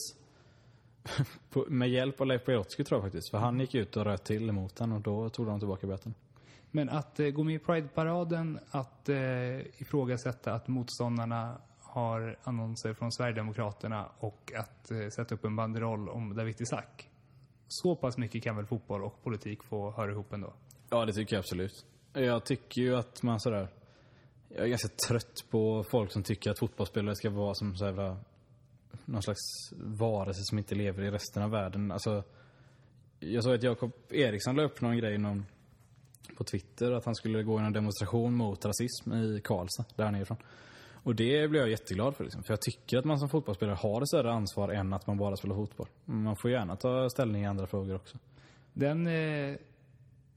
Med 1.68 1.90
hjälp 1.90 2.20
av 2.20 2.26
Leif 2.26 2.44
Pagrotsky 2.44 2.84
tror 2.84 2.98
jag 2.98 3.04
faktiskt. 3.04 3.30
För 3.30 3.38
han 3.38 3.60
gick 3.60 3.74
ut 3.74 3.96
och 3.96 4.04
röt 4.04 4.24
till 4.24 4.48
emot 4.48 4.76
den 4.76 4.92
och 4.92 5.00
då 5.00 5.28
tog 5.28 5.46
de 5.46 5.58
tillbaka 5.58 5.86
böten. 5.86 6.14
Men 6.76 6.88
att 6.88 7.20
eh, 7.20 7.28
gå 7.28 7.44
med 7.44 7.54
i 7.54 7.58
Pride-paraden, 7.58 8.58
att 8.70 9.08
eh, 9.08 9.60
ifrågasätta 9.60 10.52
att 10.52 10.68
motståndarna 10.68 11.60
har 11.80 12.38
annonser 12.42 12.94
från 12.94 13.12
Sverigedemokraterna 13.12 14.08
och 14.18 14.52
att 14.56 14.90
eh, 14.90 15.08
sätta 15.16 15.34
upp 15.34 15.44
en 15.44 15.56
banderoll 15.56 16.08
om 16.08 16.34
David 16.36 16.60
Isaac. 16.60 16.84
Så 17.68 17.96
pass 17.96 18.18
mycket 18.18 18.42
kan 18.42 18.56
väl 18.56 18.66
fotboll 18.66 19.04
och 19.04 19.22
politik 19.22 19.62
få 19.62 19.90
höra 19.90 20.10
ihop 20.10 20.32
ändå? 20.32 20.52
Ja, 20.90 21.04
det 21.04 21.12
tycker 21.12 21.36
jag 21.36 21.40
absolut. 21.40 21.86
Jag 22.12 22.44
tycker 22.44 22.80
ju 22.82 22.96
att 22.96 23.22
man 23.22 23.40
sådär... 23.40 23.68
Jag 24.48 24.64
är 24.64 24.68
ganska 24.68 24.88
trött 25.08 25.44
på 25.50 25.84
folk 25.90 26.12
som 26.12 26.22
tycker 26.22 26.50
att 26.50 26.58
fotbollsspelare 26.58 27.14
ska 27.14 27.30
vara 27.30 27.54
som 27.54 27.76
så 27.76 27.84
jävla... 27.84 28.16
Någon 29.04 29.22
slags 29.22 29.72
varelse 29.76 30.40
som 30.42 30.58
inte 30.58 30.74
lever 30.74 31.02
i 31.02 31.10
resten 31.10 31.42
av 31.42 31.50
världen. 31.50 31.92
Alltså... 31.92 32.24
Jag 33.20 33.44
såg 33.44 33.54
att 33.54 33.62
Jakob 33.62 33.92
Eriksson 34.10 34.56
la 34.56 34.62
upp 34.62 34.80
någon 34.80 34.96
grej 34.96 35.18
någon, 35.18 35.46
på 36.36 36.44
Twitter 36.44 36.92
att 36.92 37.04
han 37.04 37.14
skulle 37.14 37.42
gå 37.42 37.60
i 37.60 37.64
en 37.64 37.72
demonstration 37.72 38.34
mot 38.34 38.64
rasism 38.64 39.12
i 39.12 39.40
Karlstad, 39.44 39.84
där 39.96 40.04
han 40.04 40.14
är 40.14 40.22
ifrån. 40.22 40.36
Och 41.02 41.14
det 41.14 41.48
blev 41.50 41.62
jag 41.62 41.70
jätteglad 41.70 42.16
för 42.16 42.24
liksom. 42.24 42.42
För 42.42 42.52
jag 42.52 42.60
tycker 42.60 42.98
att 42.98 43.04
man 43.04 43.18
som 43.18 43.28
fotbollsspelare 43.28 43.76
har 43.76 44.02
ett 44.02 44.08
större 44.08 44.32
ansvar 44.32 44.68
än 44.68 44.92
att 44.92 45.06
man 45.06 45.18
bara 45.18 45.36
spelar 45.36 45.54
fotboll. 45.54 45.88
Man 46.04 46.36
får 46.36 46.50
gärna 46.50 46.76
ta 46.76 47.10
ställning 47.10 47.42
i 47.42 47.46
andra 47.46 47.66
frågor 47.66 47.94
också. 47.94 48.18
Den 48.72 49.06
eh, 49.06 49.56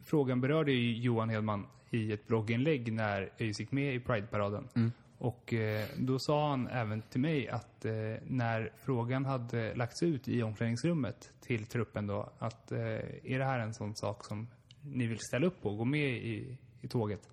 frågan 0.03 0.41
berörde 0.41 0.71
ju 0.71 0.97
Johan 0.97 1.29
Hedman 1.29 1.67
i 1.89 2.11
ett 2.11 2.27
blogginlägg 2.27 2.93
när 2.93 3.29
ÖIS 3.39 3.59
gick 3.59 3.71
med 3.71 3.95
i 3.95 3.99
Pride-paraden. 3.99 4.91
Och 5.19 5.53
eh, 5.53 5.87
då 5.97 6.19
sa 6.19 6.49
han 6.49 6.67
även 6.67 7.01
till 7.01 7.21
mig 7.21 7.49
att 7.49 7.85
eh, 7.85 7.91
när 8.27 8.71
frågan 8.77 9.25
hade 9.25 9.75
lagts 9.75 10.03
ut 10.03 10.27
i 10.27 10.43
omklädningsrummet 10.43 11.31
till 11.41 11.65
truppen 11.65 12.07
då, 12.07 12.29
att 12.39 12.71
eh, 12.71 12.79
är 13.23 13.39
det 13.39 13.45
här 13.45 13.59
en 13.59 13.73
sån 13.73 13.95
sak 13.95 14.25
som 14.25 14.47
ni 14.81 15.07
vill 15.07 15.19
ställa 15.19 15.47
upp 15.47 15.61
på, 15.61 15.75
gå 15.75 15.85
med 15.85 16.09
i, 16.09 16.57
i 16.81 16.87
tåget? 16.87 17.29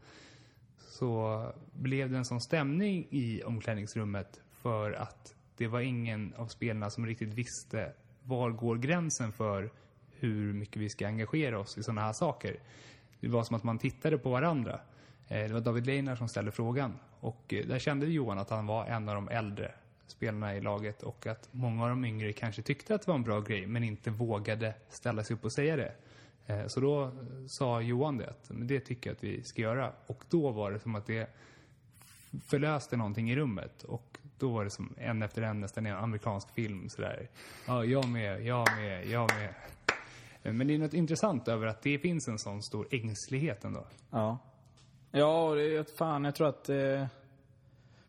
Så 0.78 1.42
blev 1.72 2.11
det 2.11 2.16
en 2.16 2.24
sån 2.24 2.40
stämning 2.40 3.06
i 3.11 3.42
omklädningsrummet 3.42 4.40
för 4.50 4.92
att 4.92 5.35
det 5.56 5.66
var 5.66 5.80
ingen 5.80 6.35
av 6.37 6.46
spelarna 6.46 6.90
som 6.90 7.06
riktigt 7.06 7.35
visste 7.35 7.92
var 8.22 8.50
går 8.50 8.76
gränsen 8.76 9.32
för 9.32 9.70
hur 10.11 10.52
mycket 10.52 10.76
vi 10.76 10.88
ska 10.88 11.06
engagera 11.06 11.59
oss 11.59 11.78
i 11.78 11.82
sådana 11.82 12.00
här 12.00 12.12
saker. 12.12 12.56
Det 13.20 13.28
var 13.28 13.42
som 13.42 13.56
att 13.56 13.64
man 13.64 13.78
tittade 13.78 14.18
på 14.18 14.30
varandra. 14.30 14.80
Eh, 15.28 15.46
det 15.46 15.52
var 15.52 15.61
David 15.61 15.87
Leinar 15.87 16.16
som 16.16 16.28
ställde 16.28 16.50
frågan 16.50 16.98
och 17.20 17.54
eh, 17.54 17.66
där 17.66 17.78
kände 17.78 18.06
Johan 18.06 18.38
att 18.38 18.50
han 18.50 18.66
var 18.66 18.87
en 18.87 19.09
av 19.09 19.14
de 19.14 19.28
äldre 19.28 19.72
spelarna 20.06 20.56
i 20.56 20.61
laget 20.61 21.02
och 21.02 21.26
att 21.26 21.48
många 21.52 21.82
av 21.82 21.88
de 21.88 22.04
yngre 22.04 22.32
kanske 22.32 22.62
tyckte 22.62 22.94
att 22.94 23.02
det 23.02 23.09
var 23.09 23.14
en 23.14 23.22
bra 23.22 23.40
grej 23.40 23.66
men 23.66 23.85
inte 23.85 24.11
vågade 24.11 24.74
ställa 24.88 25.24
sig 25.24 25.37
upp 25.37 25.44
och 25.44 25.52
säga 25.52 25.76
det. 25.76 25.92
Eh, 26.46 26.66
så 26.66 26.80
då 26.80 27.02
eh, 27.04 27.11
sa 27.46 27.80
Johan 27.80 28.18
det, 28.18 28.30
att 28.30 28.50
"Men 28.50 28.66
det 28.66 28.80
tycker 28.80 29.11
jag 29.11 29.14
att 29.14 29.24
vi 29.24 29.42
ska 29.42 29.62
göra. 29.62 29.92
Och 30.06 30.24
då 30.30 30.50
var 30.50 30.70
det 30.72 30.78
som 30.78 30.94
att 30.94 31.06
det 31.06 31.30
förlöste 32.46 32.96
någonting 32.96 33.30
i 33.30 33.37
rummet. 33.37 33.82
Och 33.82 34.18
då 34.38 34.50
var 34.50 34.64
det 34.64 34.70
som 34.70 34.94
en 34.96 35.22
efter 35.22 35.42
en 35.42 35.61
nästan 35.61 35.87
en 35.87 35.96
amerikansk 35.96 36.54
film 36.54 36.88
sådär. 36.88 37.28
Ja, 37.66 37.85
jag 37.85 38.09
med, 38.09 38.46
jag 38.46 38.66
med, 38.76 39.06
jag 39.06 39.30
med. 39.35 39.54
Eh, 40.42 40.52
men 40.52 40.66
det 40.66 40.74
är 40.74 40.78
något 40.78 40.94
intressant 40.94 41.48
över 41.48 41.66
att 41.66 41.82
det 41.82 41.98
finns 41.98 42.28
en 42.28 42.38
sån 42.38 42.62
stor 42.62 42.88
ängslighet 42.90 43.64
ändå. 43.64 43.87
Ja. 44.11 44.38
Ja, 45.11 45.48
och 45.48 45.56
det 45.56 45.76
är 45.76 45.96
fan, 45.98 46.24
jag 46.24 46.35
tror 46.35 46.48
att 46.48 46.68
eh, 46.68 47.06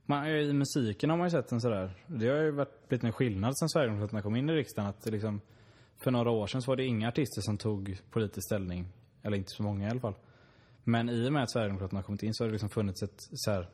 man, 0.06 0.28
i 0.28 0.54
musiken 0.54 1.10
har 1.10 1.18
man 1.18 1.28
ju 1.28 1.32
sett 1.32 1.52
en 1.52 1.62
sådär. 1.62 1.92
Det 2.08 2.28
har 2.28 2.38
ju 2.38 2.52
varit 2.52 2.88
blivit 2.88 3.04
en 3.04 3.12
skillnad 3.12 3.58
sen 3.58 3.70
Sverigedemokraterna 3.70 4.22
kom 4.22 4.36
in 4.36 4.50
i 4.50 4.54
riksdagen. 4.54 4.90
Att 4.90 5.02
det 5.02 5.12
liksom, 5.12 5.42
för 5.98 6.12
några 6.12 6.30
år 6.30 6.48
sedan 6.48 6.62
så 6.62 6.72
var 6.72 6.76
det 6.76 6.86
inga 6.86 7.08
artister 7.08 7.42
som 7.42 7.58
tog 7.58 7.98
politisk 8.12 8.46
ställning. 8.48 8.88
Eller 9.24 9.38
inte 9.38 9.52
så 9.52 9.64
många 9.64 9.88
i 9.88 9.92
alla 9.92 10.00
fall. 10.00 10.16
Men 10.84 11.10
i 11.10 11.28
och 11.30 11.34
med 11.34 11.44
att 11.44 11.52
Sverigedemokraterna 11.52 12.00
har 12.00 12.04
kommit 12.04 12.24
in 12.24 12.34
så 12.34 12.44
har 12.44 12.48
det 12.48 12.52
liksom 12.52 12.70
funnits 12.70 13.04
ett, 13.04 13.30
så 13.34 13.52
här, 13.52 13.68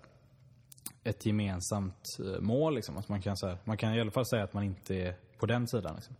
ett 1.03 1.25
gemensamt 1.25 2.07
eh, 2.19 2.41
mål. 2.41 2.75
Liksom. 2.75 2.97
Att 2.97 3.09
man, 3.09 3.21
kan, 3.21 3.37
så 3.37 3.47
här, 3.47 3.57
man 3.63 3.77
kan 3.77 3.93
i 3.93 4.01
alla 4.01 4.11
fall 4.11 4.25
säga 4.25 4.43
att 4.43 4.53
man 4.53 4.63
inte 4.63 4.95
är 4.95 5.15
på 5.39 5.45
den 5.45 5.67
sidan. 5.67 5.95
Liksom. 5.95 6.15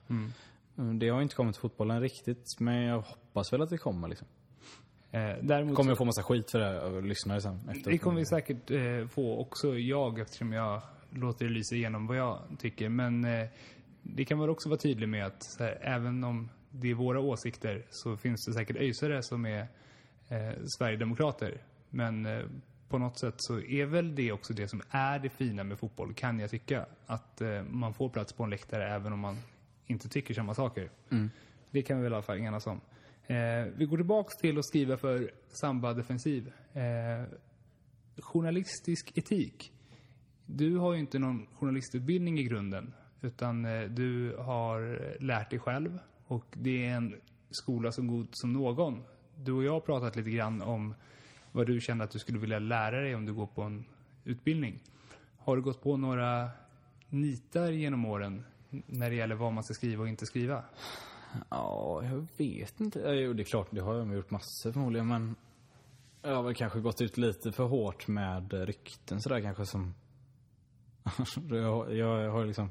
Mm, 0.77 0.99
Det 0.99 1.09
har 1.09 1.21
inte 1.21 1.35
kommit 1.35 1.55
till 1.55 1.61
fotbollen 1.61 2.01
riktigt, 2.01 2.59
men 2.59 2.75
jag 2.75 3.01
hoppas 3.01 3.53
väl 3.53 3.61
att 3.61 3.69
det 3.69 3.77
kommer. 3.77 4.07
Liksom. 4.07 4.27
Eh, 5.11 5.35
Däremot 5.41 5.75
Kommer 5.75 5.91
jag 5.91 5.97
få 5.97 6.05
massa 6.05 6.23
skit 6.23 6.51
för 6.51 6.59
det 6.59 6.81
av 6.81 7.03
lyssnare 7.05 7.41
sen. 7.41 7.69
Efter 7.69 7.91
Det 7.91 7.97
kommer 7.97 8.19
vi 8.19 8.25
säkert 8.25 8.71
eh, 8.71 9.07
få 9.07 9.37
också 9.37 9.77
jag 9.77 10.19
eftersom 10.19 10.53
jag 10.53 10.81
låter 11.09 11.45
det 11.45 11.51
lysa 11.51 11.75
igenom 11.75 12.07
vad 12.07 12.17
jag 12.17 12.39
tycker. 12.59 12.89
Men 12.89 13.25
eh, 13.25 13.47
det 14.03 14.25
kan 14.25 14.39
väl 14.39 14.49
också 14.49 14.69
vara 14.69 14.79
tydligt 14.79 15.09
med 15.09 15.25
att 15.25 15.41
här, 15.59 15.77
även 15.81 16.23
om 16.23 16.49
det 16.71 16.89
är 16.89 16.93
våra 16.93 17.19
åsikter 17.19 17.85
så 17.89 18.17
finns 18.17 18.45
det 18.45 18.53
säkert 18.53 18.77
öjsare 18.77 19.23
som 19.23 19.45
är 19.45 19.67
eh, 20.29 20.53
Sverigedemokrater. 20.77 21.61
Men 21.89 22.25
eh, 22.25 22.45
på 22.89 22.97
något 22.97 23.19
sätt 23.19 23.35
så 23.37 23.59
är 23.59 23.85
väl 23.85 24.15
det 24.15 24.31
också 24.31 24.53
det 24.53 24.67
som 24.67 24.81
är 24.89 25.19
det 25.19 25.29
fina 25.29 25.63
med 25.63 25.79
fotboll, 25.79 26.13
kan 26.13 26.39
jag 26.39 26.49
tycka. 26.49 26.85
Att 27.05 27.41
eh, 27.41 27.63
man 27.63 27.93
får 27.93 28.09
plats 28.09 28.33
på 28.33 28.43
en 28.43 28.49
läktare 28.49 28.95
även 28.95 29.13
om 29.13 29.19
man 29.19 29.37
inte 29.87 30.09
tycker 30.09 30.33
samma 30.33 30.53
saker. 30.53 30.89
Det 31.71 31.81
kan 31.81 31.97
vi 31.97 32.03
väl 32.03 32.11
i 32.11 32.15
alla 32.15 32.23
fall 32.23 32.39
enas 32.39 32.67
om. 32.67 32.81
Eh, 33.27 33.65
vi 33.75 33.85
går 33.85 33.97
tillbaks 33.97 34.37
till 34.37 34.57
att 34.57 34.65
skriva 34.65 34.97
för 34.97 35.31
Samba 35.47 35.93
Defensiv. 35.93 36.51
Eh, 36.73 37.23
journalistisk 38.19 39.17
etik. 39.17 39.71
Du 40.45 40.77
har 40.77 40.93
ju 40.93 40.99
inte 40.99 41.19
någon 41.19 41.47
journalistutbildning 41.59 42.39
i 42.39 42.43
grunden. 42.43 42.93
Utan 43.23 43.65
eh, 43.65 43.81
du 43.81 44.35
har 44.37 44.99
lärt 45.19 45.49
dig 45.49 45.59
själv. 45.59 45.99
Och 46.27 46.45
det 46.53 46.85
är 46.85 46.95
en 46.95 47.15
skola 47.49 47.91
så 47.91 48.01
god 48.01 48.27
som 48.31 48.53
någon. 48.53 49.03
Du 49.35 49.51
och 49.51 49.63
jag 49.63 49.71
har 49.71 49.79
pratat 49.79 50.15
lite 50.15 50.29
grann 50.29 50.61
om 50.61 50.95
vad 51.51 51.67
du 51.67 51.81
känner 51.81 52.05
att 52.05 52.11
du 52.11 52.19
skulle 52.19 52.39
vilja 52.39 52.59
lära 52.59 53.01
dig 53.01 53.15
om 53.15 53.25
du 53.25 53.33
går 53.33 53.47
på 53.47 53.61
en 53.61 53.85
utbildning. 54.23 54.79
Har 55.37 55.55
du 55.55 55.61
gått 55.61 55.81
på 55.81 55.97
några 55.97 56.49
nitar 57.09 57.71
genom 57.71 58.05
åren 58.05 58.43
när 58.69 59.09
det 59.09 59.15
gäller 59.15 59.35
vad 59.35 59.53
man 59.53 59.63
ska 59.63 59.73
skriva 59.73 60.01
och 60.01 60.09
inte 60.09 60.25
skriva? 60.25 60.63
Ja, 61.49 62.01
jag 62.03 62.27
vet 62.37 62.79
inte. 62.79 62.99
Jo, 62.99 63.33
det 63.33 63.41
är 63.41 63.45
klart, 63.45 63.67
det 63.71 63.81
har 63.81 63.95
jag 63.95 64.15
gjort 64.15 64.31
massor 64.31 64.71
förmodligen, 64.71 65.07
men 65.07 65.35
jag 66.21 66.35
har 66.35 66.43
väl 66.43 66.55
kanske 66.55 66.79
gått 66.79 67.01
ut 67.01 67.17
lite 67.17 67.51
för 67.51 67.63
hårt 67.63 68.07
med 68.07 68.53
rykten 68.53 69.21
sådär 69.21 69.41
kanske 69.41 69.65
som... 69.65 69.93
jag, 71.49 71.95
jag 71.95 72.31
har 72.31 72.45
liksom... 72.45 72.69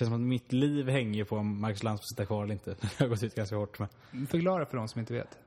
Känns 0.00 0.08
som 0.08 0.22
att 0.22 0.28
mitt 0.28 0.52
liv 0.52 0.88
hänger 0.88 1.24
på 1.24 1.36
om 1.36 1.60
Marcus 1.60 1.82
Lantz 1.82 2.02
får 2.02 2.06
sitta 2.06 2.26
kvar 2.26 2.44
eller 2.44 2.52
inte. 2.52 2.70
Det 2.80 2.86
har 2.86 2.90
jag 2.98 3.08
gått 3.08 3.22
ut 3.22 3.34
ganska 3.34 3.56
hårt 3.56 3.78
med. 3.78 3.88
Förklara 4.28 4.66
för 4.66 4.76
de 4.76 4.88
som 4.88 5.00
inte 5.00 5.12
vet. 5.12 5.38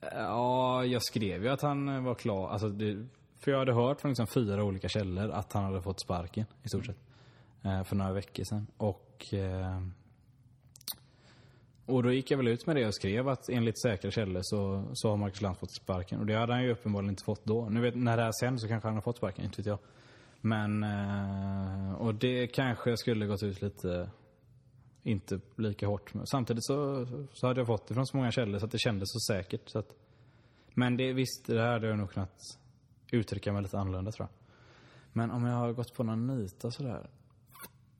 Ja, 0.00 0.84
jag 0.84 1.02
skrev 1.02 1.42
ju 1.44 1.48
att 1.48 1.62
han 1.62 2.04
var 2.04 2.14
klar. 2.14 2.48
Alltså 2.48 2.68
det, 2.68 3.06
för 3.38 3.50
jag 3.50 3.58
hade 3.58 3.72
hört 3.72 4.00
från 4.00 4.10
liksom 4.10 4.26
fyra 4.26 4.64
olika 4.64 4.88
källor 4.88 5.30
att 5.30 5.52
han 5.52 5.64
hade 5.64 5.82
fått 5.82 6.00
sparken 6.00 6.46
i 6.62 6.68
stort 6.68 6.86
sett. 6.86 6.96
Eh, 7.62 7.84
för 7.84 7.96
några 7.96 8.12
veckor 8.12 8.44
sedan. 8.44 8.66
Och, 8.76 9.34
eh, 9.34 9.82
och 11.86 12.02
då 12.02 12.12
gick 12.12 12.30
jag 12.30 12.38
väl 12.38 12.48
ut 12.48 12.66
med 12.66 12.76
det 12.76 12.86
och 12.86 12.94
skrev 12.94 13.28
att 13.28 13.48
enligt 13.48 13.82
säkra 13.82 14.10
källor 14.10 14.40
så, 14.42 14.84
så 14.92 15.10
har 15.10 15.16
Marcus 15.16 15.40
Lantz 15.40 15.60
fått 15.60 15.74
sparken. 15.74 16.20
Och 16.20 16.26
det 16.26 16.34
hade 16.34 16.52
han 16.52 16.62
ju 16.62 16.72
uppenbarligen 16.72 17.10
inte 17.10 17.24
fått 17.24 17.44
då. 17.44 17.68
Nu 17.68 17.80
vet, 17.80 17.94
när 17.94 18.16
det 18.16 18.22
här 18.22 18.32
sen 18.32 18.58
så 18.58 18.68
kanske 18.68 18.88
han 18.88 18.94
har 18.94 19.02
fått 19.02 19.16
sparken, 19.16 19.44
inte 19.44 19.56
vet 19.56 19.66
jag. 19.66 19.78
Men, 20.40 20.82
eh, 20.84 21.92
och 21.92 22.14
det 22.14 22.46
kanske 22.46 22.96
skulle 22.96 23.26
gått 23.26 23.42
ut 23.42 23.62
lite 23.62 24.10
inte 25.02 25.40
lika 25.56 25.86
hårt. 25.86 26.12
Samtidigt 26.24 26.64
så, 26.64 27.06
så 27.32 27.46
hade 27.46 27.60
jag 27.60 27.66
fått 27.66 27.86
det 27.88 27.94
från 27.94 28.06
så 28.06 28.16
många 28.16 28.30
källor 28.30 28.58
så 28.58 28.64
att 28.64 28.72
det 28.72 28.78
kändes 28.78 29.08
så 29.12 29.34
säkert. 29.34 29.68
Så 29.68 29.78
att, 29.78 29.94
men 30.74 30.96
det, 30.96 31.12
visst, 31.12 31.46
det 31.46 31.60
här 31.60 31.72
hade 31.72 31.86
jag 31.86 31.98
nog 31.98 32.10
kunnat 32.10 32.40
uttrycka 33.12 33.52
mig 33.52 33.62
lite 33.62 33.78
annorlunda 33.78 34.12
tror 34.12 34.28
jag. 34.28 34.36
Men 35.12 35.30
om 35.30 35.44
jag 35.44 35.56
har 35.56 35.72
gått 35.72 35.94
på 35.94 36.02
någon 36.02 36.26
nita 36.26 36.70
sådär. 36.70 37.10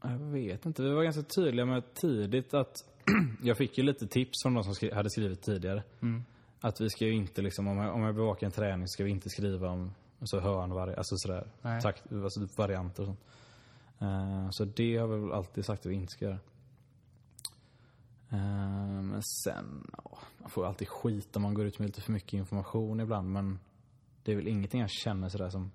Jag 0.03 0.19
vet 0.19 0.67
inte. 0.67 0.83
Vi 0.83 0.91
var 0.91 1.03
ganska 1.03 1.23
tydliga 1.23 1.67
med 1.67 1.95
tidigt 1.95 2.55
att 2.55 2.77
jag 3.43 3.57
fick 3.57 3.79
ju 3.79 3.85
lite 3.85 4.07
tips 4.07 4.43
från 4.43 4.55
de 4.55 4.65
som 4.65 4.75
skri- 4.75 4.95
hade 4.95 5.11
skrivit 5.11 5.43
tidigare. 5.43 5.83
Att 6.61 6.81
vi 6.81 6.91
ska 6.91 7.05
ju 7.05 7.15
inte 7.15 7.43
liksom, 7.43 7.69
om 7.69 7.79
jag, 7.79 7.95
om 7.95 8.03
jag 8.03 8.15
bevakar 8.15 8.47
en 8.47 8.53
träning 8.53 8.89
ska 8.89 9.05
vi 9.05 9.11
inte 9.11 9.29
skriva 9.29 9.69
om 9.69 9.95
alltså 10.21 10.41
hörnvari, 10.41 10.95
alltså 10.95 11.17
sådär, 11.17 11.51
takt, 11.83 12.13
alltså 12.13 12.47
varianter 12.57 13.03
och 13.03 13.07
sånt. 13.07 13.21
Eh, 13.99 14.51
så 14.51 14.65
det 14.65 14.97
har 14.97 15.07
vi 15.07 15.19
väl 15.21 15.33
alltid 15.33 15.65
sagt 15.65 15.81
att 15.81 15.93
vi 15.93 15.95
inte 15.95 16.13
ska 16.13 16.25
göra. 16.25 16.39
Eh, 18.31 19.03
men 19.03 19.23
sen, 19.23 19.91
ja, 19.97 20.19
man 20.39 20.51
får 20.51 20.65
ju 20.65 20.69
alltid 20.69 20.89
skit 20.89 21.37
om 21.37 21.43
man 21.43 21.55
går 21.55 21.67
ut 21.67 21.79
med 21.79 21.87
lite 21.87 22.01
för 22.01 22.13
mycket 22.13 22.33
information 22.33 23.01
ibland. 23.01 23.33
Men 23.33 23.59
det 24.23 24.33
är 24.33 24.37
väl 24.37 24.49
ingenting 24.49 24.81
jag 24.81 24.91
känner 24.91 25.29
sådär 25.29 25.51
som, 25.51 25.71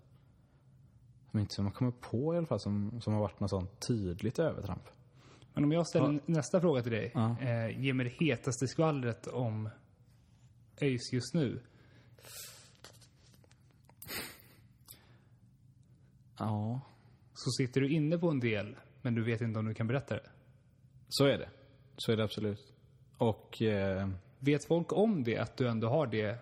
som 1.31 1.39
inte 1.39 1.55
som 1.55 1.65
man 1.65 1.73
kommer 1.73 1.91
på 1.91 2.33
i 2.33 2.37
alla 2.37 2.47
fall 2.47 2.59
som, 2.59 3.01
som 3.01 3.13
har 3.13 3.21
varit 3.21 3.39
något 3.39 3.49
sånt 3.49 3.87
tydligt 3.87 4.39
övertramp. 4.39 4.83
Men 5.53 5.63
om 5.63 5.71
jag 5.71 5.87
ställer 5.87 6.19
nästa 6.25 6.61
fråga 6.61 6.81
till 6.81 6.91
dig. 6.91 7.11
Ja. 7.13 7.35
Eh, 7.41 7.79
ge 7.79 7.93
mig 7.93 8.05
det 8.05 8.25
hetaste 8.25 8.67
skvallret 8.67 9.27
om 9.27 9.69
ÖIS 10.81 11.13
just 11.13 11.33
nu. 11.33 11.61
Ja, 16.39 16.81
Så 17.33 17.51
sitter 17.51 17.81
du 17.81 17.89
inne 17.89 18.17
på 18.17 18.29
en 18.29 18.39
del, 18.39 18.75
men 19.01 19.15
du 19.15 19.23
vet 19.23 19.41
inte 19.41 19.59
om 19.59 19.65
du 19.65 19.73
kan 19.73 19.87
berätta 19.87 20.15
det. 20.15 20.29
så 21.09 21.25
är 21.25 21.37
det. 21.37 21.49
Så 21.97 22.11
är 22.11 22.17
det 22.17 22.23
absolut. 22.23 22.73
Och 23.17 23.61
eh, 23.61 24.09
Vet 24.39 24.67
folk 24.67 24.93
om 24.93 25.23
det, 25.23 25.37
att 25.37 25.57
du 25.57 25.67
ändå 25.67 25.87
har 25.89 26.07
det? 26.07 26.37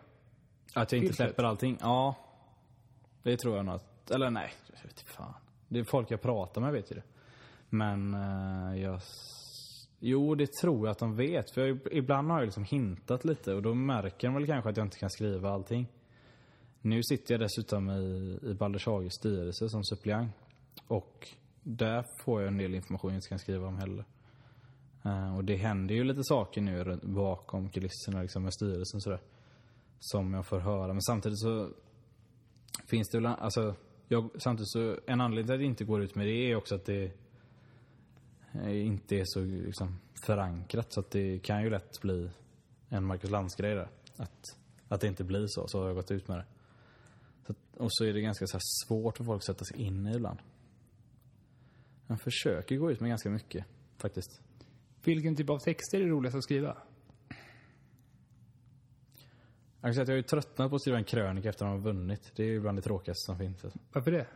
att 0.75 0.91
jag 0.91 1.01
inte 1.01 1.13
släpper 1.13 1.43
allting. 1.43 1.77
Ja, 1.81 2.15
det 3.23 3.37
tror 3.37 3.55
jag 3.55 3.65
nog 3.65 3.75
att, 3.75 4.11
eller 4.11 4.29
nej, 4.29 4.51
jag 4.73 4.83
vet 4.83 4.99
fan. 4.99 5.33
Det 5.67 5.79
är 5.79 5.83
folk 5.83 6.11
jag 6.11 6.21
pratar 6.21 6.61
med 6.61 6.73
vet 6.73 6.91
ju 6.91 6.95
det. 6.95 7.03
Men 7.69 8.13
eh, 8.13 8.81
jag... 8.81 9.01
Jo, 9.99 10.35
det 10.35 10.47
tror 10.61 10.87
jag 10.87 10.91
att 10.91 10.99
de 10.99 11.15
vet. 11.15 11.51
För 11.51 11.61
jag, 11.67 11.79
ibland 11.91 12.31
har 12.31 12.37
jag 12.37 12.45
liksom 12.45 12.63
hintat 12.63 13.25
lite 13.25 13.53
och 13.53 13.61
då 13.61 13.73
märker 13.73 14.27
de 14.27 14.33
väl 14.33 14.47
kanske 14.47 14.69
att 14.69 14.77
jag 14.77 14.85
inte 14.85 14.99
kan 14.99 15.09
skriva 15.09 15.49
allting. 15.49 15.87
Nu 16.85 17.03
sitter 17.03 17.33
jag 17.33 17.41
dessutom 17.41 17.89
i, 17.89 18.39
i 18.43 18.53
Balders 18.53 18.85
Hages 18.85 19.13
styrelse 19.13 19.69
som 19.69 19.83
suppleant. 19.83 20.31
Och 20.87 21.27
där 21.63 22.05
får 22.23 22.41
jag 22.41 22.47
en 22.47 22.57
del 22.57 22.75
information 22.75 23.11
jag 23.11 23.17
inte 23.17 23.29
kan 23.29 23.39
skriva 23.39 23.67
om 23.67 23.77
heller. 23.77 24.05
Uh, 25.05 25.37
och 25.37 25.43
det 25.43 25.55
händer 25.55 25.95
ju 25.95 26.03
lite 26.03 26.23
saker 26.23 26.61
nu 26.61 26.99
bakom 27.03 27.69
kulisserna 27.69 28.21
liksom 28.21 28.43
med 28.43 28.53
styrelsen 28.53 29.01
sådär. 29.01 29.19
Som 29.99 30.33
jag 30.33 30.45
får 30.45 30.59
höra. 30.59 30.87
Men 30.87 31.01
samtidigt 31.01 31.39
så 31.39 31.69
finns 32.87 33.09
det 33.09 33.17
väl, 33.17 33.25
alltså, 33.25 33.75
jag, 34.07 34.29
samtidigt 34.37 34.69
så, 34.69 34.97
en 35.07 35.21
anledning 35.21 35.45
till 35.45 35.53
att 35.53 35.61
jag 35.61 35.69
inte 35.69 35.85
går 35.85 36.01
ut 36.01 36.15
med 36.15 36.27
det 36.27 36.51
är 36.51 36.55
också 36.55 36.75
att 36.75 36.85
det 36.85 37.11
eh, 38.53 38.85
inte 38.85 39.15
är 39.15 39.25
så 39.25 39.39
liksom, 39.39 39.99
förankrat. 40.25 40.93
Så 40.93 40.99
att 40.99 41.11
det 41.11 41.39
kan 41.39 41.63
ju 41.63 41.69
lätt 41.69 42.01
bli 42.01 42.29
en 42.89 43.05
Marcus 43.05 43.31
Lantz-grej 43.31 43.75
där. 43.75 43.89
Att, 44.17 44.57
att 44.87 45.01
det 45.01 45.07
inte 45.07 45.23
blir 45.23 45.47
så, 45.47 45.67
så 45.67 45.79
har 45.79 45.87
jag 45.87 45.95
gått 45.95 46.11
ut 46.11 46.27
med 46.27 46.37
det. 46.37 46.45
Så, 47.47 47.53
och 47.77 47.93
så 47.93 48.05
är 48.05 48.13
det 48.13 48.21
ganska 48.21 48.47
så 48.47 48.57
svårt 48.87 49.17
för 49.17 49.23
folk 49.23 49.39
att 49.39 49.45
sätta 49.45 49.65
sig 49.65 49.81
in 49.81 50.07
i 50.07 50.15
ibland. 50.15 50.39
Jag 52.07 52.21
försöker 52.21 52.77
gå 52.77 52.91
ut 52.91 52.99
med 52.99 53.09
ganska 53.09 53.29
mycket, 53.29 53.65
faktiskt. 53.97 54.41
Vilken 55.03 55.35
typ 55.35 55.49
av 55.49 55.57
texter 55.57 56.01
är 56.01 56.07
roligast 56.07 56.37
att 56.37 56.43
skriva? 56.43 56.77
Jag 59.81 59.87
kan 59.87 59.93
säga 59.93 60.03
att 60.03 60.09
jag 60.09 60.17
ju 60.17 60.23
tröttnat 60.23 60.69
på 60.69 60.75
att 60.75 60.81
skriva 60.81 60.97
en 60.97 61.03
krönika 61.03 61.49
efter 61.49 61.65
att 61.65 61.71
de 61.71 61.77
har 61.77 61.93
vunnit. 61.93 62.31
Det 62.35 62.43
är 62.43 62.47
ju 62.47 62.59
bland 62.59 62.77
det 62.77 62.81
tråkigaste 62.81 63.25
som 63.25 63.37
finns. 63.37 63.63
Alltså. 63.63 63.79
Varför 63.91 64.11
det? 64.11 64.27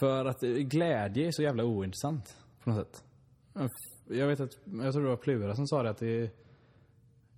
För 0.00 0.24
att 0.24 0.42
eh, 0.42 0.50
glädje 0.50 1.26
är 1.26 1.32
så 1.32 1.42
jävla 1.42 1.64
ointressant 1.64 2.36
på 2.62 2.70
något 2.70 2.86
sätt. 2.86 3.04
Jag 4.08 4.26
vet 4.26 4.40
att, 4.40 4.58
jag 4.64 4.92
tror 4.92 5.02
det 5.02 5.08
var 5.08 5.16
Plura 5.16 5.56
som 5.56 5.66
sa 5.66 5.82
det 5.82 5.90
att 5.90 5.98
det 5.98 6.06
är, 6.06 6.30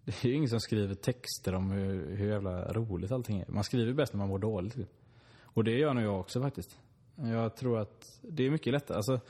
det 0.08 0.24
är 0.24 0.28
ju 0.28 0.34
ingen 0.34 0.48
som 0.48 0.60
skriver 0.60 0.94
texter 0.94 1.54
om 1.54 1.70
hur, 1.70 2.16
hur 2.16 2.28
jävla 2.28 2.72
roligt 2.72 3.12
allting 3.12 3.40
är. 3.40 3.44
Man 3.48 3.64
skriver 3.64 3.92
bäst 3.92 4.12
när 4.12 4.18
man 4.18 4.28
mår 4.28 4.38
dåligt. 4.38 4.74
typ. 4.74 4.90
Och 5.40 5.64
det 5.64 5.78
gör 5.78 5.94
nog 5.94 6.04
jag 6.04 6.20
också 6.20 6.40
faktiskt. 6.40 6.78
Jag 7.16 7.56
tror 7.56 7.78
att 7.78 8.20
det 8.22 8.46
är 8.46 8.50
mycket 8.50 8.72
lättare. 8.72 8.96
Alltså, 8.96 9.20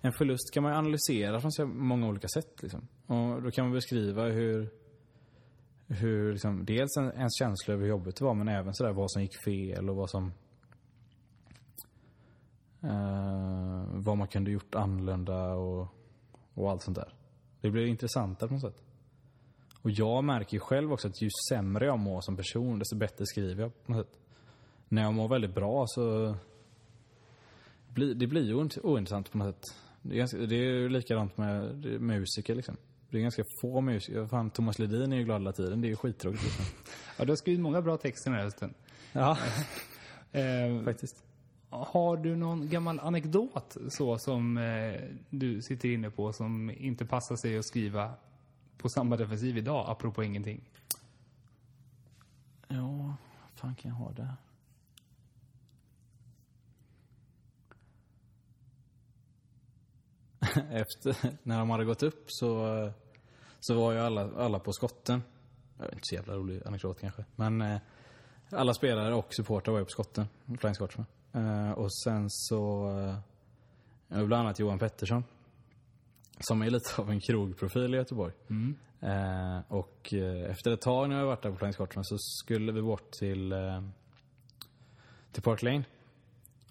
en 0.00 0.12
förlust 0.12 0.54
kan 0.54 0.62
man 0.62 0.72
ju 0.72 0.78
analysera 0.78 1.40
från 1.40 1.52
så 1.52 1.66
många 1.66 2.08
olika 2.08 2.28
sätt. 2.28 2.62
Liksom. 2.62 2.88
Och 3.06 3.42
då 3.42 3.50
kan 3.50 3.64
man 3.64 3.74
beskriva 3.74 4.24
hur, 4.28 4.68
hur 5.88 6.32
liksom, 6.32 6.64
dels 6.64 6.96
en, 6.96 7.12
ens 7.12 7.38
känsla 7.38 7.74
över 7.74 7.82
hur 7.82 7.90
jobbigt 7.90 8.16
det 8.16 8.24
var 8.24 8.34
men 8.34 8.48
även 8.48 8.74
sådär 8.74 8.92
vad 8.92 9.10
som 9.10 9.22
gick 9.22 9.44
fel 9.44 9.90
och 9.90 9.96
vad 9.96 10.10
som 10.10 10.32
Eh, 12.84 13.84
vad 13.92 14.16
man 14.16 14.28
kunde 14.28 14.50
gjort 14.50 14.74
annorlunda 14.74 15.54
och, 15.54 15.88
och 16.54 16.70
allt 16.70 16.82
sånt 16.82 16.96
där. 16.96 17.14
Det 17.60 17.70
blir 17.70 17.86
intressantare 17.86 18.48
på 18.48 18.54
något 18.54 18.62
sätt. 18.62 18.82
Och 19.84 19.90
jag 19.90 20.24
märker 20.24 20.54
ju 20.54 20.60
själv 20.60 20.92
också 20.92 21.08
att 21.08 21.22
ju 21.22 21.28
sämre 21.48 21.84
jag 21.86 21.98
mår 21.98 22.20
som 22.20 22.36
person, 22.36 22.78
desto 22.78 22.96
bättre 22.96 23.26
skriver 23.26 23.62
jag 23.62 23.84
på 23.86 23.92
något 23.92 24.06
sätt. 24.06 24.18
När 24.88 25.02
jag 25.02 25.14
mår 25.14 25.28
väldigt 25.28 25.54
bra 25.54 25.84
så 25.86 26.34
det 27.94 28.26
blir 28.26 28.42
ju 28.44 28.54
oint- 28.54 28.78
ointressant 28.82 29.32
på 29.32 29.38
något 29.38 29.54
sätt. 29.54 29.74
Det 30.02 30.14
är, 30.14 30.18
ganska, 30.18 30.36
det 30.38 30.54
är 30.56 30.88
likadant 30.88 31.36
med 31.36 31.84
musiker 32.00 32.54
liksom. 32.54 32.76
Det 33.10 33.18
är 33.18 33.22
ganska 33.22 33.44
få 33.60 33.80
musiker. 33.80 34.26
Fan, 34.26 34.50
Thomas 34.50 34.78
Ledin 34.78 35.12
är 35.12 35.16
ju 35.16 35.24
glad 35.24 35.40
hela 35.40 35.52
tiden. 35.52 35.80
Det 35.80 35.86
är 35.86 35.90
ju 35.90 35.96
skittråkigt 35.96 36.42
liksom. 36.44 36.64
Ja, 37.18 37.24
du 37.24 37.30
har 37.30 37.36
skrivit 37.36 37.60
många 37.60 37.82
bra 37.82 37.96
texter 37.96 38.30
den 38.30 38.38
här 38.38 38.44
hösten. 38.44 38.74
Ja, 39.12 39.38
Eh, 40.32 40.84
faktiskt. 40.84 41.24
har 41.70 42.16
du 42.16 42.36
någon 42.36 42.68
gammal 42.68 43.00
anekdot 43.00 43.76
så 43.88 44.18
som 44.18 44.56
eh, 44.58 45.00
du 45.30 45.62
sitter 45.62 45.88
inne 45.88 46.10
på 46.10 46.32
som 46.32 46.70
inte 46.70 47.06
passar 47.06 47.36
sig 47.36 47.58
att 47.58 47.64
skriva 47.64 48.10
på 48.78 48.88
samma 48.88 49.16
defensiv 49.16 49.58
idag, 49.58 49.84
apropå 49.88 50.24
ingenting? 50.24 50.70
Ja, 52.68 53.16
vad 53.42 53.52
fan 53.54 53.74
kan 53.74 53.90
jag 53.90 53.98
ha 53.98 54.12
där? 54.12 54.36
Efter, 60.70 61.16
när 61.42 61.58
de 61.58 61.70
hade 61.70 61.84
gått 61.84 62.02
upp 62.02 62.24
så, 62.26 62.90
så 63.60 63.74
var 63.74 63.92
ju 63.92 63.98
alla, 63.98 64.30
alla 64.36 64.58
på 64.58 64.72
skotten. 64.72 65.22
Jag 65.78 65.84
vet 65.84 65.92
inte 65.92 66.06
så 66.06 66.14
jävla 66.14 66.34
rolig 66.34 66.62
anekdot 66.66 67.00
kanske. 67.00 67.24
Men 67.36 67.62
eh, 67.62 67.80
alla 68.50 68.74
spelare 68.74 69.14
och 69.14 69.34
supportrar 69.34 69.72
var 69.72 69.78
ju 69.78 69.84
på 69.84 69.90
skotten. 69.90 70.26
Flying 70.58 70.74
Scotsman. 70.74 71.06
Eh, 71.32 71.70
och 71.70 71.94
sen 71.94 72.30
så, 72.30 72.90
eh, 74.08 74.24
bland 74.24 74.34
annat 74.34 74.58
Johan 74.58 74.78
Pettersson. 74.78 75.24
Som 76.40 76.62
är 76.62 76.70
lite 76.70 77.02
av 77.02 77.10
en 77.10 77.20
krogprofil 77.20 77.94
i 77.94 77.96
Göteborg. 77.96 78.32
Eh, 79.00 79.58
och 79.68 80.14
eh, 80.14 80.50
efter 80.50 80.70
ett 80.70 80.80
tag 80.80 81.08
när 81.08 81.18
jag 81.18 81.26
varit 81.26 81.42
där 81.42 81.50
på 81.50 81.56
Flying 81.56 81.72
Scotsman 81.72 82.04
så 82.04 82.16
skulle 82.18 82.72
vi 82.72 82.82
bort 82.82 83.10
till, 83.10 83.52
eh, 83.52 83.82
till 85.32 85.42
Park 85.42 85.62
Lane. 85.62 85.84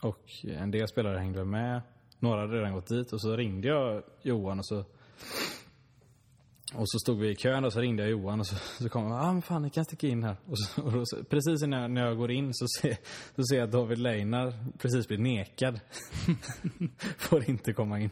Och 0.02 0.32
en 0.44 0.72
del 0.72 0.88
spelare 0.88 1.18
hängde 1.18 1.46
med. 1.46 1.82
Några 2.20 2.42
hade 2.42 2.58
redan 2.58 2.74
gått 2.74 2.88
dit 2.88 3.14
och 3.14 3.22
så 3.22 3.38
ringde 3.38 3.68
jag 3.68 4.04
Johan 4.22 4.60
och 4.60 4.66
så 4.66 4.86
och 6.76 6.90
så 6.90 7.00
stod 7.00 7.20
vi 7.20 7.30
i 7.30 7.36
kön 7.36 7.66
och 7.66 7.74
så 7.74 7.80
ringde 7.80 8.04
jag 8.04 8.12
Johan 8.12 8.40
och 8.40 8.48
så, 8.48 8.56
så 8.56 8.90
kom 8.90 9.04
han. 9.04 9.12
Ah, 9.12 9.34
men 9.34 9.42
fan, 9.42 9.62
ni 9.62 9.70
kan 9.70 9.86
sticka 9.86 10.08
in 10.08 10.24
här. 10.24 10.36
Och, 10.46 10.60
så, 10.60 10.82
och 10.82 10.92
då, 10.92 11.04
precis 11.30 11.62
när 11.62 11.82
jag, 11.82 11.92
när 11.92 12.06
jag 12.06 12.18
går 12.18 12.32
in 12.32 12.54
så 12.54 12.68
ser, 12.68 12.98
så 13.36 13.44
ser 13.44 13.56
jag 13.56 13.64
att 13.64 13.72
David 13.72 13.98
Leinar 13.98 14.54
precis 14.78 15.08
blir 15.08 15.18
nekad. 15.18 15.80
Får 17.18 17.50
inte 17.50 17.74
komma 17.74 18.00
in. 18.00 18.10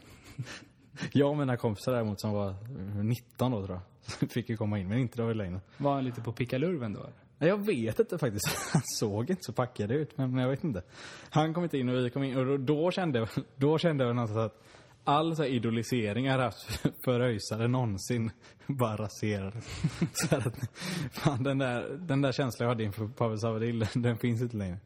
Jag 1.12 1.30
och 1.30 1.36
mina 1.36 1.56
kompisar 1.56 1.92
däremot 1.92 2.20
som 2.20 2.32
var 2.32 2.54
19 3.02 3.52
då 3.52 3.66
tror 3.66 3.80
jag. 4.20 4.30
Fick 4.30 4.48
ju 4.48 4.56
komma 4.56 4.78
in, 4.78 4.88
men 4.88 4.98
inte 4.98 5.18
David 5.18 5.36
Leinar. 5.36 5.60
Var 5.76 5.94
han 5.94 6.04
lite 6.04 6.20
på 6.20 6.32
pickalurven 6.32 6.92
då? 6.92 7.08
Jag 7.38 7.66
vet 7.66 7.98
inte 7.98 8.18
faktiskt. 8.18 8.46
Han 8.72 8.82
såg 8.84 9.30
inte 9.30 9.42
så 9.42 9.52
packad 9.52 9.90
ut, 9.90 10.18
men 10.18 10.36
jag 10.36 10.48
vet 10.48 10.64
inte. 10.64 10.82
Han 11.30 11.54
kom 11.54 11.64
inte 11.64 11.78
in 11.78 11.88
och 11.88 12.04
vi 12.04 12.10
kom 12.10 12.22
in 12.22 12.36
och 12.36 12.60
då, 12.60 12.90
kände 12.90 13.28
då 13.56 13.78
kände 13.78 14.04
jag 14.04 14.16
någonstans 14.16 14.52
att 14.52 14.62
all 15.04 15.36
så 15.36 15.42
här 15.42 15.50
idolisering 15.50 16.24
jag 16.24 16.38
haft 16.38 16.82
för 17.04 17.20
ÖISare 17.20 17.68
någonsin 17.68 18.30
bara 18.66 18.96
raserades. 18.96 19.64
Så 20.12 20.26
här 20.26 20.48
att, 20.48 20.70
fan, 21.12 21.42
den, 21.42 21.58
där, 21.58 21.98
den 22.00 22.22
där 22.22 22.32
känslan 22.32 22.64
jag 22.64 22.74
hade 22.74 22.84
inför 22.84 23.08
Pavel 23.08 23.38
Savadil, 23.38 23.86
den, 23.94 24.18
finns 24.18 24.42
inte 24.42 24.56
längre. 24.56 24.78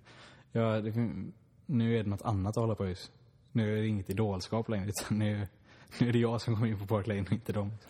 Ja, 0.52 0.80
det, 0.80 0.92
nu 1.66 1.98
är 1.98 2.02
det 2.04 2.10
något 2.10 2.22
annat 2.22 2.56
att 2.56 2.62
hålla 2.62 2.74
på 2.74 2.84
ÖIS. 2.84 3.10
Nu 3.52 3.72
är 3.78 3.80
det 3.80 3.86
inget 3.86 4.10
idolskap 4.10 4.68
längre, 4.68 4.88
utan 4.88 5.18
nu, 5.18 5.48
nu 6.00 6.08
är 6.08 6.12
det 6.12 6.18
jag 6.18 6.40
som 6.40 6.54
kommer 6.54 6.66
in 6.66 6.78
på 6.78 6.86
Park 6.86 7.06
Lane 7.06 7.20
och 7.22 7.32
inte 7.32 7.52
dem. 7.52 7.70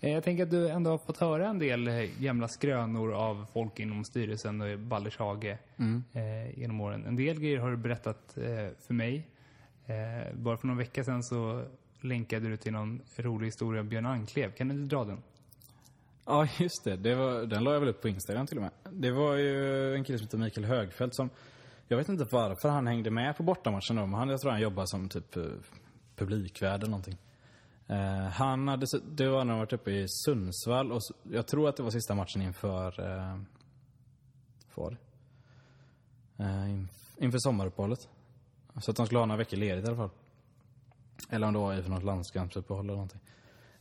Eh, 0.00 0.10
Jag 0.12 0.24
tänker 0.24 0.42
att 0.42 0.50
du 0.50 0.68
ändå 0.68 0.90
har 0.90 0.98
fått 0.98 1.16
höra 1.16 1.48
en 1.48 1.58
del 1.58 1.88
eh, 1.88 1.94
gamla 2.18 2.48
skrönor 2.48 3.12
av 3.12 3.46
folk 3.52 3.80
inom 3.80 4.04
styrelsen 4.04 4.60
och 4.60 4.68
i 4.68 4.76
Baldershage 4.76 5.44
eh, 5.44 6.58
genom 6.58 6.80
åren. 6.80 7.06
En 7.06 7.16
del 7.16 7.40
grejer 7.40 7.58
har 7.58 7.70
du 7.70 7.76
berättat 7.76 8.36
eh, 8.36 8.42
för 8.86 8.94
mig. 8.94 9.26
Eh, 9.86 10.34
bara 10.34 10.56
för 10.56 10.66
någon 10.66 10.76
vecka 10.76 11.04
sedan 11.04 11.22
så 11.22 11.64
länkade 12.00 12.48
du 12.48 12.56
till 12.56 12.72
någon 12.72 13.00
rolig 13.16 13.46
historia 13.46 13.80
om 13.80 13.88
Björn 13.88 14.06
Anklev. 14.06 14.50
Kan 14.52 14.68
du 14.68 14.74
inte 14.74 14.94
dra 14.96 15.04
den? 15.04 15.22
Ja, 16.26 16.48
just 16.58 16.84
det. 16.84 16.96
det 16.96 17.14
var, 17.14 17.42
den 17.46 17.64
la 17.64 17.72
jag 17.72 17.80
väl 17.80 17.88
upp 17.88 18.02
på 18.02 18.08
Instagram 18.08 18.46
till 18.46 18.56
och 18.58 18.62
med. 18.62 18.70
Det 18.90 19.10
var 19.10 19.34
ju 19.34 19.94
en 19.94 20.04
kille 20.04 20.18
som 20.18 20.24
heter 20.26 20.38
Mikael 20.38 20.64
Högfeldt 20.66 21.14
som... 21.16 21.30
Jag 21.88 21.96
vet 21.96 22.08
inte 22.08 22.26
varför 22.30 22.68
han 22.68 22.86
hängde 22.86 23.10
med 23.10 23.36
på 23.36 23.42
bortamatchen 23.42 23.96
då, 23.96 24.06
men 24.06 24.14
han, 24.14 24.28
jag 24.28 24.40
tror 24.40 24.50
han 24.50 24.60
jobbar 24.60 24.84
som 24.86 25.08
typ 25.08 25.36
eh, 25.36 25.42
publikvärd 26.16 26.80
eller 26.80 26.90
någonting. 26.90 27.18
Eh, 27.86 28.26
han 28.26 28.68
hade, 28.68 28.86
det 29.10 29.28
var 29.28 29.44
när 29.44 29.52
han 29.52 29.58
varit 29.58 29.72
uppe 29.72 29.90
i 29.90 30.08
Sundsvall 30.08 30.92
och 30.92 31.00
jag 31.22 31.46
tror 31.46 31.68
att 31.68 31.76
det 31.76 31.82
var 31.82 31.90
sista 31.90 32.14
matchen 32.14 32.42
inför... 32.42 33.00
Eh, 33.00 33.38
för, 34.68 34.96
eh, 36.38 36.70
inför 37.16 37.38
sommaruppehållet. 37.38 38.08
Så 38.80 38.90
att 38.90 38.96
de 38.96 39.06
skulle 39.06 39.18
ha 39.18 39.26
några 39.26 39.38
veckor 39.38 39.56
ledigt 39.56 39.84
i 39.84 39.88
alla 39.88 39.96
fall. 39.96 40.10
Eller 41.30 41.46
om 41.46 41.52
det 41.52 41.58
var 41.58 41.74
inför 41.74 41.90
något 41.90 42.02
landskampsuppehåll 42.02 42.84
eller 42.84 42.94
någonting. 42.94 43.20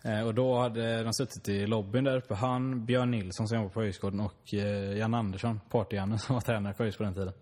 Eh, 0.03 0.21
och 0.21 0.33
då 0.33 0.59
hade 0.59 1.03
de 1.03 1.13
suttit 1.13 1.49
i 1.49 1.67
lobbyn 1.67 2.03
där 2.03 2.17
uppe. 2.17 2.33
Han, 2.33 2.85
Björn 2.85 3.11
Nilsson 3.11 3.47
som 3.47 3.57
jobbar 3.57 3.69
på 3.69 3.81
Öjsgården 3.81 4.19
och 4.19 4.53
eh, 4.53 4.97
Jan 4.97 5.13
Andersson, 5.13 5.59
Party-Janne 5.69 6.17
som 6.19 6.33
var 6.33 6.41
tränare 6.41 6.73
på 6.73 6.83
ÖIS 6.83 6.97
på 6.97 7.03
den 7.03 7.13
tiden. 7.13 7.33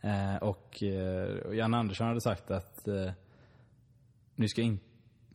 Eh, 0.00 0.36
och 0.36 0.82
eh, 0.82 1.56
Jan 1.56 1.74
Andersson 1.74 2.06
hade 2.06 2.20
sagt 2.20 2.50
att 2.50 2.88
eh, 2.88 3.10
nu 4.34 4.48
ska 4.48 4.62
in, 4.62 4.80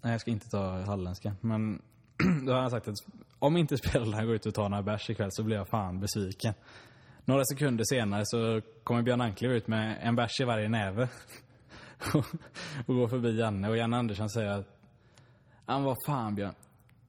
nej, 0.02 0.12
jag 0.12 0.22
ska 0.22 0.32
inte 0.32 0.50
ta 0.50 0.82
halländska. 0.82 1.36
Men 1.42 1.82
då 2.46 2.54
har 2.54 2.62
han 2.62 2.72
sagt 2.72 2.88
att 2.88 2.96
om 3.40 3.58
inte 3.58 3.78
spelarna 3.78 4.26
går 4.26 4.36
ut 4.36 4.46
och 4.46 4.54
tar 4.54 4.70
några 4.70 4.84
bärs 4.84 5.10
ikväll 5.10 5.32
så 5.32 5.44
blir 5.44 5.56
jag 5.56 5.68
fan 5.68 6.00
besviken. 6.00 6.54
Några 7.26 7.46
sekunder 7.46 7.84
senare 7.84 8.22
så 8.26 8.62
kommer 8.84 9.02
Björn 9.02 9.22
Anklev 9.22 9.52
ut 9.52 9.68
med 9.68 9.98
en 10.02 10.16
bärs 10.16 10.40
i 10.42 10.44
varje 10.44 10.70
näve. 10.70 11.10
och 12.86 12.96
går 12.96 13.08
förbi 13.08 13.40
Janne 13.40 13.70
och 13.70 13.78
Janne 13.78 13.98
Andersson 13.98 14.30
säger 14.30 14.50
att 14.50 14.68
han 15.66 15.84
var 15.84 15.96
fan 16.06 16.36
Björn. 16.36 16.54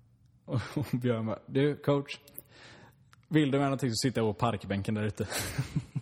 Och 0.44 0.86
Björn 0.92 1.26
bara, 1.26 1.38
du 1.46 1.76
coach. 1.76 2.18
Vill 3.28 3.50
du 3.50 3.58
med 3.58 3.66
någonting 3.66 3.90
så 3.90 4.08
sitter 4.08 4.20
jag 4.20 4.34
på 4.34 4.40
parkbänken 4.40 4.94
där 4.94 5.02
ute. 5.02 5.26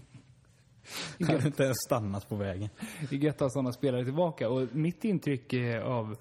Han 1.20 1.36
hade 1.36 1.46
inte 1.46 1.62
ens 1.62 1.76
stannat 1.86 2.28
på 2.28 2.36
vägen. 2.36 2.68
Det 3.10 3.16
är 3.16 3.20
gött 3.20 3.34
att 3.34 3.40
ha 3.40 3.50
sådana 3.50 3.72
spelare 3.72 4.04
tillbaka. 4.04 4.48
Och 4.48 4.68
mitt 4.72 5.04
intryck 5.04 5.54
av 5.84 6.16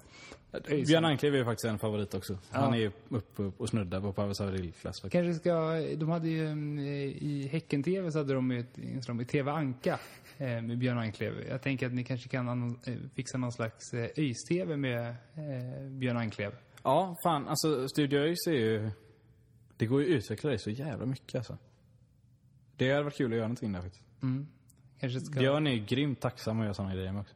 Björn 0.64 1.04
Anklev 1.04 1.34
är 1.34 1.38
ju 1.38 1.44
faktiskt 1.44 1.64
en 1.64 1.78
favorit 1.78 2.14
också. 2.14 2.38
Han 2.50 2.74
är 2.74 2.78
ju 2.78 2.90
uppe 3.08 3.42
och 3.42 3.68
snuddar 3.68 4.00
på 4.00 4.12
Pavel 4.12 4.34
Savril-klass. 4.34 5.00
Kanske 5.00 5.34
ska, 5.34 5.80
de 5.96 6.08
hade 6.08 6.28
ju 6.28 6.46
mm, 6.46 6.78
i 6.78 7.48
Häcken-TV 7.52 8.12
så 8.12 8.18
hade 8.18 8.34
de 8.34 8.50
ju 8.50 8.60
ett 8.60 8.78
inslag 8.78 9.16
med 9.16 9.28
TV 9.28 9.50
Anka 9.50 9.98
eh, 10.38 10.62
med 10.62 10.78
Björn 10.78 10.98
Anklev. 10.98 11.32
Jag 11.48 11.62
tänker 11.62 11.86
att 11.86 11.92
ni 11.92 12.04
kanske 12.04 12.28
kan 12.28 12.70
eh, 12.84 12.94
fixa 13.14 13.38
någon 13.38 13.52
slags 13.52 13.94
ÖIS-TV 13.94 14.76
med 14.76 15.08
eh, 15.08 15.88
Björn 15.90 16.16
Anklev. 16.16 16.52
Ja, 16.82 17.16
fan 17.22 17.48
alltså 17.48 17.88
Studio 17.88 18.18
ÖIS 18.18 18.46
är 18.46 18.52
ju... 18.52 18.90
Det 19.76 19.86
går 19.86 20.02
ju 20.02 20.08
att 20.08 20.18
utveckla 20.18 20.50
det 20.50 20.58
så 20.58 20.70
jävla 20.70 21.06
mycket 21.06 21.34
alltså. 21.34 21.58
Det 22.76 22.90
hade 22.90 23.02
varit 23.02 23.16
kul 23.16 23.32
att 23.32 23.36
göra 23.36 23.48
någonting 23.48 23.72
där 23.72 23.82
faktiskt. 23.82 24.04
Kanske 25.00 25.20
ska... 25.20 25.40
Björn 25.40 25.66
är 25.66 25.72
ju 25.72 25.84
grymt 25.84 26.20
tacksam 26.20 26.60
att 26.60 26.64
göra 26.64 26.74
sådana 26.74 26.94
grejer 26.94 27.20
också. 27.20 27.34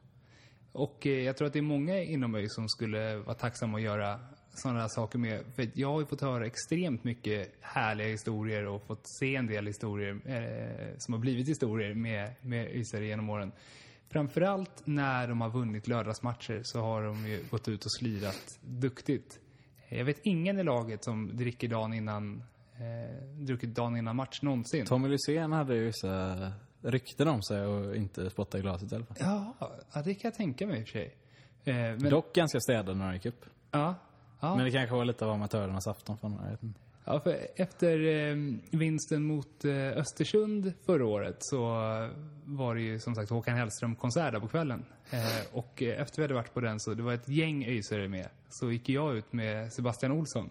Och 0.71 1.07
eh, 1.07 1.23
jag 1.23 1.37
tror 1.37 1.47
att 1.47 1.53
det 1.53 1.59
är 1.59 1.63
många 1.63 2.01
inom 2.01 2.31
mig 2.31 2.49
som 2.49 2.69
skulle 2.69 3.17
vara 3.17 3.35
tacksamma 3.35 3.77
att 3.77 3.83
göra 3.83 4.19
sådana 4.53 4.79
här 4.81 4.87
saker 4.87 5.19
med. 5.19 5.43
För 5.55 5.69
jag 5.73 5.91
har 5.91 5.99
ju 5.99 6.05
fått 6.05 6.21
höra 6.21 6.45
extremt 6.45 7.03
mycket 7.03 7.53
härliga 7.61 8.07
historier 8.07 8.67
och 8.67 8.83
fått 8.87 9.01
se 9.19 9.35
en 9.35 9.47
del 9.47 9.67
historier 9.67 10.19
eh, 10.25 10.97
som 10.97 11.13
har 11.13 11.21
blivit 11.21 11.49
historier 11.49 11.93
med, 11.93 12.33
med 12.41 12.67
ÖISare 12.67 13.05
genom 13.05 13.29
åren. 13.29 13.51
Framförallt 14.09 14.81
när 14.85 15.27
de 15.27 15.41
har 15.41 15.49
vunnit 15.49 15.87
lördagsmatcher 15.87 16.61
så 16.63 16.79
har 16.79 17.03
de 17.03 17.27
ju 17.27 17.43
gått 17.49 17.67
ut 17.67 17.85
och 17.85 17.91
slirat 17.91 18.59
duktigt. 18.61 19.39
Jag 19.89 20.05
vet 20.05 20.19
ingen 20.23 20.59
i 20.59 20.63
laget 20.63 21.03
som 21.03 21.37
dricker 21.37 21.67
dagen 21.67 21.93
innan, 21.93 22.43
eh, 22.75 23.25
druckit 23.37 23.75
dagen 23.75 23.97
innan 23.97 24.15
match 24.15 24.41
någonsin. 24.41 24.85
Tommy 24.85 25.07
Lysén 25.07 25.51
hade 25.51 25.75
ju 25.75 25.85
vissa 25.85 26.51
rykten 26.81 27.27
om 27.27 27.43
sig 27.43 27.65
och 27.65 27.95
inte 27.95 28.29
spotta 28.29 28.57
i 28.59 28.61
glaset 28.61 28.91
i 28.91 28.95
alla 28.95 29.05
fall. 29.05 29.17
Ja, 29.93 30.01
det 30.01 30.13
kan 30.13 30.29
jag 30.29 30.35
tänka 30.35 30.67
mig 30.67 30.79
i 30.79 30.83
och 30.83 30.87
för 30.87 30.91
sig. 30.91 31.15
Eh, 31.63 31.73
men, 31.75 32.09
Dock 32.09 32.35
ganska 32.35 32.59
städad 32.59 32.97
när 32.97 33.05
han 33.05 33.13
gick 33.13 33.25
upp. 33.25 33.45
ja, 33.71 33.95
ja. 34.39 34.55
Men 34.55 34.65
det 34.65 34.71
kanske 34.71 34.95
var 34.95 35.05
lite 35.05 35.25
av 35.25 35.31
amatörernas 35.31 35.87
afton 35.87 36.17
för 36.17 36.27
honom. 36.27 36.43
Jag 36.43 36.51
vet 36.51 36.63
inte. 36.63 36.79
Ja, 37.05 37.19
för 37.19 37.47
efter 37.55 38.07
eh, 38.07 38.35
vinsten 38.71 39.23
mot 39.23 39.65
eh, 39.65 39.97
Östersund 39.97 40.73
förra 40.85 41.05
året 41.05 41.35
så 41.39 41.59
var 42.45 42.75
det 42.75 42.81
ju 42.81 42.99
som 42.99 43.15
sagt 43.15 43.29
Håkan 43.29 43.57
Hellström-konsert 43.57 44.33
där 44.33 44.39
på 44.39 44.47
kvällen. 44.47 44.85
Eh, 45.11 45.19
och 45.57 45.81
efter 45.81 46.17
vi 46.17 46.21
hade 46.23 46.33
varit 46.33 46.53
på 46.53 46.59
den 46.59 46.79
så 46.79 46.93
det 46.93 47.03
var 47.03 47.13
ett 47.13 47.29
gäng 47.29 47.65
öisare 47.65 48.07
med. 48.07 48.27
Så 48.49 48.71
gick 48.71 48.89
jag 48.89 49.15
ut 49.15 49.33
med 49.33 49.73
Sebastian 49.73 50.11
Olsson. 50.11 50.49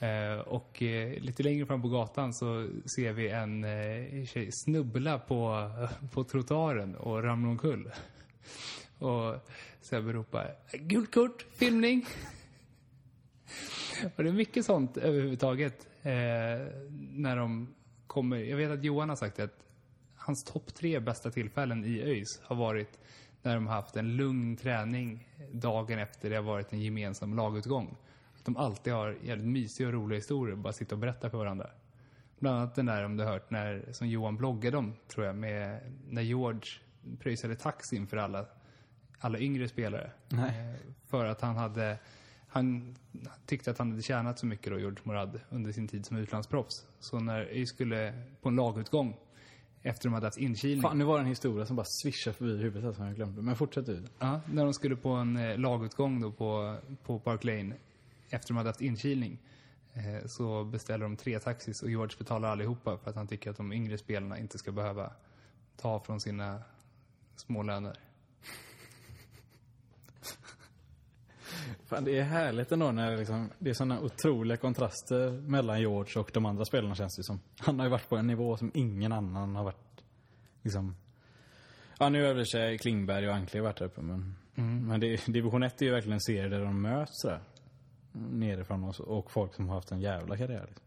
Eh, 0.00 0.38
och 0.38 0.82
eh, 0.82 1.20
lite 1.20 1.42
längre 1.42 1.66
fram 1.66 1.82
på 1.82 1.88
gatan 1.88 2.34
så 2.34 2.68
ser 2.96 3.12
vi 3.12 3.28
en 3.28 3.64
eh, 3.64 4.26
tjej 4.26 4.52
snubbla 4.52 5.18
på, 5.18 5.70
på 6.12 6.24
trottoaren 6.24 6.96
och 6.96 7.22
ramla 7.22 7.48
omkull. 7.48 7.90
Och 8.98 9.34
Sebbe 9.80 10.12
ropar 10.12 10.54
gult 10.72 11.14
kort, 11.14 11.46
filmning. 11.52 12.06
Och 14.16 14.22
det 14.22 14.28
är 14.28 14.32
mycket 14.32 14.64
sånt 14.64 14.96
överhuvudtaget. 14.96 15.88
Eh, 16.02 16.12
när 17.12 17.36
de 17.36 17.74
kommer. 18.06 18.36
Jag 18.36 18.56
vet 18.56 18.70
att 18.70 18.84
Johan 18.84 19.08
har 19.08 19.16
sagt 19.16 19.40
att 19.40 19.64
hans 20.16 20.44
topp 20.44 20.74
tre 20.74 21.00
bästa 21.00 21.30
tillfällen 21.30 21.84
i 21.84 22.02
ÖIS 22.02 22.40
har 22.42 22.56
varit 22.56 22.98
när 23.42 23.54
de 23.54 23.66
har 23.66 23.74
haft 23.74 23.96
en 23.96 24.16
lugn 24.16 24.56
träning 24.56 25.28
dagen 25.52 25.98
efter 25.98 26.30
det 26.30 26.36
har 26.36 26.42
varit 26.42 26.72
en 26.72 26.80
gemensam 26.80 27.36
lagutgång. 27.36 27.96
De 28.46 28.56
alltid 28.56 28.92
har 28.92 29.16
jävligt 29.22 29.46
mysiga 29.46 29.86
och 29.86 29.94
roliga 29.94 30.16
historier 30.16 30.56
bara 30.56 30.72
sitta 30.72 30.94
och 30.94 30.98
berätta 30.98 31.30
för 31.30 31.38
varandra. 31.38 31.70
Bland 32.38 32.56
annat 32.56 32.74
den 32.74 32.86
där 32.86 33.04
om 33.04 33.16
du 33.16 33.24
har 33.24 33.32
hört 33.32 33.50
när, 33.50 33.92
som 33.92 34.08
Johan 34.08 34.36
bloggade 34.36 34.76
om, 34.76 34.94
tror 35.08 35.26
jag, 35.26 35.36
med 35.36 35.80
när 36.08 36.22
George 36.22 36.70
pröjsade 37.18 37.56
taxin 37.56 38.06
för 38.06 38.16
alla, 38.16 38.46
alla 39.18 39.38
yngre 39.38 39.68
spelare. 39.68 40.10
Nej. 40.28 40.70
Eh, 40.70 40.76
För 41.06 41.24
att 41.24 41.40
han 41.40 41.56
hade, 41.56 41.98
han 42.48 42.96
tyckte 43.46 43.70
att 43.70 43.78
han 43.78 43.90
hade 43.90 44.02
tjänat 44.02 44.38
så 44.38 44.46
mycket 44.46 44.72
då, 44.72 44.78
George 44.78 44.98
Morad, 45.02 45.40
under 45.48 45.72
sin 45.72 45.88
tid 45.88 46.06
som 46.06 46.16
utlandsproffs. 46.16 46.86
Så 46.98 47.20
när 47.20 47.40
ÖIS 47.40 47.68
skulle 47.68 48.22
på 48.42 48.48
en 48.48 48.56
lagutgång, 48.56 49.16
efter 49.82 50.04
de 50.08 50.14
hade 50.14 50.26
haft 50.26 50.38
inkilning. 50.38 50.82
Fan, 50.82 50.98
nu 50.98 51.04
var 51.04 51.14
det 51.18 51.22
en 51.22 51.28
historia 51.28 51.66
som 51.66 51.76
bara 51.76 51.86
svischade 51.86 52.36
förbi 52.36 52.56
huvudet 52.56 52.96
som 52.96 53.06
jag 53.06 53.14
glömde. 53.14 53.42
Men 53.42 53.56
fortsätt 53.56 53.86
du. 53.86 54.02
Ja, 54.18 54.40
när 54.52 54.64
de 54.64 54.74
skulle 54.74 54.96
på 54.96 55.10
en 55.10 55.36
eh, 55.36 55.58
lagutgång 55.58 56.20
då 56.20 56.32
på, 56.32 56.76
på 57.04 57.18
Park 57.18 57.44
Lane 57.44 57.74
efter 58.30 58.48
de 58.48 58.56
hade 58.56 58.68
haft 58.68 58.80
inkilning 58.80 59.38
eh, 59.94 60.26
så 60.26 60.64
beställer 60.64 61.04
de 61.04 61.16
tre 61.16 61.38
taxis 61.38 61.82
och 61.82 61.90
George 61.90 62.16
betalar 62.18 62.48
allihopa 62.48 62.98
för 62.98 63.10
att 63.10 63.16
han 63.16 63.28
tycker 63.28 63.50
att 63.50 63.56
de 63.56 63.72
yngre 63.72 63.98
spelarna 63.98 64.38
inte 64.38 64.58
ska 64.58 64.72
behöva 64.72 65.12
ta 65.76 66.00
från 66.00 66.20
sina 66.20 66.62
små 67.36 67.62
löner. 67.62 67.96
Fan, 71.86 72.04
det 72.04 72.18
är 72.18 72.22
härligt 72.22 72.72
ändå 72.72 72.92
när 72.92 73.10
det, 73.10 73.16
liksom, 73.16 73.50
det 73.58 73.70
är 73.70 73.74
sådana 73.74 74.00
otroliga 74.00 74.56
kontraster 74.56 75.30
mellan 75.30 75.80
George 75.80 76.20
och 76.20 76.30
de 76.34 76.46
andra 76.46 76.64
spelarna 76.64 76.94
känns 76.94 77.16
det 77.16 77.24
som. 77.24 77.40
Han 77.58 77.78
har 77.78 77.86
ju 77.86 77.90
varit 77.90 78.08
på 78.08 78.16
en 78.16 78.26
nivå 78.26 78.56
som 78.56 78.70
ingen 78.74 79.12
annan 79.12 79.56
har 79.56 79.64
varit. 79.64 80.02
Liksom. 80.62 80.96
Ja, 81.98 82.08
nu 82.08 82.26
har 82.26 82.44
sig 82.44 82.78
Klingberg 82.78 83.28
och 83.28 83.34
Ankle 83.34 83.60
varit 83.60 83.78
där 83.78 83.86
uppe 83.86 84.02
men, 84.02 84.36
men 84.86 85.00
det, 85.00 85.26
division 85.26 85.62
1 85.62 85.82
är 85.82 85.86
ju 85.86 85.92
verkligen 85.92 86.14
en 86.14 86.20
serie 86.20 86.48
där 86.48 86.64
de 86.64 86.82
möts 86.82 87.12
sådär. 87.12 87.40
Nerifrån 88.16 88.84
och, 88.84 88.94
så- 88.94 89.04
och 89.04 89.30
folk 89.30 89.54
som 89.54 89.68
har 89.68 89.74
haft 89.74 89.92
en 89.92 90.00
jävla 90.00 90.36
karriär. 90.36 90.64
Liksom. 90.68 90.86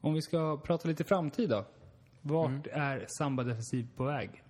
Om 0.00 0.14
vi 0.14 0.22
ska 0.22 0.56
prata 0.64 0.88
lite 0.88 1.04
framtid 1.04 1.50
då. 1.50 1.64
Vart 2.22 2.66
är 2.66 3.06
Samba 3.08 3.44
Defensiv 3.44 3.88
på 3.96 4.04
väg? 4.04 4.42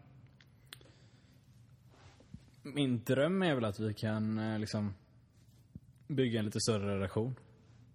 Min 2.62 3.04
dröm 3.04 3.42
är 3.42 3.54
väl 3.54 3.64
att 3.64 3.80
vi 3.80 3.94
kan 3.94 4.38
eh, 4.38 4.58
liksom 4.58 4.94
bygga 6.08 6.38
en 6.38 6.44
lite 6.44 6.60
större 6.60 6.94
redaktion. 6.96 7.34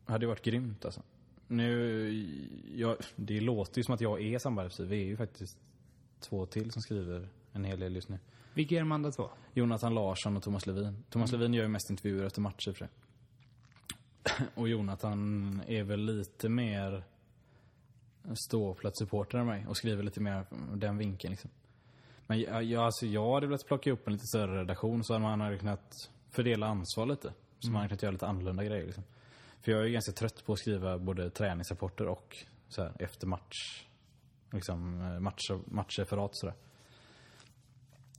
Det 0.05 0.11
hade 0.11 0.27
varit 0.27 0.43
grymt 0.43 0.85
alltså. 0.85 1.01
Nu, 1.47 2.37
jag, 2.75 2.97
det 3.15 3.41
låter 3.41 3.77
ju 3.77 3.83
som 3.83 3.93
att 3.93 4.01
jag 4.01 4.21
är 4.21 4.39
samarbetsgivare. 4.39 4.95
Vi 4.95 5.01
är 5.01 5.05
ju 5.05 5.17
faktiskt 5.17 5.57
två 6.19 6.45
till 6.45 6.71
som 6.71 6.81
skriver 6.81 7.29
en 7.51 7.63
hel 7.63 7.79
del 7.79 7.95
just 7.95 8.09
nu. 8.09 8.19
Vilka 8.53 8.75
är 8.75 8.79
de 8.79 8.91
andra 8.91 9.11
två? 9.11 9.29
Jonathan 9.53 9.95
Larsson 9.95 10.37
och 10.37 10.43
Thomas 10.43 10.65
Levin. 10.65 11.03
Thomas 11.09 11.31
Levin 11.31 11.53
gör 11.53 11.63
ju 11.63 11.69
mest 11.69 11.89
intervjuer 11.89 12.25
efter 12.25 12.41
matcher 12.41 12.71
för 12.71 12.85
det. 12.85 12.89
Och 14.55 14.69
Jonathan 14.69 15.61
är 15.67 15.83
väl 15.83 15.99
lite 15.99 16.49
mer 16.49 17.03
ståplatssupporter 18.47 19.37
än 19.37 19.45
mig 19.45 19.67
och 19.67 19.77
skriver 19.77 20.03
lite 20.03 20.19
mer 20.19 20.45
den 20.75 20.97
vinkeln 20.97 21.31
liksom. 21.31 21.49
Men 22.27 22.39
jag, 22.39 22.63
jag, 22.63 22.83
alltså 22.83 23.05
jag 23.05 23.33
hade 23.33 23.47
velat 23.47 23.67
plocka 23.67 23.91
upp 23.91 24.07
en 24.07 24.13
lite 24.13 24.25
större 24.25 24.59
redaktion 24.59 25.03
så 25.03 25.13
att 25.13 25.21
man 25.21 25.41
hade 25.41 25.57
kunnat 25.57 26.09
fördela 26.31 26.67
ansvar 26.67 27.05
lite. 27.05 27.33
Så 27.59 27.71
man 27.71 27.75
hade 27.75 27.87
kunnat 27.89 28.03
göra 28.03 28.11
lite 28.11 28.27
annorlunda 28.27 28.63
grejer 28.63 28.85
liksom. 28.85 29.03
För 29.61 29.71
jag 29.71 29.81
är 29.81 29.85
ju 29.85 29.93
ganska 29.93 30.11
trött 30.11 30.45
på 30.45 30.53
att 30.53 30.59
skriva 30.59 30.97
både 30.97 31.29
träningsrapporter 31.29 32.07
och 32.07 32.37
så 32.67 32.83
här, 32.83 32.93
efter 32.99 33.27
match. 33.27 33.85
Liksom 34.51 35.01
eh, 35.01 35.19
match, 35.19 35.51
matchreferat 35.65 36.31
sådär. 36.33 36.55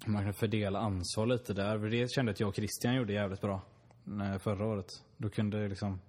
Man 0.07 0.24
kan 0.24 0.34
fördela 0.34 0.78
ansvar 0.78 1.26
lite 1.26 1.55
där. 1.55 1.78
För 1.78 1.91
det 1.91 2.11
kände 2.11 2.30
jag 2.30 2.34
att 2.34 2.41
jag 2.41 2.49
och 2.49 2.55
Christian 2.55 2.95
gjorde 2.95 3.12
jävligt 3.12 3.41
bra 3.41 3.62
eh, 4.07 4.39
förra 4.39 4.66
året. 4.66 5.05
Då 5.16 5.30
kunde 5.30 5.68
liksom... 5.68 6.01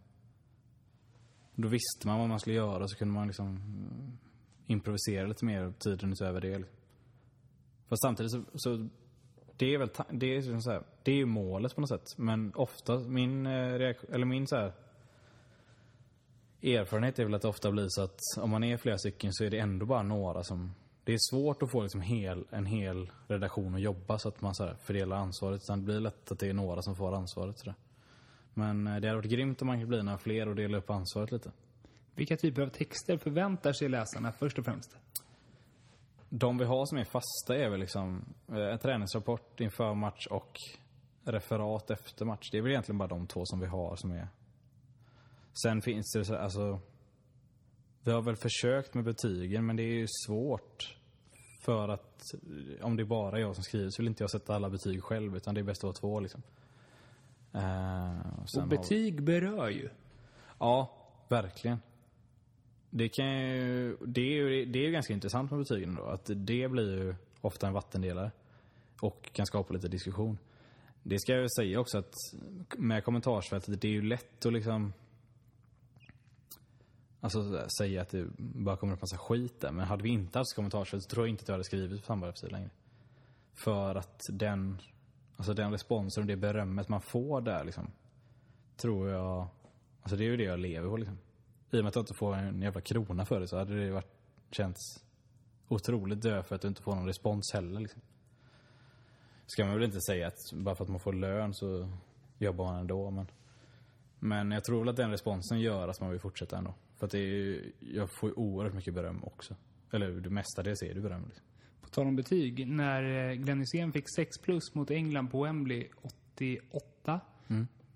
Då 1.56 1.68
visste 1.68 2.08
man 2.08 2.20
vad 2.20 2.30
man 2.30 2.40
skulle 2.40 2.56
göra 2.56 2.88
så 2.88 2.98
kunde 2.98 3.14
man 3.14 3.28
liksom 3.28 3.48
mm, 3.48 4.18
improvisera 4.68 5.28
lite 5.28 5.46
mer 5.46 5.74
tiden 5.80 6.12
utöver 6.12 6.42
det. 6.42 6.64
Fast 7.88 8.02
samtidigt 8.02 8.32
så, 8.32 8.44
så 8.54 8.88
det 9.58 9.74
är 9.74 9.78
väl 9.78 9.90
det 10.12 10.26
är, 10.26 10.36
liksom 10.36 10.62
så 10.62 10.72
här, 10.72 10.84
det 11.04 11.12
är 11.12 11.16
ju 11.16 11.26
målet 11.26 11.76
på 11.76 11.82
något 11.82 11.90
sätt. 11.90 12.18
Men 12.18 12.54
ofta 12.56 13.00
min 13.00 13.46
eh, 13.46 13.96
eller 14.10 14.26
min 14.26 14.48
så 14.48 14.56
här 14.56 14.74
erfarenhet 16.62 17.20
är 17.20 17.24
väl 17.24 17.34
att 17.34 17.42
det 17.42 17.48
ofta 17.48 17.72
blir 17.72 17.86
så 17.90 18.02
att 18.02 18.20
om 18.38 18.50
man 18.50 18.64
är 18.64 18.78
flera 18.78 18.98
stycken 18.98 19.34
så 19.34 19.44
är 19.44 19.50
det 19.50 19.60
ändå 19.60 19.86
bara 19.86 20.04
några 20.04 20.44
som... 20.44 20.76
Det 21.04 21.14
är 21.14 21.18
svårt 21.32 21.64
att 21.64 21.72
få 21.72 21.82
liksom 21.82 22.02
hel, 22.02 22.46
en 22.50 22.66
hel 22.66 23.12
redaktion 23.28 23.76
att 23.76 23.82
jobba 23.82 24.20
så 24.20 24.30
att 24.30 24.42
man 24.42 24.56
så 24.56 24.70
fördelar 24.82 25.18
ansvaret. 25.18 25.62
Utan 25.64 25.80
det 25.80 25.86
blir 25.86 26.00
lätt 26.00 26.32
att 26.32 26.40
det 26.40 26.50
är 26.50 26.54
några 26.54 26.82
som 26.82 26.96
får 26.96 27.16
ansvaret. 27.16 27.60
Så 27.60 27.66
där. 27.66 27.76
Men 28.54 28.88
eh, 28.88 28.96
det 28.96 29.08
hade 29.08 29.16
varit 29.16 29.32
grymt 29.32 29.62
om 29.62 29.68
man 29.68 29.76
kunde 29.76 29.88
bli 29.88 30.04
några 30.04 30.18
fler 30.18 30.48
och 30.48 30.56
dela 30.56 30.78
upp 30.78 30.90
ansvaret 30.90 31.32
lite. 31.32 31.52
Vilka 32.16 32.38
typer 32.38 32.62
av 32.62 32.70
texter 32.70 33.18
förväntar 33.18 33.74
sig 33.74 33.90
läsarna 33.90 34.32
först 34.32 34.60
och 34.60 34.66
främst? 34.66 34.98
De 36.30 36.58
vi 36.58 36.66
har 36.66 36.86
som 36.86 36.98
är 36.98 37.04
fasta 37.04 37.58
är 37.58 37.70
väl 37.70 37.80
liksom 37.80 38.26
eh, 38.48 38.58
en 38.58 38.80
träningsrapport 38.80 39.60
inför 39.60 39.94
match 39.94 40.28
och 40.28 40.58
referat 41.24 41.92
efter 41.92 42.26
match. 42.26 42.50
Det 42.52 42.58
är 42.58 42.62
väl 42.62 42.72
egentligen 42.72 42.98
bara 42.98 43.08
de 43.08 43.28
två 43.28 43.42
som 43.46 43.60
vi 43.60 43.66
har 43.66 43.96
som 43.96 44.12
är... 44.12 44.28
Sen 45.64 45.82
finns 45.82 46.12
det 46.14 46.26
så 46.26 46.36
alltså... 46.36 46.80
Vi 48.04 48.12
har 48.12 48.22
väl 48.22 48.36
försökt 48.36 48.94
med 48.94 49.04
betygen 49.04 49.66
men 49.66 49.76
det 49.76 49.84
är 49.84 49.94
ju 49.94 50.08
svårt. 50.26 50.96
För 51.62 51.90
att 51.90 52.22
om 52.82 52.96
det 52.96 53.04
är 53.04 53.06
bara 53.06 53.40
jag 53.40 53.56
som 53.56 53.64
skriver 53.64 53.90
så 53.90 54.02
vill 54.02 54.08
inte 54.08 54.24
jag 54.24 54.30
sätta 54.32 54.56
alla 54.56 54.70
betyg 54.70 55.04
själv 55.04 55.36
utan 55.38 55.56
det 55.56 55.62
är 55.62 55.64
bäst 55.64 55.80
att 55.80 55.84
vara 55.84 55.94
två 55.94 56.20
liksom. 56.20 56.42
Eh, 57.54 58.20
och 58.20 58.42
Och 58.42 58.62
har 58.62 58.68
vi- 58.70 58.78
betyg 58.78 59.24
berör 59.24 59.70
ju. 59.70 59.90
Ja, 60.60 60.92
verkligen. 61.28 61.78
Det, 62.90 63.10
kan 63.10 63.26
ju, 63.42 63.98
det, 64.06 64.22
är 64.22 64.36
ju, 64.36 64.66
det 64.66 64.80
är 64.80 64.84
ju 64.84 64.92
ganska 64.92 65.14
intressant 65.14 65.52
med 65.52 65.60
betygen 65.60 65.96
då. 65.96 66.04
Att 66.04 66.26
det 66.36 66.68
blir 66.70 66.98
ju 66.98 67.16
ofta 67.42 67.68
en 67.68 67.74
vattendelare. 67.74 68.32
Och 69.02 69.30
kan 69.34 69.46
skapa 69.46 69.74
lite 69.74 69.88
diskussion. 69.88 70.38
Det 71.04 71.20
ska 71.20 71.34
jag 71.34 71.52
säga 71.52 71.80
också 71.80 71.98
att 71.98 72.14
med 72.78 73.04
kommentarsfältet, 73.04 73.82
det 73.82 73.88
är 73.88 73.92
ju 73.92 74.02
lätt 74.02 74.46
att 74.46 74.54
liksom 74.54 74.94
Alltså 77.22 77.70
säga 77.70 78.02
att 78.02 78.10
det 78.10 78.28
bara 78.38 78.78
kommer 78.78 78.94
upp 78.94 79.02
massa 79.02 79.18
skit 79.18 79.62
där. 79.62 79.72
Men 79.72 79.86
hade 79.86 80.04
vi 80.04 80.10
inte 80.10 80.40
haft 80.40 80.56
kommentarsfält 80.56 81.04
så 81.04 81.10
tror 81.10 81.26
jag 81.26 81.30
inte 81.30 81.42
att 81.42 81.48
jag 81.48 81.54
hade 81.54 81.64
skrivit 81.64 82.02
på 82.02 82.06
Sandberg 82.06 82.52
längre. 82.52 82.70
För 83.54 83.96
att 83.96 84.26
den, 84.30 84.82
alltså 85.38 85.54
den 85.54 85.72
responsen 85.72 86.24
och 86.24 86.28
det 86.28 86.36
berömmet 86.36 86.90
man 86.90 87.02
får 87.02 87.42
där 87.42 87.64
liksom. 87.64 87.92
Tror 88.78 89.10
jag, 89.10 89.48
alltså 90.02 90.16
det 90.16 90.24
är 90.24 90.30
ju 90.30 90.38
det 90.38 90.44
jag 90.44 90.60
lever 90.60 90.90
på 90.90 90.98
liksom. 90.98 91.18
I 91.72 91.80
och 91.80 91.84
med 91.84 91.88
att 91.90 91.96
jag 91.96 92.02
inte 92.02 92.14
får 92.14 92.36
en 92.36 92.62
jävla 92.62 92.82
krona 92.82 93.26
för 93.26 93.40
det 93.40 93.48
så 93.48 93.58
hade 93.58 93.86
det 93.86 93.92
varit, 93.92 94.12
känts 94.52 95.04
otroligt 95.68 96.22
dö 96.22 96.44
för 96.44 96.56
att 96.56 96.62
du 96.62 96.68
inte 96.68 96.82
får 96.82 96.96
någon 96.96 97.08
respons 97.08 97.54
heller 97.54 97.80
liksom. 97.80 98.02
Ska 99.46 99.66
man 99.66 99.74
väl 99.74 99.84
inte 99.84 100.02
säga 100.02 100.28
att 100.28 100.54
bara 100.54 100.76
för 100.76 100.84
att 100.84 100.90
man 100.90 101.00
får 101.00 101.14
lön 101.14 101.54
så 101.54 101.90
jobbar 102.38 102.66
man 102.66 102.80
ändå 102.80 103.12
men 103.12 103.28
men 104.20 104.52
jag 104.52 104.64
tror 104.64 104.80
väl 104.80 104.90
att 104.90 104.96
den 104.96 105.12
responsen 105.12 105.60
gör 105.60 105.88
att 105.88 106.02
man 106.02 106.10
vill 106.10 106.20
fortsätta 106.20 106.58
ändå. 106.58 106.74
För 107.00 107.06
att 107.06 107.12
det 107.12 107.20
är 107.20 107.72
jag 107.80 108.10
får 108.20 108.30
ju 108.30 108.36
oerhört 108.36 108.74
mycket 108.74 108.94
beröm 108.94 109.24
också. 109.24 109.56
Eller 109.92 110.12
det 110.12 110.30
mestadels 110.30 110.82
är 110.82 110.94
det 110.94 111.02
beröm 111.02 111.26
liksom. 111.26 111.46
På 111.82 111.90
tal 111.90 112.08
om 112.08 112.16
betyg, 112.16 112.68
när 112.68 113.30
eh, 113.30 113.34
Glenn 113.34 113.60
Hysén 113.60 113.92
fick 113.92 114.06
6 114.16 114.38
plus 114.38 114.76
mot 114.76 114.92
England 114.92 115.28
på 115.28 115.44
Wembley 115.44 115.88
88. 116.02 117.22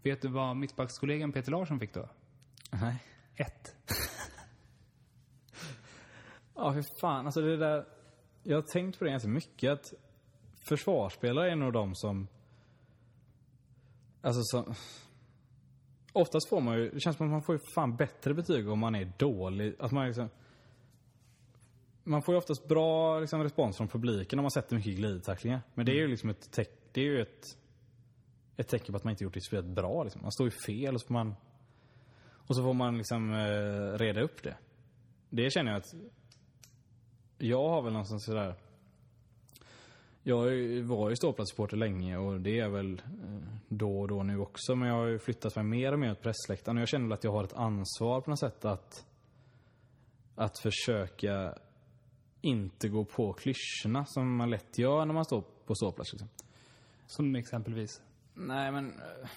Vet 0.03 0.21
du 0.21 0.27
vad 0.27 0.57
mittbackskollegan 0.57 1.31
Peter 1.31 1.51
Larsson 1.51 1.79
fick 1.79 1.93
då? 1.93 2.09
Nej. 2.71 3.03
1. 3.35 3.75
Ja, 6.55 6.69
hur 6.69 6.85
fan. 7.01 7.25
Alltså 7.25 7.41
det 7.41 7.57
där... 7.57 7.85
Jag 8.43 8.57
har 8.57 8.61
tänkt 8.61 8.99
på 8.99 9.05
det 9.05 9.11
ganska 9.11 9.29
mycket. 9.29 9.71
Att 9.71 9.93
försvarsspelare 10.67 11.51
är 11.51 11.55
nog 11.55 11.73
de 11.73 11.95
som... 11.95 12.27
Alltså 14.21 14.41
som... 14.43 14.75
Oftast 16.13 16.49
får 16.49 16.61
man 16.61 16.77
ju... 16.77 16.89
Det 16.89 16.99
känns 16.99 17.17
som 17.17 17.25
att 17.25 17.31
man 17.31 17.41
får 17.41 17.55
ju 17.55 17.59
fan 17.75 17.95
bättre 17.95 18.33
betyg 18.33 18.69
om 18.69 18.79
man 18.79 18.95
är 18.95 19.11
dålig. 19.17 19.75
Att 19.79 19.91
man 19.91 20.07
liksom... 20.07 20.29
Man 22.03 22.21
får 22.21 22.33
ju 22.33 22.37
oftast 22.37 22.67
bra 22.67 23.19
liksom, 23.19 23.43
respons 23.43 23.77
från 23.77 23.87
publiken 23.87 24.39
om 24.39 24.43
man 24.43 24.51
sätter 24.51 24.75
mycket 24.75 24.95
glidtacklingar. 24.95 25.61
Men 25.73 25.85
det 25.85 25.91
är 25.91 25.95
ju 25.95 26.07
liksom 26.07 26.29
ett, 26.29 26.51
teck, 26.51 26.69
det 26.91 27.01
är 27.01 27.05
ju 27.05 27.21
ett, 27.21 27.57
ett 28.57 28.67
tecken 28.67 28.93
på 28.93 28.97
att 28.97 29.03
man 29.03 29.11
inte 29.11 29.23
gjort 29.23 29.33
det 29.33 29.41
speciellt 29.41 29.75
bra. 29.75 30.03
Liksom. 30.03 30.21
Man 30.21 30.31
står 30.31 30.47
ju 30.47 30.51
fel 30.51 30.95
och 30.95 31.01
så 31.01 31.07
får 31.07 31.13
man... 31.13 31.35
Och 32.47 32.55
så 32.55 32.63
får 32.63 32.73
man 32.73 32.97
liksom 32.97 33.33
eh, 33.33 33.97
reda 33.97 34.21
upp 34.21 34.43
det. 34.43 34.57
Det 35.29 35.49
känner 35.53 35.71
jag 35.71 35.79
att 35.79 35.93
jag 37.37 37.69
har 37.69 37.81
väl 37.81 37.93
någonstans 37.93 38.25
sådär... 38.25 38.55
Jag 40.25 40.37
var 40.83 41.09
ju 41.09 41.15
ståplatssupporter 41.15 41.77
länge 41.77 42.17
och 42.17 42.41
det 42.41 42.59
är 42.59 42.69
väl 42.69 43.01
eh, 43.05 43.41
då 43.67 43.99
och 44.01 44.07
då 44.07 44.23
nu 44.23 44.39
också. 44.39 44.75
Men 44.75 44.87
jag 44.87 44.95
har 44.95 45.05
ju 45.05 45.19
flyttat 45.19 45.55
mig 45.55 45.65
mer 45.65 45.93
och 45.93 45.99
mer 45.99 46.11
åt 46.11 46.21
pressläktaren 46.21 46.77
jag 46.77 46.87
känner 46.87 47.15
att 47.15 47.23
jag 47.23 47.31
har 47.31 47.43
ett 47.43 47.53
ansvar 47.53 48.21
på 48.21 48.29
något 48.29 48.39
sätt 48.39 48.65
att... 48.65 49.05
Att 50.35 50.59
försöka 50.59 51.53
inte 52.41 52.89
gå 52.89 53.05
på 53.05 53.33
klyschorna 53.33 54.05
som 54.05 54.35
man 54.35 54.49
lätt 54.49 54.77
gör 54.77 55.05
när 55.05 55.13
man 55.13 55.25
står 55.25 55.43
på 55.65 55.75
ståplats. 55.75 56.13
Liksom. 56.13 56.29
Som 57.07 57.35
exempelvis. 57.35 58.01
Nej, 58.33 58.71
men... 58.71 58.89
eh, 58.89 59.29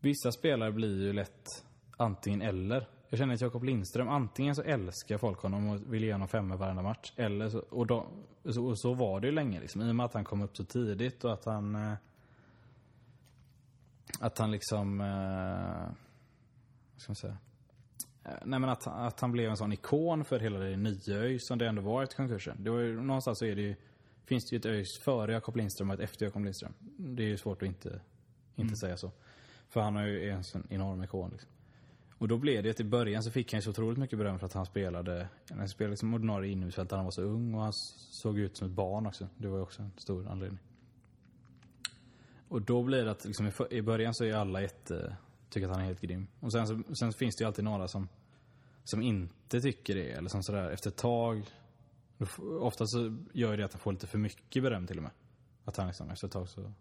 Vissa 0.00 0.32
spelare 0.32 0.72
blir 0.72 1.02
ju 1.02 1.12
lätt 1.12 1.64
antingen 1.96 2.42
eller. 2.42 2.88
Jag 3.12 3.18
känner 3.18 3.34
att 3.34 3.40
Jakob 3.40 3.64
Lindström, 3.64 4.08
antingen 4.08 4.54
så 4.54 4.62
älskar 4.62 5.18
folk 5.18 5.38
honom 5.38 5.68
och 5.68 5.94
vill 5.94 6.04
ge 6.04 6.12
honom 6.12 6.28
femmor 6.28 6.56
varenda 6.56 6.82
match. 6.82 7.12
Eller 7.16 7.48
så, 7.48 7.58
och, 7.58 7.86
då, 7.86 8.06
så, 8.44 8.66
och 8.66 8.78
så 8.80 8.94
var 8.94 9.20
det 9.20 9.26
ju 9.26 9.32
länge 9.32 9.60
liksom. 9.60 9.82
I 9.82 9.90
och 9.90 9.96
med 9.96 10.06
att 10.06 10.14
han 10.14 10.24
kom 10.24 10.42
upp 10.42 10.56
så 10.56 10.64
tidigt 10.64 11.24
och 11.24 11.32
att 11.32 11.44
han... 11.44 11.74
eh, 11.74 11.92
Att 14.20 14.38
han 14.38 14.50
liksom... 14.50 15.00
eh, 15.00 15.06
Vad 16.92 17.00
ska 17.00 17.10
man 17.10 17.16
säga? 17.16 17.36
Eh, 18.24 18.30
Nej 18.44 18.58
men 18.60 18.70
att, 18.70 18.86
att 18.86 19.20
han 19.20 19.32
blev 19.32 19.50
en 19.50 19.56
sån 19.56 19.72
ikon 19.72 20.24
för 20.24 20.38
hela 20.40 20.58
det 20.58 20.76
nya 20.76 21.16
ÖIS 21.16 21.46
som 21.48 21.58
det 21.58 21.68
ändå 21.68 21.82
var 21.82 22.02
efter 22.02 22.16
konkursen. 22.16 22.64
Det 22.64 22.70
var 22.70 22.78
ju, 22.78 23.00
någonstans 23.02 23.38
så 23.38 23.44
är 23.44 23.56
det 23.56 23.62
ju, 23.62 23.76
finns 24.24 24.50
det 24.50 24.56
ju 24.56 24.58
ett 24.58 24.66
ÖIS 24.66 24.98
före 25.04 25.32
Jakob 25.32 25.56
Lindström 25.56 25.90
och 25.90 25.94
ett 25.94 26.00
efter 26.00 26.26
Jakob 26.26 26.42
Lindström. 26.44 26.72
Det 26.98 27.22
är 27.22 27.28
ju 27.28 27.36
svårt 27.36 27.62
att 27.62 27.68
inte, 27.68 28.00
inte 28.56 28.76
säga 28.76 28.96
så. 28.96 29.10
För 29.68 29.80
han 29.80 29.96
är 29.96 30.06
ju 30.06 30.30
en 30.30 30.44
sån 30.44 30.66
enorm 30.70 31.02
ikon 31.02 31.30
liksom. 31.30 31.50
Och 32.22 32.28
då 32.28 32.38
blev 32.38 32.62
det 32.62 32.70
att 32.70 32.80
i 32.80 32.84
början 32.84 33.22
så 33.22 33.30
fick 33.30 33.52
han 33.52 33.58
ju 33.58 33.62
så 33.62 33.70
otroligt 33.70 33.98
mycket 33.98 34.18
beröm 34.18 34.38
för 34.38 34.46
att 34.46 34.52
han 34.52 34.66
spelade, 34.66 35.28
han 35.50 35.68
spelade 35.68 35.90
liksom 35.90 36.14
ordinarie 36.14 36.52
innermittfältare, 36.52 36.96
han 36.96 37.04
var 37.04 37.10
så 37.10 37.22
ung 37.22 37.54
och 37.54 37.60
han 37.62 37.72
såg 37.72 38.38
ut 38.38 38.56
som 38.56 38.68
ett 38.68 38.74
barn 38.74 39.06
också. 39.06 39.28
Det 39.36 39.48
var 39.48 39.56
ju 39.56 39.62
också 39.62 39.82
en 39.82 39.92
stor 39.96 40.28
anledning. 40.28 40.58
Och 42.48 42.62
då 42.62 42.82
blir 42.82 43.04
det 43.04 43.10
att 43.10 43.24
liksom 43.24 43.50
i, 43.70 43.82
början 43.82 44.14
så 44.14 44.24
är 44.24 44.34
alla 44.34 44.62
jätte, 44.62 45.16
tycker 45.50 45.66
att 45.66 45.72
han 45.72 45.82
är 45.82 45.86
helt 45.86 46.00
grym. 46.00 46.26
Och 46.40 46.52
sen, 46.52 46.66
så, 46.66 46.94
sen 46.94 47.12
finns 47.12 47.36
det 47.36 47.42
ju 47.42 47.46
alltid 47.46 47.64
några 47.64 47.88
som, 47.88 48.08
som 48.84 49.02
inte 49.02 49.60
tycker 49.60 49.94
det. 49.94 50.10
Eller 50.10 50.28
som 50.28 50.42
sådär 50.42 50.70
efter 50.70 50.90
ett 50.90 50.96
tag, 50.96 51.42
ofta 52.60 52.86
så 52.86 53.16
gör 53.32 53.56
det 53.56 53.64
att 53.64 53.72
han 53.72 53.80
får 53.80 53.92
lite 53.92 54.06
för 54.06 54.18
mycket 54.18 54.62
beröm 54.62 54.86
till 54.86 54.96
och 54.96 55.02
med. 55.02 55.12
Att 55.64 55.76
han 55.76 55.86
liksom 55.86 56.10
efter 56.10 56.26
ett 56.26 56.32
tag 56.32 56.48
så 56.48 56.72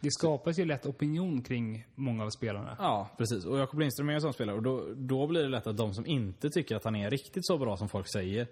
det 0.00 0.10
skapas 0.10 0.58
ju 0.58 0.64
lätt 0.64 0.86
opinion 0.86 1.42
kring 1.42 1.86
många 1.94 2.24
av 2.24 2.30
spelarna. 2.30 2.76
Ja, 2.78 3.08
precis. 3.18 3.44
Och 3.44 3.58
Jakob 3.58 3.80
Lindström 3.80 4.08
är 4.08 4.12
en 4.14 4.20
sån 4.20 4.32
spelare. 4.32 4.56
Och 4.56 4.62
då, 4.62 4.86
då 4.96 5.26
blir 5.26 5.42
det 5.42 5.48
lätt 5.48 5.66
att 5.66 5.76
de 5.76 5.94
som 5.94 6.06
inte 6.06 6.50
tycker 6.50 6.76
att 6.76 6.84
han 6.84 6.96
är 6.96 7.10
riktigt 7.10 7.46
så 7.46 7.58
bra 7.58 7.76
som 7.76 7.88
folk 7.88 8.12
säger. 8.12 8.46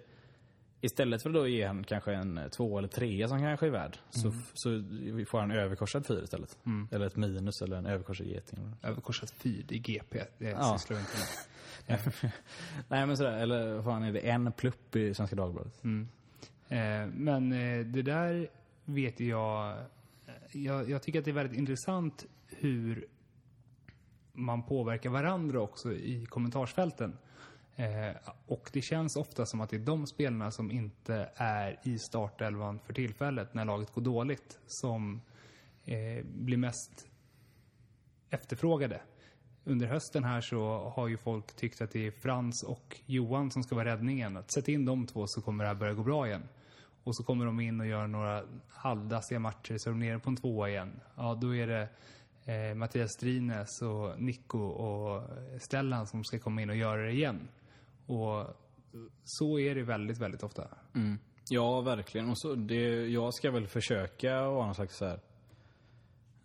Istället 0.81 1.21
för 1.23 1.29
att 1.29 1.33
då 1.35 1.47
ge 1.47 1.65
han 1.67 1.83
kanske 1.83 2.13
en 2.13 2.37
eh, 2.37 2.47
två 2.47 2.77
eller 2.77 2.87
trea 2.87 3.27
som 3.27 3.39
kanske 3.39 3.65
är 3.65 3.69
värd. 3.71 3.97
Så, 4.09 4.31
så 4.53 4.69
får 5.29 5.39
han 5.39 5.51
en 5.51 5.57
överkorsad 5.57 6.05
fyra 6.05 6.23
istället. 6.23 6.57
Eller 6.91 7.05
ett 7.07 7.15
minus 7.15 7.61
eller 7.61 7.77
en 7.77 7.85
överkorsad 7.85 8.27
geting. 8.27 8.71
Överkorsat 8.83 9.31
fyr 9.31 9.65
i 9.69 9.79
GP. 9.79 10.19
Det 10.37 10.49
Ja. 10.49 10.77
sysslar 10.77 10.97
vi 10.97 11.01
inte 11.03 11.13
med. 11.87 12.31
Nej 12.87 13.05
men 13.07 13.17
sådär. 13.17 13.37
Eller 13.37 13.73
vad 13.73 13.83
fan 13.83 14.03
är 14.03 14.11
det? 14.13 14.19
En 14.19 14.51
plupp 14.51 14.95
i 14.95 15.13
Svenska 15.13 15.35
Dagbladet. 15.35 15.81
Eh, 15.83 17.07
men 17.13 17.51
eh, 17.51 17.85
det 17.85 18.01
där 18.01 18.47
vet 18.85 19.19
jag, 19.19 19.77
jag... 20.51 20.89
Jag 20.89 21.01
tycker 21.01 21.19
att 21.19 21.25
det 21.25 21.31
är 21.31 21.35
väldigt 21.35 21.57
intressant 21.57 22.25
hur 22.47 23.07
man 24.33 24.63
påverkar 24.63 25.09
varandra 25.09 25.61
också 25.61 25.93
i 25.93 26.25
kommentarsfälten. 26.25 27.17
Eh, 27.75 28.15
och 28.45 28.69
det 28.73 28.81
känns 28.81 29.15
ofta 29.15 29.45
som 29.45 29.61
att 29.61 29.69
det 29.69 29.75
är 29.75 29.79
de 29.79 30.07
spelarna 30.07 30.51
som 30.51 30.71
inte 30.71 31.29
är 31.35 31.79
i 31.83 31.99
startelvan 31.99 32.79
för 32.79 32.93
tillfället 32.93 33.53
när 33.53 33.65
laget 33.65 33.93
går 33.93 34.01
dåligt 34.01 34.59
som 34.67 35.21
eh, 35.85 36.25
blir 36.25 36.57
mest 36.57 37.07
efterfrågade. 38.29 39.01
Under 39.63 39.87
hösten 39.87 40.23
här 40.23 40.41
så 40.41 40.89
har 40.95 41.07
ju 41.07 41.17
folk 41.17 41.55
tyckt 41.55 41.81
att 41.81 41.91
det 41.91 42.07
är 42.07 42.11
Frans 42.11 42.63
och 42.63 42.99
Johan 43.05 43.51
som 43.51 43.63
ska 43.63 43.75
vara 43.75 43.85
räddningen. 43.85 44.37
Att 44.37 44.51
sätta 44.51 44.71
in 44.71 44.85
de 44.85 45.07
två 45.07 45.27
så 45.27 45.41
kommer 45.41 45.63
det 45.63 45.67
här 45.67 45.75
börja 45.75 45.93
gå 45.93 46.03
bra 46.03 46.27
igen. 46.27 46.43
Och 47.09 47.15
så 47.15 47.23
kommer 47.23 47.45
de 47.45 47.59
in 47.59 47.79
och 47.79 47.87
gör 47.87 48.07
några 48.07 48.43
halvdassiga 48.69 49.39
matcher 49.39 49.77
så 49.77 49.89
är 49.89 49.91
de 49.91 49.99
nere 49.99 50.19
på 50.19 50.29
en 50.29 50.35
tvåa 50.35 50.69
igen. 50.69 50.99
Ja, 51.15 51.37
då 51.41 51.55
är 51.55 51.67
det 51.67 51.89
eh, 52.45 52.75
Mattias 52.75 53.13
Strines 53.13 53.81
och 53.81 54.21
Nico 54.21 54.59
och 54.59 55.23
Stellan 55.61 56.07
som 56.07 56.23
ska 56.23 56.39
komma 56.39 56.61
in 56.61 56.69
och 56.69 56.75
göra 56.75 57.01
det 57.01 57.11
igen. 57.11 57.47
Och 58.05 58.45
så 59.23 59.59
är 59.59 59.75
det 59.75 59.83
väldigt, 59.83 60.17
väldigt 60.17 60.43
ofta. 60.43 60.67
Mm. 60.95 61.17
Ja, 61.49 61.81
verkligen. 61.81 62.29
Och 62.29 62.39
så 62.39 62.55
det, 62.55 63.07
jag 63.07 63.33
ska 63.33 63.51
väl 63.51 63.67
försöka 63.67 64.49
vara 64.49 64.65
någon 64.65 64.75
slags 64.75 64.97
så 64.97 65.05
här, 65.05 65.19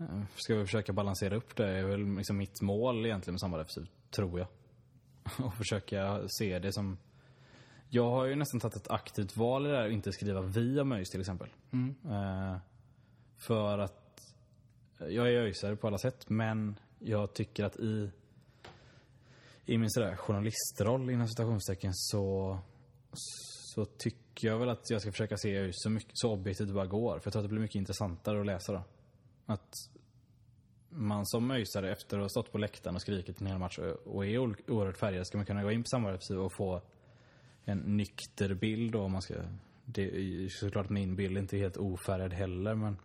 eh, 0.01 0.23
ska 0.35 0.55
vi 0.55 0.65
försöka 0.65 0.93
balansera 0.93 1.37
upp 1.37 1.57
det. 1.57 1.67
Det 1.67 1.79
är 1.79 1.85
väl 1.85 2.17
liksom 2.17 2.37
mitt 2.37 2.63
mål 2.63 3.07
egentligen 3.07 3.51
med 3.51 3.61
defensiv, 3.61 3.87
tror 4.17 4.39
jag. 4.39 4.49
Och 5.47 5.55
försöka 5.55 6.29
se 6.29 6.59
det 6.59 6.73
som... 6.73 6.99
Jag 7.95 8.11
har 8.11 8.25
ju 8.25 8.37
nästan 8.37 8.61
tagit 8.61 8.77
ett 8.77 8.91
aktivt 8.91 9.37
val 9.37 9.67
i 9.67 9.71
det 9.71 9.77
här, 9.77 9.87
att 9.87 9.93
inte 9.93 10.13
skriva 10.13 10.41
vi 10.41 10.81
om 10.81 10.93
ÖIS 10.93 11.11
till 11.11 11.21
exempel. 11.21 11.49
Eh, 12.05 12.57
för 13.39 13.79
att 13.79 14.35
jag 14.99 15.29
är 15.29 15.33
öisare 15.33 15.77
på 15.77 15.87
alla 15.87 15.99
sätt, 15.99 16.31
men 16.31 16.79
jag 16.99 17.35
tycker 17.35 17.65
att 17.65 17.77
i, 17.77 18.11
i 19.67 19.79
min 19.79 19.91
sådär 19.91 20.17
journalistroll 20.17 21.11
inom 21.11 21.29
citationstecken 21.29 21.95
så, 21.95 22.59
så 23.13 23.85
tycker 23.85 24.49
jag 24.49 24.59
väl 24.59 24.69
att 24.69 24.91
jag 24.91 25.01
ska 25.01 25.13
försöka 25.13 25.37
se 25.37 25.57
ÖIS 25.57 25.75
så, 25.77 25.91
mycket, 25.91 26.11
så 26.15 26.33
objektivt 26.33 26.69
det 26.69 26.75
bara 26.75 26.87
går. 26.87 27.19
För 27.19 27.27
jag 27.27 27.33
tror 27.33 27.43
att 27.43 27.49
det 27.49 27.53
blir 27.53 27.63
mycket 27.63 27.77
intressantare 27.77 28.41
att 28.41 28.47
läsa 28.47 28.73
då. 28.73 28.83
Att 29.47 29.71
man 30.89 31.27
som 31.27 31.51
öisare 31.51 31.93
efter 31.93 32.17
att 32.17 32.23
ha 32.23 32.29
stått 32.29 32.53
på 32.53 32.59
läktaren 32.59 32.97
och 32.97 33.03
skrikit 33.03 33.41
en 33.41 33.47
hel 33.47 33.59
match 33.59 33.79
och 34.05 34.27
är 34.27 34.39
oerhört 34.39 34.99
färgad 34.99 35.27
ska 35.27 35.39
man 35.39 35.47
kunna 35.47 35.63
gå 35.63 35.71
in 35.71 35.83
på 35.83 35.89
samarbetsliv 35.89 36.41
och 36.41 36.53
få 36.53 36.83
en 37.65 37.79
nykter 37.79 38.55
bild 38.55 38.93
då 38.93 39.01
om 39.01 39.13
man 39.13 39.23
ska... 39.23 39.35
Det 39.85 40.03
är 40.03 40.21
ju 40.21 40.49
såklart 40.49 40.85
att 40.85 40.91
min 40.91 41.17
bild 41.17 41.39
inte 41.39 41.57
är 41.57 41.59
helt 41.59 41.77
ofärgad 41.77 42.33
heller 42.33 42.75
men 42.75 42.97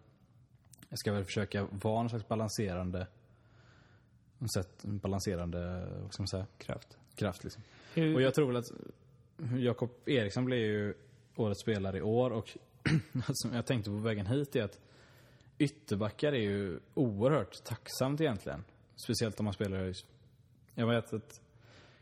jag 0.90 1.00
ska 1.00 1.14
väl 1.14 1.26
försöka 1.26 1.68
vara 1.72 2.02
en 2.02 2.10
slags 2.10 2.28
balanserande 2.28 3.08
en 4.40 4.50
sätt, 4.50 4.84
en 4.84 4.98
balanserande, 4.98 5.88
vad 6.02 6.14
ska 6.14 6.22
man 6.22 6.28
säga, 6.28 6.46
Kraft. 6.58 6.98
kraft 7.16 7.44
liksom. 7.44 7.64
Hur, 7.94 8.16
Och 8.16 8.22
jag 8.22 8.34
tror 8.34 8.48
väl 8.48 8.58
att 8.58 8.72
Jakob 9.58 9.90
Eriksson 10.06 10.46
blev 10.46 10.60
ju 10.60 10.94
årets 11.36 11.62
spelare 11.62 11.98
i 11.98 12.02
år 12.02 12.32
och 12.32 12.58
som 13.34 13.54
jag 13.54 13.66
tänkte 13.66 13.90
på 13.90 13.98
vägen 13.98 14.26
hit 14.26 14.56
är 14.56 14.64
att 14.64 14.80
ytterbackar 15.58 16.34
är 16.34 16.42
ju 16.42 16.80
oerhört 16.94 17.64
tacksamt 17.64 18.22
egentligen. 18.22 18.64
Speciellt 18.96 19.40
om 19.40 19.46
man 19.46 19.54
spelar 19.54 19.86
i 19.86 19.94
Jag 20.76 20.88
vet 20.88 21.14
att 21.14 21.42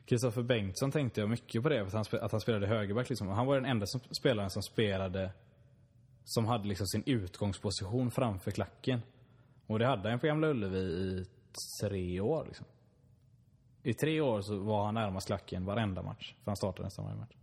Kristoffer 0.08 0.43
Bengtsson 0.43 0.91
tänkte 0.91 1.22
jag 1.22 1.30
mycket 1.30 1.64
på 1.64 1.70
det, 1.70 1.82
att 1.82 1.93
han, 1.93 2.03
spe- 2.03 2.20
att 2.20 2.32
han 2.32 2.41
spelade 2.41 2.68
högerback 2.68 3.10
liksom. 3.10 3.28
Han 3.28 3.47
var 3.47 3.55
den 3.55 3.66
enda 3.66 3.86
som, 3.86 4.01
spelaren 4.20 4.49
som 4.49 4.64
spelade 4.64 5.34
som 6.26 6.45
hade 6.45 6.68
liksom 6.68 6.88
sin 6.88 7.03
utgångsposition 7.05 8.12
framför 8.12 8.51
klacken. 8.51 9.01
Och 9.68 9.80
det 9.80 9.86
hade 9.86 10.10
han 10.10 10.20
på 10.20 10.28
Gamla 10.28 10.47
Ullevi 10.47 10.78
i 10.78 11.26
tre 11.82 12.20
år 12.20 12.45
liksom. 12.47 12.66
I 13.84 13.93
tre 13.93 14.22
år 14.22 14.41
så 14.41 14.58
var 14.58 14.86
han 14.86 14.93
närmast 14.93 15.28
klacken 15.28 15.66
varenda 15.66 16.01
match. 16.01 16.36
För 16.43 16.51
han 16.51 16.58
startade 16.58 16.84
nästan 16.84 17.05
varje 17.05 17.18
match. 17.18 17.36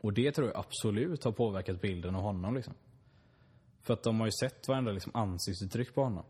Och 0.00 0.12
det 0.12 0.32
tror 0.32 0.48
jag 0.48 0.56
absolut 0.56 1.24
har 1.24 1.32
påverkat 1.32 1.80
bilden 1.80 2.14
av 2.14 2.22
honom 2.22 2.54
liksom. 2.54 2.74
För 3.82 3.94
att 3.94 4.02
de 4.02 4.20
har 4.20 4.26
ju 4.26 4.32
sett 4.40 4.68
varenda 4.68 4.92
liksom, 4.92 5.12
ansiktsuttryck 5.14 5.94
på 5.94 6.02
honom. 6.02 6.24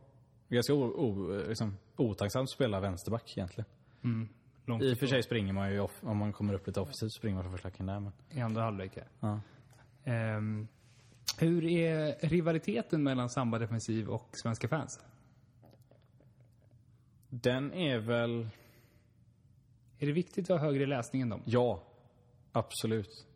Ganska 0.49 0.75
o, 0.75 0.83
o, 0.85 1.37
liksom, 1.49 1.77
otacksamt 1.97 2.43
att 2.43 2.51
spela 2.51 2.81
vänsterback 2.81 3.37
egentligen. 3.37 3.67
Mm 4.05 4.29
långt 4.65 4.83
I 4.83 4.95
och 4.95 4.99
för 4.99 5.07
sig 5.07 5.23
springer 5.23 5.53
man 5.53 5.73
ju, 5.73 5.81
off, 5.81 5.99
om 6.05 6.17
man 6.17 6.33
kommer 6.33 6.55
upp 6.55 6.67
lite 6.67 6.81
offensivt, 6.81 7.12
springer 7.12 7.43
man 7.43 7.51
för 7.51 7.59
klacken 7.59 7.87
där. 7.87 8.01
Men, 8.01 8.12
i 8.31 8.41
andra 8.41 8.62
halvlek. 8.62 8.99
ja. 9.21 9.41
Ehm, 10.05 10.69
hur 11.39 11.65
är 11.67 12.29
rivaliteten 12.29 13.03
mellan 13.03 13.31
Samba 13.31 13.59
Defensiv 13.59 14.09
och 14.09 14.29
svenska 14.33 14.69
fans? 14.69 15.01
Den 17.29 17.73
är 17.73 17.99
väl, 17.99 18.49
Är 19.99 20.07
det 20.07 20.12
viktigt 20.12 20.51
att 20.51 20.61
ha 20.61 20.67
högre 20.67 20.87
läsning 20.87 21.23
än 21.23 21.29
dem? 21.29 21.43
ja. 21.45 21.83
Absolut. 22.53 23.27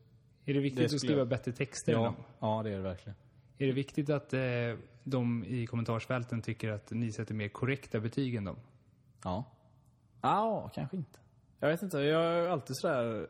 Är 0.44 0.54
det 0.54 0.60
viktigt 0.60 0.78
Det 0.90 0.94
att 0.94 1.00
skriva 1.00 1.18
jag- 1.18 1.28
bättre 1.28 1.52
texter 1.52 1.92
än 1.94 1.98
Ja, 2.00 2.04
dem? 2.04 2.14
ja, 2.38 2.62
det 2.62 2.70
är 2.70 2.76
det 2.76 2.82
verkligen. 2.82 3.16
Är 3.58 3.66
det 3.66 3.72
viktigt 3.72 4.10
att 4.10 4.32
eh, 4.32 4.40
de 5.04 5.44
i 5.44 5.66
kommentarsfälten 5.66 6.42
tycker 6.42 6.68
att 6.70 6.90
ni 6.90 7.12
sätter 7.12 7.34
mer 7.34 7.48
korrekta 7.48 8.00
betyg 8.00 8.34
än 8.34 8.44
dem? 8.44 8.56
Ja. 9.24 9.44
Ja, 10.20 10.70
kanske 10.74 10.96
inte. 10.96 11.18
Jag 11.60 11.68
vet 11.68 11.82
inte, 11.82 11.98
jag 11.98 12.24
är 12.24 12.48
alltid 12.48 12.76
sådär 12.76 13.28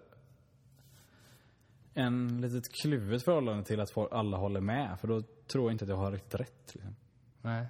en 1.94 2.40
litet 2.40 2.72
kluvet 2.82 3.24
förhållande 3.24 3.64
till 3.64 3.80
att 3.80 4.12
alla 4.12 4.36
håller 4.36 4.60
med. 4.60 5.00
För 5.00 5.08
då 5.08 5.22
tror 5.22 5.64
jag 5.64 5.72
inte 5.74 5.84
att 5.84 5.90
jag 5.90 5.96
har 5.96 6.12
riktigt 6.12 6.34
rätt. 6.34 6.74
Liksom. 6.74 6.96
Nej. 7.42 7.66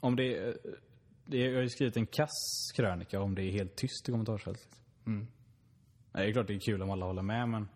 Om 0.00 0.16
det 0.16 0.38
är, 0.38 0.58
det 1.24 1.36
är, 1.36 1.48
jag 1.48 1.54
har 1.54 1.62
ju 1.62 1.68
skrivit 1.68 1.96
en 1.96 2.06
kass 2.06 2.70
krönika 2.76 3.20
om 3.20 3.34
det 3.34 3.42
är 3.42 3.50
helt 3.50 3.76
tyst 3.76 4.08
i 4.08 4.12
kommentarsfältet. 4.12 4.80
Mm. 5.06 5.26
Nej, 6.12 6.24
Det 6.24 6.30
är 6.30 6.32
klart 6.32 6.46
det 6.46 6.54
är 6.54 6.60
kul 6.60 6.82
om 6.82 6.90
alla 6.90 7.06
håller 7.06 7.22
med 7.22 7.48
men 7.48 7.68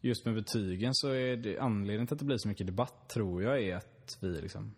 just 0.00 0.24
med 0.24 0.34
betygen 0.34 0.94
så 0.94 1.08
är 1.08 1.36
det 1.36 1.58
anledningen 1.58 2.06
till 2.06 2.14
att 2.14 2.18
det 2.18 2.24
blir 2.24 2.38
så 2.38 2.48
mycket 2.48 2.66
debatt 2.66 3.08
tror 3.08 3.42
jag 3.42 3.62
är 3.62 3.76
att 3.76 4.18
vi 4.20 4.40
liksom 4.40 4.74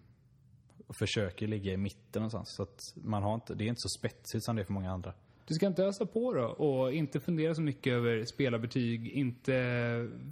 försöker 0.94 1.46
ligga 1.46 1.72
i 1.72 1.76
mitten 1.76 2.22
någonstans. 2.22 2.54
Så 2.56 2.62
att 2.62 2.94
man 2.94 3.22
har 3.22 3.34
inte, 3.34 3.54
det 3.54 3.64
är 3.64 3.68
inte 3.68 3.80
så 3.80 3.98
spetsigt 3.98 4.44
som 4.44 4.56
det 4.56 4.62
är 4.62 4.66
för 4.66 4.72
många 4.72 4.92
andra. 4.92 5.14
Du 5.46 5.54
ska 5.54 5.66
inte 5.66 5.84
ösa 5.84 6.06
på 6.06 6.32
då 6.32 6.44
och 6.44 6.92
inte 6.92 7.20
fundera 7.20 7.54
så 7.54 7.62
mycket 7.62 7.92
över 7.92 8.24
spelarbetyg, 8.24 9.08
inte 9.08 9.52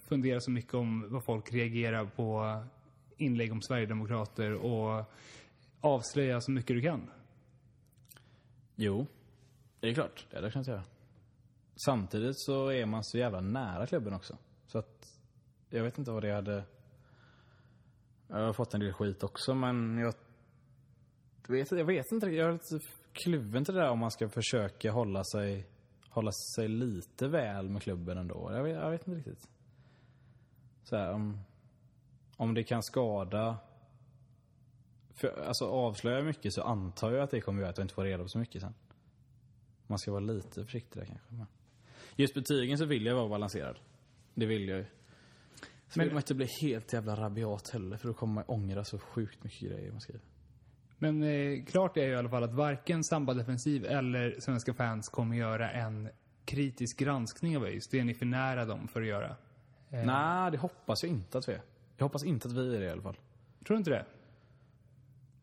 fundera 0.09 0.40
så 0.40 0.50
mycket 0.50 0.74
om 0.74 1.12
vad 1.12 1.24
folk 1.24 1.52
reagerar 1.52 2.04
på 2.04 2.62
inlägg 3.16 3.52
om 3.52 3.62
Sverigedemokrater 3.62 4.52
och 4.52 5.04
avslöja 5.80 6.40
så 6.40 6.50
mycket 6.50 6.76
du 6.76 6.82
kan. 6.82 7.11
Jo, 8.74 9.07
det 9.80 9.88
är 9.88 9.94
klart. 9.94 10.26
Det 10.30 10.36
hade 10.36 10.46
jag 10.46 10.52
kunnat 10.52 10.68
göra. 10.68 10.82
Samtidigt 11.86 12.38
så 12.38 12.68
är 12.68 12.86
man 12.86 13.04
så 13.04 13.18
jävla 13.18 13.40
nära 13.40 13.86
klubben 13.86 14.14
också. 14.14 14.38
Så 14.66 14.78
att 14.78 15.18
jag 15.70 15.82
vet 15.82 15.98
inte 15.98 16.11
vad 16.11 16.22
det 16.22 16.32
hade... 16.32 16.64
Jag 18.28 18.36
har 18.36 18.52
fått 18.52 18.74
en 18.74 18.80
del 18.80 18.92
skit 18.92 19.22
också 19.22 19.54
men 19.54 19.98
jag 19.98 20.14
vet, 21.51 21.70
jag 21.70 21.84
vet 21.84 22.12
inte. 22.12 22.26
Jag 22.26 22.49
är 22.49 22.53
lite 22.53 22.86
kluven 23.12 23.64
till 23.64 23.74
det 23.74 23.80
där 23.80 23.90
om 23.90 23.99
man 23.99 24.11
ska 24.11 24.28
försöka 24.28 24.92
hålla 24.92 25.24
sig, 25.24 25.66
hålla 26.09 26.32
sig 26.57 26.68
lite 26.68 27.28
väl 27.28 27.68
med 27.68 27.82
klubben 27.82 28.18
ändå. 28.18 28.51
Jag 28.53 28.62
vet, 28.62 28.74
jag 28.74 28.90
vet 28.90 29.09
inte 29.09 29.18
riktigt. 29.18 29.49
Så 30.84 30.97
här, 30.97 31.12
om, 31.12 31.38
om 32.36 32.55
det 32.55 32.62
kan 32.62 32.82
skada... 32.82 33.57
För, 35.14 35.44
alltså 35.47 35.64
avslöjar 35.64 36.18
jag 36.18 36.26
mycket 36.26 36.53
så 36.53 36.62
antar 36.62 37.12
jag 37.12 37.22
att 37.22 37.30
det 37.30 37.40
kommer 37.40 37.61
göra 37.61 37.70
att 37.70 37.78
jag 37.78 37.84
inte 37.84 37.94
får 37.94 38.05
reda 38.05 38.22
på 38.22 38.28
så 38.28 38.38
mycket 38.38 38.62
sen. 38.62 38.74
Man 39.86 39.99
ska 39.99 40.11
vara 40.11 40.20
lite 40.20 40.64
försiktig 40.64 41.03
där 41.03 41.07
kanske. 41.07 41.34
Men 41.34 41.47
just 42.16 42.34
betygen 42.34 42.78
så 42.78 42.84
vill 42.84 43.07
jag 43.07 43.14
vara 43.14 43.28
balanserad. 43.28 43.76
Det 44.34 44.47
vill 44.47 44.68
jag 44.68 44.78
ju. 44.78 44.84
Så 45.88 45.99
Men- 45.99 46.05
vill 46.07 46.14
man 46.14 46.20
inte 46.22 46.34
bli 46.34 46.47
helt 46.62 46.92
jävla 46.92 47.16
rabiat 47.16 47.68
heller 47.68 47.97
för 47.97 48.09
då 48.09 48.14
kommer 48.14 48.34
man 48.34 48.44
ångra 48.47 48.84
så 48.84 48.99
sjukt 48.99 49.44
mycket 49.44 49.61
grejer 49.61 49.92
man 49.92 50.01
skriver. 50.01 50.22
Men 50.99 51.22
eh, 51.22 51.64
klart 51.64 51.97
är 51.97 52.03
ju 52.07 52.12
i 52.12 52.16
alla 52.16 52.28
fall 52.28 52.44
att 52.44 52.53
varken 52.55 53.05
Samba 53.05 53.34
Defensiv 53.34 53.84
eller 53.84 54.36
Svenska 54.40 54.74
fans 54.74 55.09
kommer 55.09 55.36
göra 55.36 55.70
en 55.70 56.09
kritisk 56.44 56.99
granskning 56.99 57.57
av 57.57 57.64
ÖIS. 57.64 57.88
Det 57.88 58.01
är 58.01 58.05
ni 58.05 58.14
för 58.14 58.26
nära 58.26 58.64
dem 58.64 58.88
för 58.88 59.01
att 59.03 59.07
göra. 59.09 59.36
Eh, 59.90 60.07
Nej, 60.07 60.51
det 60.51 60.59
hoppas 60.59 61.03
jag 61.03 61.12
inte 61.12 61.38
att 61.38 61.49
vi 61.49 61.53
är. 61.53 61.61
Jag 61.97 62.05
hoppas 62.05 62.24
inte 62.24 62.49
att 62.49 62.55
vi 62.55 62.76
är 62.76 62.80
det 62.80 62.86
i 62.86 62.90
alla 62.90 63.03
fall. 63.03 63.14
Tror 63.66 63.74
du 63.74 63.78
inte 63.78 63.90
det? 63.90 64.05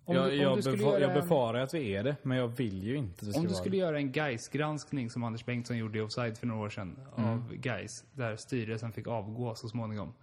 Om 0.06 0.16
jag, 0.16 0.30
du, 0.30 0.36
jag, 0.36 0.58
befa- 0.60 1.00
jag 1.00 1.10
en- 1.12 1.14
befarar 1.22 1.60
att 1.60 1.74
vi 1.74 1.96
är 1.96 2.04
det, 2.04 2.16
men 2.24 2.38
jag 2.38 2.48
vill 2.48 2.84
ju 2.84 2.96
inte 2.96 3.14
att 3.22 3.24
vi 3.28 3.32
ska 3.32 3.40
Om 3.42 3.48
du 3.48 3.54
skulle 3.54 3.78
göra 3.78 3.98
en 3.98 4.12
gais 4.12 4.48
granskning 4.50 5.10
som 5.10 5.24
Anders 5.24 5.46
Bengtsson 5.46 5.78
gjorde 5.78 5.98
i 5.98 6.02
Offside 6.02 6.38
för 6.38 6.48
några 6.48 6.62
år 6.66 6.70
sedan 6.70 6.96
Mm. 7.18 7.30
av 7.30 7.54
Gais 7.56 8.06
där 8.14 8.36
styrelsen 8.36 8.92
fick 8.92 9.08
avgå 9.08 9.56
så 9.56 9.70
småningom. 9.70 10.14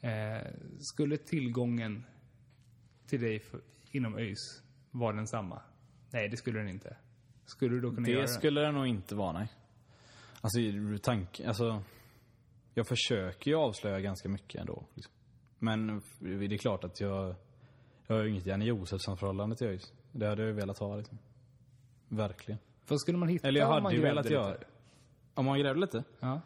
Eh, 0.00 0.10
skulle 0.80 1.16
tillgången 1.16 2.04
till 3.06 3.20
dig 3.20 3.38
för, 3.40 3.60
inom 3.90 4.16
ÖIS 4.16 4.61
vara 4.92 5.16
densamma? 5.16 5.62
Nej, 6.10 6.28
det 6.28 6.36
skulle 6.36 6.58
den 6.58 6.68
inte. 6.68 6.96
Skulle 7.44 7.74
du 7.74 7.80
då 7.80 7.94
kunna 7.94 8.08
göra 8.08 8.22
Det 8.22 8.28
skulle 8.28 8.60
det 8.60 8.72
nog 8.72 8.86
inte 8.86 9.14
vara, 9.14 9.32
nej. 9.32 9.48
Alltså, 10.40 10.58
tank, 11.02 11.40
alltså 11.40 11.82
jag 12.74 12.86
försöker 12.86 13.50
ju 13.50 13.56
avslöja 13.56 14.00
ganska 14.00 14.28
mycket 14.28 14.60
ändå. 14.60 14.84
Liksom. 14.94 15.14
Men 15.58 16.02
det 16.18 16.54
är 16.54 16.58
klart 16.58 16.84
att 16.84 17.00
jag, 17.00 17.34
jag 18.06 18.16
har 18.16 18.22
ju 18.22 18.30
inget 18.30 18.46
Janne 18.46 18.64
Josefsson-förhållande 18.64 19.56
till 19.56 19.66
ÖIS. 19.66 19.92
Det 20.12 20.26
hade 20.26 20.42
jag 20.42 20.48
ju 20.48 20.54
velat 20.54 20.78
ha 20.78 20.96
liksom. 20.96 21.18
Verkligen. 22.08 22.58
Vad 22.88 23.00
skulle 23.00 23.18
man 23.18 23.28
hitta 23.28 23.48
Eller 23.48 23.60
jag 23.60 23.68
hade 23.68 23.94
ju 23.94 24.02
velat 24.02 24.30
göra... 24.30 24.56
Om 25.34 25.44
man 25.44 25.58
grävde 25.58 25.80
lite? 25.80 26.04
Ja. 26.20 26.40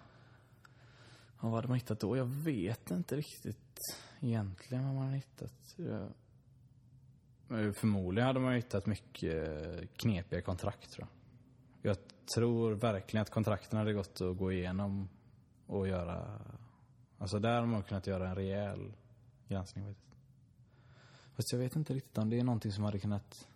Ja, 1.40 1.48
vad 1.48 1.54
hade 1.54 1.68
man 1.68 1.76
hittat 1.76 2.00
då? 2.00 2.16
Jag 2.16 2.44
vet 2.44 2.90
inte 2.90 3.16
riktigt 3.16 3.98
egentligen 4.20 4.84
vad 4.84 4.94
man 4.94 5.04
hade 5.04 5.16
hittat. 5.16 5.76
Eh, 7.50 7.72
förmodligen 7.72 8.26
hade 8.26 8.40
man 8.40 8.54
hittat 8.54 8.86
mycket 8.86 9.48
eh, 9.48 9.86
knepiga 9.96 10.42
kontrakt 10.42 10.92
tror 10.92 11.06
jag. 11.08 11.90
Jag 11.90 11.96
tror 12.34 12.72
verkligen 12.72 13.22
att 13.22 13.30
kontrakten 13.30 13.78
hade 13.78 13.92
gått 13.92 14.20
att 14.20 14.36
gå 14.36 14.52
igenom 14.52 15.08
och 15.66 15.88
göra... 15.88 16.40
Alltså 17.18 17.38
där 17.38 17.54
hade 17.54 17.66
man 17.66 17.82
kunnat 17.82 18.06
göra 18.06 18.28
en 18.28 18.34
rejäl 18.34 18.92
granskning 19.48 19.84
faktiskt. 19.84 20.06
Fast 21.36 21.52
jag 21.52 21.58
vet 21.58 21.76
inte 21.76 21.94
riktigt 21.94 22.18
om 22.18 22.30
det 22.30 22.38
är 22.38 22.44
någonting 22.44 22.72
som 22.72 22.84
hade 22.84 22.98
kunnat... 22.98 23.48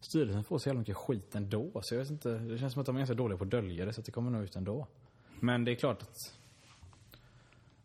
Styrelsen 0.00 0.44
får 0.44 0.58
så 0.58 0.68
jävla 0.68 0.78
mycket 0.78 0.96
skit 0.96 1.34
ändå. 1.34 1.80
Så 1.82 1.94
jag 1.94 2.00
vet 2.00 2.10
inte. 2.10 2.38
Det 2.38 2.58
känns 2.58 2.72
som 2.72 2.80
att 2.80 2.86
de 2.86 2.96
är 2.96 3.00
ganska 3.00 3.14
dåliga 3.14 3.38
på 3.38 3.44
att 3.44 3.50
dölja 3.50 3.84
det 3.84 3.92
så 3.92 4.00
det 4.00 4.10
kommer 4.10 4.30
nog 4.30 4.42
ut 4.42 4.56
ändå. 4.56 4.86
Men 5.40 5.64
det 5.64 5.72
är 5.72 5.74
klart 5.76 6.02
att 6.02 6.38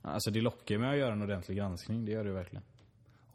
Alltså 0.02 0.32
det 0.32 0.42
lockar 0.42 0.78
mig 0.78 0.88
med 0.88 0.92
att 0.92 1.00
göra 1.00 1.14
en 1.14 1.22
ordentlig 1.22 1.58
granskning, 1.58 2.06
det 2.06 2.12
gör 2.12 2.24
det 2.24 2.30
ju 2.30 2.36
verkligen. 2.36 2.64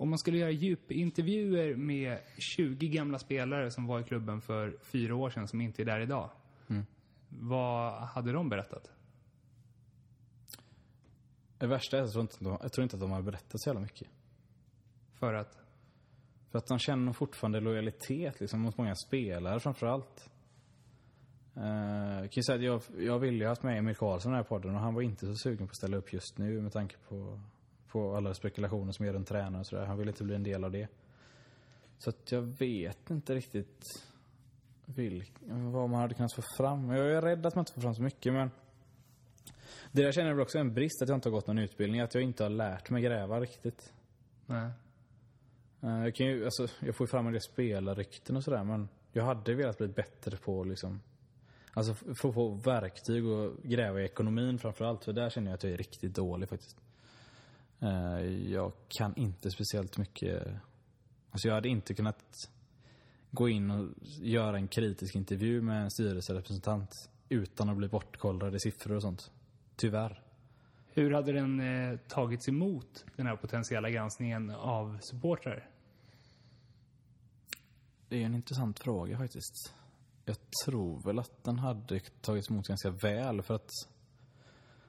Om 0.02 0.10
man 0.10 0.18
skulle 0.18 0.38
göra 0.38 0.50
djupintervjuer 0.50 1.76
med 1.76 2.18
20 2.56 2.88
gamla 2.88 3.18
spelare 3.18 3.70
som 3.70 3.86
var 3.86 4.00
i 4.00 4.04
klubben 4.04 4.40
för 4.40 4.76
fyra 4.82 5.16
år 5.16 5.30
sedan 5.30 5.48
som 5.48 5.60
inte 5.60 5.82
är 5.82 5.86
där 5.86 6.00
idag. 6.00 6.30
Vad 7.28 8.02
hade 8.02 8.32
de 8.32 8.48
berättat? 8.48 8.90
Det 11.58 11.66
värsta 11.66 11.98
är 11.98 12.02
att 12.02 12.06
jag 12.06 12.12
tror 12.12 12.22
inte, 12.22 12.34
att 12.34 12.40
de, 12.44 12.58
jag 12.62 12.72
tror 12.72 12.82
inte 12.82 12.96
att 12.96 13.00
de 13.00 13.10
har 13.10 13.22
berättat 13.22 13.60
så 13.60 13.68
jävla 13.68 13.80
mycket. 13.80 14.08
För 15.18 15.34
att... 15.34 15.58
För 16.50 16.58
att 16.58 16.66
de 16.66 16.78
känner 16.78 17.12
fortfarande 17.12 17.60
lojalitet 17.60 18.40
liksom, 18.40 18.60
mot 18.60 18.78
många 18.78 18.94
spelare 18.94 19.60
framför 19.60 19.86
allt. 19.86 20.30
Uh, 21.56 22.20
jag 22.20 22.32
kan 22.32 22.40
ju 22.40 22.42
säga 22.42 22.56
att 22.56 22.64
jag, 22.64 23.06
jag 23.06 23.18
ville 23.18 23.44
ju 23.44 23.48
haft 23.48 23.62
med 23.62 23.78
Emil 23.78 23.96
Karlsson 23.96 24.32
i 24.32 24.34
den 24.34 24.42
här 24.42 24.48
podden 24.48 24.74
och 24.74 24.80
han 24.80 24.94
var 24.94 25.02
inte 25.02 25.26
så 25.26 25.34
sugen 25.34 25.66
på 25.66 25.70
att 25.70 25.76
ställa 25.76 25.96
upp 25.96 26.12
just 26.12 26.38
nu 26.38 26.60
med 26.60 26.72
tanke 26.72 26.96
på, 27.08 27.40
på 27.92 28.16
alla 28.16 28.34
spekulationer 28.34 28.92
som 28.92 29.06
är 29.06 29.12
runt 29.12 29.28
tränare 29.28 29.60
och 29.60 29.66
sådär. 29.66 29.86
Han 29.86 29.98
ville 29.98 30.10
inte 30.10 30.24
bli 30.24 30.34
en 30.34 30.42
del 30.42 30.64
av 30.64 30.70
det. 30.70 30.88
Så 31.98 32.10
att 32.10 32.32
jag 32.32 32.42
vet 32.42 33.10
inte 33.10 33.34
riktigt 33.34 33.84
vilk, 34.84 35.32
vad 35.72 35.90
man 35.90 36.00
hade 36.00 36.14
kunnat 36.14 36.34
få 36.34 36.42
fram. 36.56 36.90
Jag 36.90 37.10
är 37.10 37.22
rädd 37.22 37.46
att 37.46 37.54
man 37.54 37.62
inte 37.62 37.72
får 37.72 37.80
fram 37.80 37.94
så 37.94 38.02
mycket 38.02 38.32
men 38.32 38.50
det 39.92 40.02
där 40.02 40.12
känner 40.12 40.30
jag 40.30 40.40
också 40.40 40.58
är 40.58 40.60
en 40.60 40.74
brist 40.74 41.02
att 41.02 41.08
jag 41.08 41.16
inte 41.16 41.28
har 41.28 41.34
gått 41.34 41.46
någon 41.46 41.58
utbildning. 41.58 42.00
Att 42.00 42.14
jag 42.14 42.22
inte 42.22 42.42
har 42.42 42.50
lärt 42.50 42.90
mig 42.90 43.02
gräva 43.02 43.40
riktigt. 43.40 43.92
Nej. 44.46 44.70
Eh, 45.80 46.04
Jag, 46.04 46.14
kan 46.14 46.26
ju, 46.26 46.44
alltså, 46.44 46.66
jag 46.80 46.96
får 46.96 47.04
ju 47.06 47.08
fram 47.08 47.26
en 47.26 47.32
del 47.32 47.42
spelarrykten 47.42 48.36
och 48.36 48.44
sådär 48.44 48.64
men 48.64 48.88
jag 49.12 49.24
hade 49.24 49.54
velat 49.54 49.78
bli 49.78 49.88
bättre 49.88 50.36
på 50.36 50.64
liksom 50.64 51.00
Alltså 51.74 51.94
få 51.94 52.32
få 52.32 52.48
verktyg 52.48 53.26
och 53.26 53.62
gräva 53.62 54.00
i 54.00 54.04
ekonomin 54.04 54.58
framförallt. 54.58 55.04
För 55.04 55.12
där 55.12 55.30
känner 55.30 55.50
jag 55.50 55.54
att 55.54 55.64
jag 55.64 55.72
är 55.72 55.76
riktigt 55.76 56.14
dålig 56.14 56.48
faktiskt. 56.48 56.76
Eh, 57.82 58.50
Jag 58.52 58.72
kan 58.88 59.16
inte 59.16 59.50
speciellt 59.50 59.98
mycket. 59.98 60.46
Alltså 61.30 61.48
jag 61.48 61.54
hade 61.54 61.68
inte 61.68 61.94
kunnat 61.94 62.34
gå 63.30 63.48
in 63.48 63.70
och 63.70 63.88
göra 64.20 64.56
en 64.56 64.68
kritisk 64.68 65.14
intervju 65.14 65.62
med 65.62 65.82
en 65.82 65.90
styrelserepresentant 65.90 67.10
utan 67.28 67.68
att 67.68 67.76
bli 67.76 67.88
bortkollrad 67.88 68.54
i 68.54 68.60
siffror 68.60 68.96
och 68.96 69.02
sånt. 69.02 69.30
Tyvärr. 69.76 70.22
Hur 70.94 71.10
hade 71.10 71.32
den 71.32 71.60
eh, 71.60 71.98
tagits 72.08 72.48
emot, 72.48 73.04
den 73.16 73.26
här 73.26 73.36
potentiella 73.36 73.90
granskningen 73.90 74.50
av 74.50 74.98
supportrar? 75.00 75.68
Det 78.08 78.22
är 78.22 78.26
en 78.26 78.34
intressant 78.34 78.78
fråga 78.78 79.18
faktiskt. 79.18 79.74
Jag 80.24 80.36
tror 80.64 81.02
väl 81.02 81.18
att 81.18 81.44
den 81.44 81.58
hade 81.58 82.00
tagits 82.00 82.50
emot 82.50 82.68
ganska 82.68 82.90
väl 82.90 83.42
för 83.42 83.54
att 83.54 83.70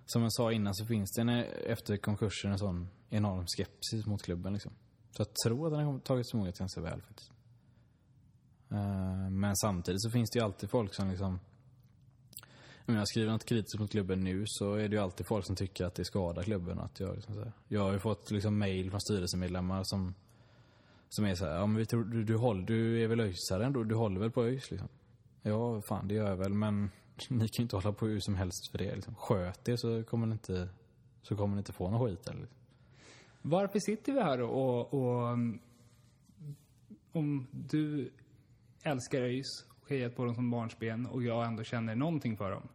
som 0.05 0.21
jag 0.21 0.33
sa 0.33 0.51
innan 0.51 0.75
så 0.75 0.85
finns 0.85 1.11
det 1.11 1.21
en, 1.21 1.29
efter 1.67 1.97
konkursen 1.97 2.51
en 2.51 2.59
sån 2.59 2.89
enorm 3.09 3.45
skepsis 3.47 4.05
mot 4.05 4.23
klubben 4.23 4.53
liksom. 4.53 4.71
Så 5.11 5.21
jag 5.21 5.35
tror 5.43 5.67
att 5.67 5.73
den 5.73 5.85
har 5.85 5.99
tagits 5.99 6.33
emot 6.33 6.57
ganska 6.57 6.81
väl 6.81 7.01
faktiskt. 7.01 7.31
Eh, 8.71 9.29
men 9.29 9.55
samtidigt 9.55 10.01
så 10.01 10.09
finns 10.09 10.29
det 10.29 10.39
ju 10.39 10.45
alltid 10.45 10.69
folk 10.69 10.93
som 10.93 11.09
liksom 11.09 11.39
om 12.87 12.95
jag 12.95 13.07
skriver 13.07 13.31
något 13.31 13.45
kritiskt 13.45 13.79
mot 13.79 13.91
klubben 13.91 14.19
nu 14.19 14.43
så 14.47 14.73
är 14.73 14.89
det 14.89 14.95
ju 14.95 15.01
alltid 15.01 15.27
folk 15.27 15.45
som 15.45 15.55
tycker 15.55 15.85
att 15.85 15.95
det 15.95 16.05
skadar 16.05 16.43
klubben. 16.43 16.79
Att 16.79 16.99
jag, 16.99 17.15
liksom 17.15 17.35
så 17.35 17.41
här, 17.41 17.51
jag 17.67 17.81
har 17.81 17.93
ju 17.93 17.99
fått 17.99 18.31
liksom 18.31 18.57
mail 18.57 18.89
från 18.89 19.01
styrelsemedlemmar 19.01 19.81
som 19.83 20.13
som 21.15 21.25
är 21.25 21.35
så 21.35 21.45
här, 21.45 21.55
ja 21.55 21.65
men 21.65 21.75
vi 21.75 21.85
tror, 21.85 22.03
du, 22.03 22.23
du, 22.23 22.37
håller, 22.37 22.63
du 22.63 23.03
är 23.03 23.07
väl 23.07 23.19
öjsare 23.19 23.65
ändå? 23.65 23.83
Du 23.83 23.95
håller 23.95 24.19
väl 24.19 24.31
på 24.31 24.43
ÖIS 24.43 24.71
liksom? 24.71 24.89
Ja, 25.41 25.81
fan 25.81 26.07
det 26.07 26.13
gör 26.13 26.29
jag 26.29 26.37
väl 26.37 26.53
men 26.53 26.91
ni 27.29 27.47
kan 27.47 27.57
ju 27.57 27.63
inte 27.63 27.75
hålla 27.75 27.93
på 27.93 28.05
hur 28.05 28.19
som 28.19 28.35
helst 28.35 28.67
för 28.71 28.77
det 28.77 28.95
liksom. 28.95 29.15
Sköt 29.15 29.69
er 29.69 29.75
så 29.75 30.03
kommer 30.03 30.27
ni 30.27 30.33
inte, 30.33 30.69
så 31.21 31.35
kommer 31.35 31.55
ni 31.55 31.59
inte 31.59 31.73
få 31.73 31.89
någon 31.89 32.09
skit 32.09 32.27
eller 32.27 32.39
liksom. 32.39 32.57
Varför 33.41 33.79
sitter 33.79 34.13
vi 34.13 34.21
här 34.21 34.41
och, 34.41 34.93
och 34.93 35.37
om 37.11 37.47
du 37.51 38.11
älskar 38.83 39.21
ÖIS 39.21 39.65
och 39.81 39.89
hejat 39.89 40.15
på 40.15 40.25
dem 40.25 40.35
som 40.35 40.51
barnsben 40.51 41.05
och 41.05 41.23
jag 41.23 41.45
ändå 41.45 41.63
känner 41.63 41.95
någonting 41.95 42.37
för 42.37 42.51
dem. 42.51 42.67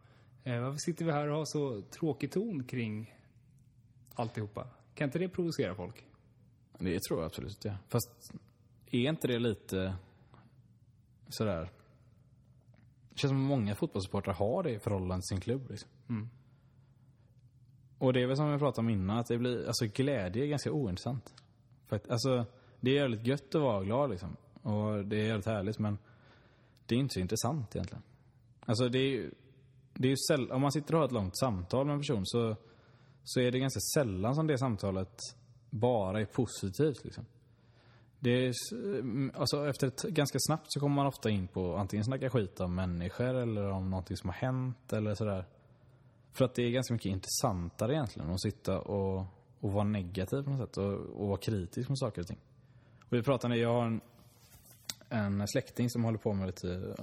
Eh, 0.43 0.61
varför 0.61 0.77
sitter 0.77 1.05
vi 1.05 1.11
här 1.11 1.27
och 1.27 1.37
har 1.37 1.45
så 1.45 1.81
tråkig 1.81 2.31
ton 2.31 2.63
kring 2.63 3.15
alltihopa? 4.13 4.67
Kan 4.93 5.07
inte 5.07 5.19
det 5.19 5.29
provocera 5.29 5.75
folk? 5.75 6.05
Det 6.79 6.99
tror 6.99 7.19
jag 7.19 7.25
absolut 7.25 7.65
ja. 7.65 7.75
Fast 7.87 8.33
är 8.91 9.09
inte 9.09 9.27
det 9.27 9.39
lite 9.39 9.95
sådär 11.29 11.69
känns 13.19 13.31
som 13.31 13.41
många 13.41 13.75
fotbollssupportrar 13.75 14.33
har 14.33 14.63
det 14.63 14.71
i 14.71 14.79
förhållande 14.79 15.21
till 15.21 15.27
sin 15.27 15.39
klubb 15.41 15.69
liksom. 15.69 15.89
Och 17.97 18.13
det 18.13 18.21
är 18.23 18.27
väl 18.27 18.37
som 18.37 18.51
vi 18.51 18.59
pratade 18.59 18.85
om 18.85 18.89
innan, 18.89 19.17
att 19.17 19.27
det 19.27 19.37
blir, 19.37 19.67
alltså 19.67 19.85
glädje 19.85 20.43
är 20.43 20.47
ganska 20.47 20.71
ointressant. 20.71 21.33
För 21.87 21.95
att, 21.95 22.09
alltså, 22.09 22.45
det 22.79 22.91
är 22.91 22.95
jävligt 22.95 23.27
gött 23.27 23.55
att 23.55 23.61
vara 23.61 23.83
glad 23.83 24.09
liksom. 24.09 24.35
Och 24.61 25.05
det 25.05 25.17
är 25.17 25.25
jävligt 25.25 25.45
härligt 25.45 25.79
men 25.79 25.97
det 26.85 26.95
är 26.95 26.99
inte 26.99 27.13
så 27.13 27.19
intressant 27.19 27.75
egentligen. 27.75 28.03
Alltså 28.59 28.89
det 28.89 28.99
är 28.99 29.09
ju, 29.09 29.31
det 29.93 30.07
är 30.07 30.09
ju 30.09 30.17
säll- 30.17 30.51
om 30.51 30.61
man 30.61 30.71
sitter 30.71 30.93
och 30.93 30.99
har 30.99 31.05
ett 31.05 31.11
långt 31.11 31.37
samtal 31.37 31.85
med 31.85 31.93
en 31.93 31.99
person 31.99 32.25
så, 32.25 32.55
så 33.23 33.39
är 33.39 33.51
det 33.51 33.59
ganska 33.59 33.79
sällan 33.79 34.35
som 34.35 34.47
det 34.47 34.57
samtalet 34.57 35.19
bara 35.69 36.21
är 36.21 36.25
positivt 36.25 37.03
liksom. 37.03 37.25
Det 38.19 38.47
är, 38.47 38.53
mm, 38.73 39.31
alltså 39.35 39.69
efter 39.69 39.87
ett, 39.87 40.01
ganska 40.01 40.37
snabbt 40.39 40.65
så 40.67 40.79
kommer 40.79 40.95
man 40.95 41.07
ofta 41.07 41.29
in 41.29 41.47
på 41.47 41.75
antingen 41.75 42.03
snacka 42.03 42.29
skit 42.29 42.59
om 42.59 42.75
människor 42.75 43.35
eller 43.35 43.71
om 43.71 43.89
någonting 43.89 44.17
som 44.17 44.29
har 44.29 44.35
hänt 44.35 44.93
eller 44.93 45.15
sådär. 45.15 45.45
För 46.33 46.45
att 46.45 46.55
det 46.55 46.63
är 46.63 46.69
ganska 46.71 46.93
mycket 46.93 47.11
intressantare 47.11 47.93
egentligen 47.93 48.29
att 48.29 48.41
sitta 48.41 48.79
och, 48.79 49.25
och 49.59 49.71
vara 49.71 49.83
negativ 49.83 50.43
på 50.43 50.49
något 50.49 50.69
sätt 50.69 50.77
och, 50.77 50.93
och 50.93 51.27
vara 51.27 51.37
kritisk 51.37 51.89
mot 51.89 51.99
saker 51.99 52.21
och 52.21 52.27
ting. 52.27 52.39
Och 53.09 53.13
vi 53.13 53.23
pratade, 53.23 53.57
jag 53.57 53.73
har 53.73 53.85
en, 53.85 54.01
en 55.09 55.47
släkting 55.47 55.89
som 55.89 56.03
håller 56.03 56.17
på 56.17 56.33
med 56.33 56.47
lite, 56.47 56.67
uh, 56.67 56.93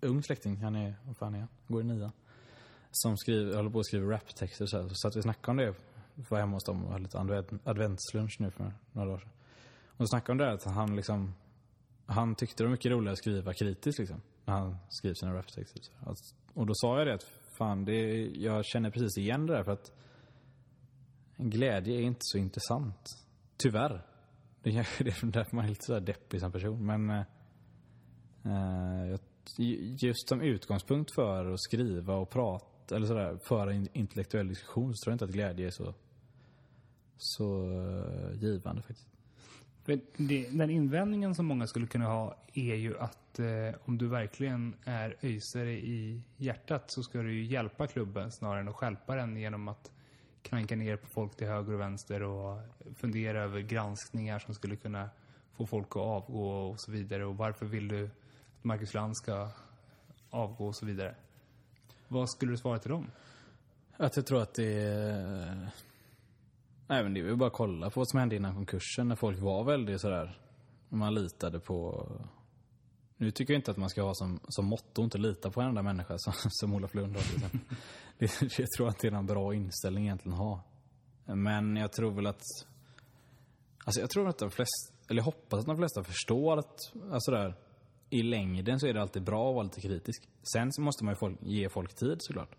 ung 0.00 0.22
släkting, 0.22 0.56
han 0.56 0.76
är, 0.76 0.94
vad 1.06 1.16
fan 1.16 1.34
är 1.34 1.38
han? 1.38 1.48
Går 1.68 1.80
i 1.80 1.84
nian. 1.84 2.12
Som 2.90 3.16
skriver, 3.16 3.56
håller 3.56 3.70
på 3.70 3.78
att 3.78 3.86
skriva 3.86 4.12
raptexter 4.12 4.66
så, 4.66 4.82
här. 4.82 4.88
så 4.92 5.08
att 5.08 5.16
vi 5.16 5.22
snackade 5.22 5.50
om 5.50 5.56
det, 5.56 5.74
var 6.30 6.38
hemma 6.38 6.56
hos 6.56 6.64
dem 6.64 6.84
och 6.84 6.92
hade 6.92 7.02
lite 7.02 7.18
advent, 7.18 7.52
adventslunch 7.64 8.36
nu 8.40 8.50
för 8.50 8.72
några 8.92 9.08
dagar 9.08 9.18
sedan. 9.18 9.30
De 9.98 10.06
snackade 10.06 10.32
om 10.32 10.38
det 10.38 10.52
att 10.52 10.64
han 10.64 10.96
liksom, 10.96 11.34
han 12.06 12.34
tyckte 12.34 12.62
det 12.62 12.66
var 12.66 12.70
mycket 12.70 12.92
roligare 12.92 13.12
att 13.12 13.18
skriva 13.18 13.54
kritiskt 13.54 13.98
liksom. 13.98 14.20
När 14.44 14.54
han 14.54 14.76
skrev 14.88 15.14
sina 15.14 15.34
raptexter. 15.34 15.82
Alltså, 16.06 16.34
Och 16.54 16.66
då 16.66 16.72
sa 16.74 16.98
jag 16.98 17.06
det 17.06 17.14
att 17.14 17.26
fan, 17.58 17.84
det, 17.84 18.26
jag 18.26 18.64
känner 18.64 18.90
precis 18.90 19.18
igen 19.18 19.46
det 19.46 19.52
där 19.52 19.64
för 19.64 19.72
att 19.72 19.92
glädje 21.36 21.96
är 21.96 22.02
inte 22.02 22.20
så 22.22 22.38
intressant. 22.38 23.24
Tyvärr. 23.56 24.04
Det 24.62 24.70
är 24.70 25.04
det 25.04 25.22
är 25.22 25.26
därför 25.26 25.56
man 25.56 25.64
är 25.64 25.68
lite 25.68 25.84
sådär 25.84 26.00
deppig 26.00 26.40
som 26.40 26.52
person. 26.52 26.86
Men 26.86 27.10
eh, 27.10 27.24
eh 29.12 29.18
just 30.02 30.28
som 30.28 30.40
utgångspunkt 30.40 31.14
för 31.14 31.52
att 31.52 31.60
skriva 31.60 32.14
och 32.14 32.30
prata, 32.30 32.96
eller 32.96 33.06
sådär, 33.06 33.38
föra 33.42 33.72
en 33.72 33.88
intellektuell 33.92 34.48
diskussion 34.48 34.94
så 34.94 35.04
tror 35.04 35.12
jag 35.12 35.14
inte 35.14 35.24
att 35.24 35.30
glädje 35.30 35.66
är 35.66 35.70
så, 35.70 35.94
så 37.16 37.70
eh, 37.70 38.42
givande 38.42 38.82
faktiskt. 38.82 39.08
Det, 40.16 40.48
den 40.50 40.70
invändningen 40.70 41.34
som 41.34 41.46
många 41.46 41.66
skulle 41.66 41.86
kunna 41.86 42.06
ha 42.06 42.36
är 42.54 42.74
ju 42.74 42.98
att 42.98 43.38
eh, 43.38 43.74
om 43.84 43.98
du 43.98 44.06
verkligen 44.06 44.74
är 44.84 45.16
öjsare 45.22 45.72
i 45.72 46.22
hjärtat 46.36 46.90
så 46.90 47.02
ska 47.02 47.22
du 47.22 47.32
ju 47.32 47.44
hjälpa 47.44 47.86
klubben 47.86 48.32
snarare 48.32 48.60
än 48.60 48.68
att 48.68 48.74
stjälpa 48.74 49.14
den 49.14 49.36
genom 49.36 49.68
att 49.68 49.90
klanka 50.42 50.76
ner 50.76 50.96
på 50.96 51.06
folk 51.06 51.36
till 51.36 51.46
höger 51.46 51.72
och 51.72 51.80
vänster 51.80 52.22
och 52.22 52.60
fundera 52.96 53.42
över 53.42 53.60
granskningar 53.60 54.38
som 54.38 54.54
skulle 54.54 54.76
kunna 54.76 55.10
få 55.52 55.66
folk 55.66 55.88
att 55.90 55.96
avgå 55.96 56.70
och 56.70 56.80
så 56.80 56.92
vidare. 56.92 57.24
Och 57.24 57.36
varför 57.36 57.66
vill 57.66 57.88
du 57.88 58.04
att 58.04 58.64
Marcus 58.64 58.94
Land 58.94 59.16
ska 59.16 59.48
avgå 60.30 60.66
och 60.66 60.76
så 60.76 60.86
vidare. 60.86 61.14
Vad 62.08 62.30
skulle 62.30 62.52
du 62.52 62.56
svara 62.56 62.78
till 62.78 62.90
dem? 62.90 63.10
Att 63.96 64.16
jag 64.16 64.26
tror 64.26 64.42
att 64.42 64.54
det 64.54 64.82
är... 64.82 65.68
Nej 66.90 67.02
men 67.02 67.14
det 67.14 67.20
är 67.20 67.34
bara 67.34 67.46
att 67.46 67.52
kolla 67.52 67.90
på 67.90 68.00
vad 68.00 68.08
som 68.08 68.18
hände 68.18 68.36
innan 68.36 68.54
konkursen 68.54 69.08
när 69.08 69.16
folk 69.16 69.38
var 69.38 69.64
väldigt 69.64 70.00
sådär... 70.00 70.38
Man 70.88 71.14
litade 71.14 71.60
på... 71.60 72.06
Nu 73.16 73.30
tycker 73.30 73.52
jag 73.52 73.58
inte 73.58 73.70
att 73.70 73.76
man 73.76 73.90
ska 73.90 74.02
ha 74.02 74.14
som, 74.14 74.40
som 74.48 74.66
motto 74.66 75.02
inte 75.02 75.18
lita 75.18 75.50
på 75.50 75.60
en 75.60 75.68
enda 75.68 75.82
människa 75.82 76.14
som, 76.18 76.32
som 76.50 76.74
Olof 76.74 76.94
Lund 76.94 77.16
har 77.16 77.22
till 77.22 77.40
det, 78.18 78.58
Jag 78.58 78.70
tror 78.70 78.88
att 78.88 78.98
det 78.98 79.08
är 79.08 79.12
en 79.12 79.26
bra 79.26 79.54
inställning 79.54 80.04
egentligen 80.04 80.32
att 80.32 80.38
ha. 80.38 80.62
Men 81.24 81.76
jag 81.76 81.92
tror 81.92 82.10
väl 82.10 82.26
att... 82.26 82.42
Alltså 83.84 84.00
jag 84.00 84.10
tror 84.10 84.28
att 84.28 84.38
de 84.38 84.50
flesta, 84.50 84.94
eller 85.08 85.20
jag 85.20 85.24
hoppas 85.24 85.60
att 85.60 85.66
de 85.66 85.76
flesta 85.76 86.04
förstår 86.04 86.58
att, 86.58 86.76
alltså 87.12 87.30
där, 87.30 87.54
i 88.10 88.22
längden 88.22 88.80
så 88.80 88.86
är 88.86 88.94
det 88.94 89.02
alltid 89.02 89.22
bra 89.22 89.48
att 89.48 89.54
vara 89.54 89.64
lite 89.64 89.80
kritisk. 89.80 90.28
Sen 90.52 90.72
så 90.72 90.80
måste 90.80 91.04
man 91.04 91.12
ju 91.12 91.16
folk, 91.16 91.38
ge 91.42 91.68
folk 91.68 91.94
tid 91.94 92.16
såklart. 92.20 92.56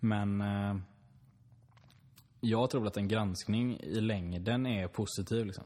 Men 0.00 0.40
eh, 0.40 0.76
jag 2.44 2.70
tror 2.70 2.86
att 2.86 2.96
en 2.96 3.08
granskning 3.08 3.80
i 3.80 4.00
längden 4.00 4.66
är 4.66 4.88
positiv 4.88 5.46
liksom. 5.46 5.64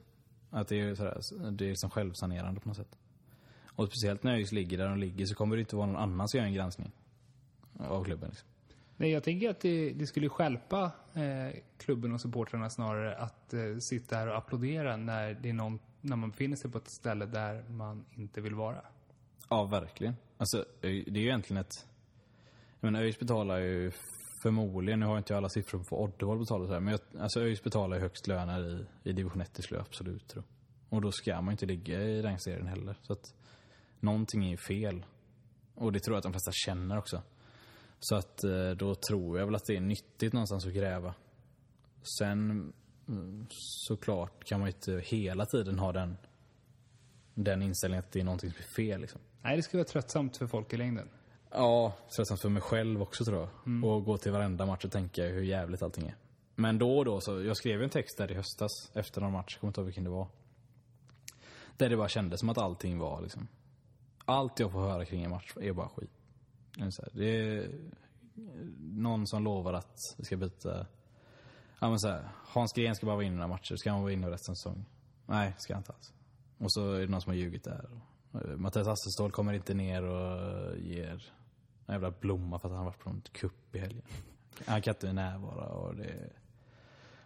Att 0.50 0.68
det 0.68 0.80
är, 0.80 0.94
sådär, 0.94 1.50
det 1.50 1.64
är 1.64 1.68
liksom 1.68 1.90
självsanerande 1.90 2.60
på 2.60 2.68
något 2.68 2.76
sätt. 2.76 2.98
Och 3.66 3.86
speciellt 3.86 4.22
när 4.22 4.34
ÖIS 4.34 4.52
ligger 4.52 4.78
där 4.78 4.88
de 4.88 4.98
ligger 4.98 5.26
så 5.26 5.34
kommer 5.34 5.56
det 5.56 5.60
inte 5.60 5.76
vara 5.76 5.86
någon 5.86 5.96
annan 5.96 6.28
som 6.28 6.38
gör 6.38 6.46
en 6.46 6.54
granskning 6.54 6.92
av 7.78 8.04
klubben. 8.04 8.28
Liksom. 8.28 8.48
Nej, 8.96 9.10
jag 9.10 9.22
tänker 9.22 9.50
att 9.50 9.60
det, 9.60 9.90
det 9.90 10.06
skulle 10.06 10.28
skälpa 10.28 10.90
eh, 11.14 11.60
klubben 11.78 12.12
och 12.12 12.20
supportrarna 12.20 12.70
snarare 12.70 13.16
att 13.16 13.54
eh, 13.54 13.60
sitta 13.80 14.16
här 14.16 14.28
och 14.28 14.36
applådera 14.36 14.96
när, 14.96 15.34
det 15.34 15.48
är 15.48 15.52
någon, 15.52 15.78
när 16.00 16.16
man 16.16 16.30
befinner 16.30 16.56
sig 16.56 16.70
på 16.70 16.78
ett 16.78 16.90
ställe 16.90 17.26
där 17.26 17.68
man 17.68 18.04
inte 18.14 18.40
vill 18.40 18.54
vara. 18.54 18.80
Ja, 19.48 19.64
verkligen. 19.64 20.16
Alltså, 20.38 20.64
det 20.80 20.88
är 20.88 21.16
ju 21.16 21.26
egentligen 21.26 21.60
ett... 21.60 21.86
Jag 22.80 22.92
menar, 22.92 23.04
ÖIS 23.04 23.18
betalar 23.18 23.58
ju 23.58 23.90
förmodligen, 24.46 25.00
nu 25.00 25.06
har 25.06 25.12
jag 25.12 25.20
inte 25.20 25.36
alla 25.36 25.48
siffror 25.48 25.78
på 25.78 25.96
vad 25.96 26.00
Oddevall 26.00 26.38
betalar 26.38 26.66
så 26.66 26.72
här, 26.72 26.80
men 26.80 26.92
jag, 26.92 27.22
alltså 27.22 27.40
ÖIS 27.40 27.62
betalar 27.62 27.98
högst 27.98 28.26
löner 28.26 28.68
i, 28.68 28.86
i 29.10 29.12
division 29.12 29.40
1, 29.40 29.54
det 29.54 29.62
skulle 29.62 29.78
jag 29.78 29.86
absolut 29.86 30.28
tro. 30.28 30.42
Och 30.88 31.00
då 31.00 31.12
ska 31.12 31.34
man 31.34 31.46
ju 31.46 31.50
inte 31.52 31.66
ligga 31.66 32.02
i 32.02 32.22
den 32.22 32.40
serien 32.40 32.66
heller. 32.66 32.98
Så 33.02 33.12
att 33.12 33.34
någonting 34.00 34.44
är 34.44 34.50
ju 34.50 34.56
fel. 34.56 35.06
Och 35.74 35.92
det 35.92 36.00
tror 36.00 36.14
jag 36.14 36.18
att 36.18 36.22
de 36.22 36.32
flesta 36.32 36.50
känner 36.52 36.98
också. 36.98 37.22
Så 38.00 38.16
att 38.16 38.44
eh, 38.44 38.70
då 38.70 38.94
tror 38.94 39.38
jag 39.38 39.46
väl 39.46 39.54
att 39.54 39.64
det 39.66 39.76
är 39.76 39.80
nyttigt 39.80 40.32
någonstans 40.32 40.66
att 40.66 40.72
gräva. 40.72 41.14
Sen 42.18 42.72
mm, 43.08 43.46
såklart 43.50 44.44
kan 44.44 44.60
man 44.60 44.68
ju 44.68 44.74
inte 44.74 45.08
hela 45.16 45.46
tiden 45.46 45.78
ha 45.78 45.92
den, 45.92 46.16
den 47.34 47.62
inställningen 47.62 48.04
att 48.04 48.12
det 48.12 48.20
är 48.20 48.24
någonting 48.24 48.50
som 48.50 48.58
är 48.58 48.74
fel 48.74 49.00
liksom. 49.00 49.20
Nej, 49.42 49.56
det 49.56 49.62
skulle 49.62 49.78
vara 49.78 49.88
tröttsamt 49.88 50.36
för 50.36 50.46
folk 50.46 50.72
i 50.72 50.76
längden. 50.76 51.08
Ja, 51.58 51.92
tröttsamt 52.16 52.40
för 52.40 52.48
mig 52.48 52.62
själv 52.62 53.02
också 53.02 53.24
tror 53.24 53.38
jag. 53.38 53.48
Mm. 53.66 53.84
Och 53.84 54.04
gå 54.04 54.18
till 54.18 54.32
varenda 54.32 54.66
match 54.66 54.84
och 54.84 54.90
tänka 54.90 55.22
hur 55.22 55.42
jävligt 55.42 55.82
allting 55.82 56.06
är. 56.06 56.14
Men 56.54 56.78
då 56.78 56.98
och 56.98 57.04
då 57.04 57.20
så, 57.20 57.42
jag 57.42 57.56
skrev 57.56 57.82
en 57.82 57.90
text 57.90 58.18
där 58.18 58.30
i 58.30 58.34
höstas 58.34 58.90
efter 58.94 59.20
någon 59.20 59.32
match, 59.32 59.54
jag 59.54 59.60
kommer 59.60 59.68
inte 59.68 59.80
ihåg 59.80 59.86
vilken 59.86 60.04
det 60.04 60.10
var. 60.10 60.28
Där 61.76 61.88
det 61.88 61.96
bara 61.96 62.08
kändes 62.08 62.40
som 62.40 62.48
att 62.48 62.58
allting 62.58 62.98
var 62.98 63.20
liksom. 63.22 63.48
Allt 64.24 64.60
jag 64.60 64.72
får 64.72 64.80
höra 64.80 65.04
kring 65.04 65.24
en 65.24 65.30
match 65.30 65.52
är 65.60 65.72
bara 65.72 65.88
skit. 65.88 66.10
Det 67.12 67.24
är, 67.24 67.70
någon 68.80 69.26
som 69.26 69.44
lovar 69.44 69.72
att 69.72 69.98
vi 70.16 70.24
ska 70.24 70.36
byta. 70.36 70.86
Ja 71.80 71.88
men 71.88 71.98
så 71.98 72.08
här, 72.08 72.28
Hans 72.46 72.72
Gren 72.72 72.94
ska 72.94 73.06
bara 73.06 73.16
vara 73.16 73.26
inne 73.26 73.36
några 73.36 73.48
matcher, 73.48 73.76
ska 73.76 73.90
han 73.90 74.02
vara 74.02 74.12
inne 74.12 74.30
resten 74.30 74.52
av 74.52 74.54
säsongen? 74.54 74.86
Nej, 75.26 75.54
ska 75.58 75.74
han 75.74 75.80
inte 75.80 75.92
alls. 75.92 76.12
Och 76.58 76.72
så 76.72 76.92
är 76.92 77.00
det 77.00 77.06
någon 77.06 77.20
som 77.20 77.30
har 77.30 77.36
ljugit 77.36 77.64
där. 77.64 77.90
Och 77.92 78.60
Mattias 78.60 78.88
Asselståhl 78.88 79.30
kommer 79.30 79.52
inte 79.52 79.74
ner 79.74 80.02
och 80.02 80.78
ger 80.78 81.32
en 81.86 81.92
jävla 81.92 82.10
blomma 82.10 82.58
för 82.58 82.68
att 82.68 82.72
han 82.72 82.78
har 82.78 82.84
varit 82.84 82.98
på 82.98 83.10
en 83.10 83.22
kupp 83.32 83.76
i 83.76 83.78
helgen. 83.78 84.02
Han 84.66 84.82
kan 84.82 84.94
inte 84.94 85.12
närvara 85.12 85.68
och 85.68 85.96
det... 85.96 86.30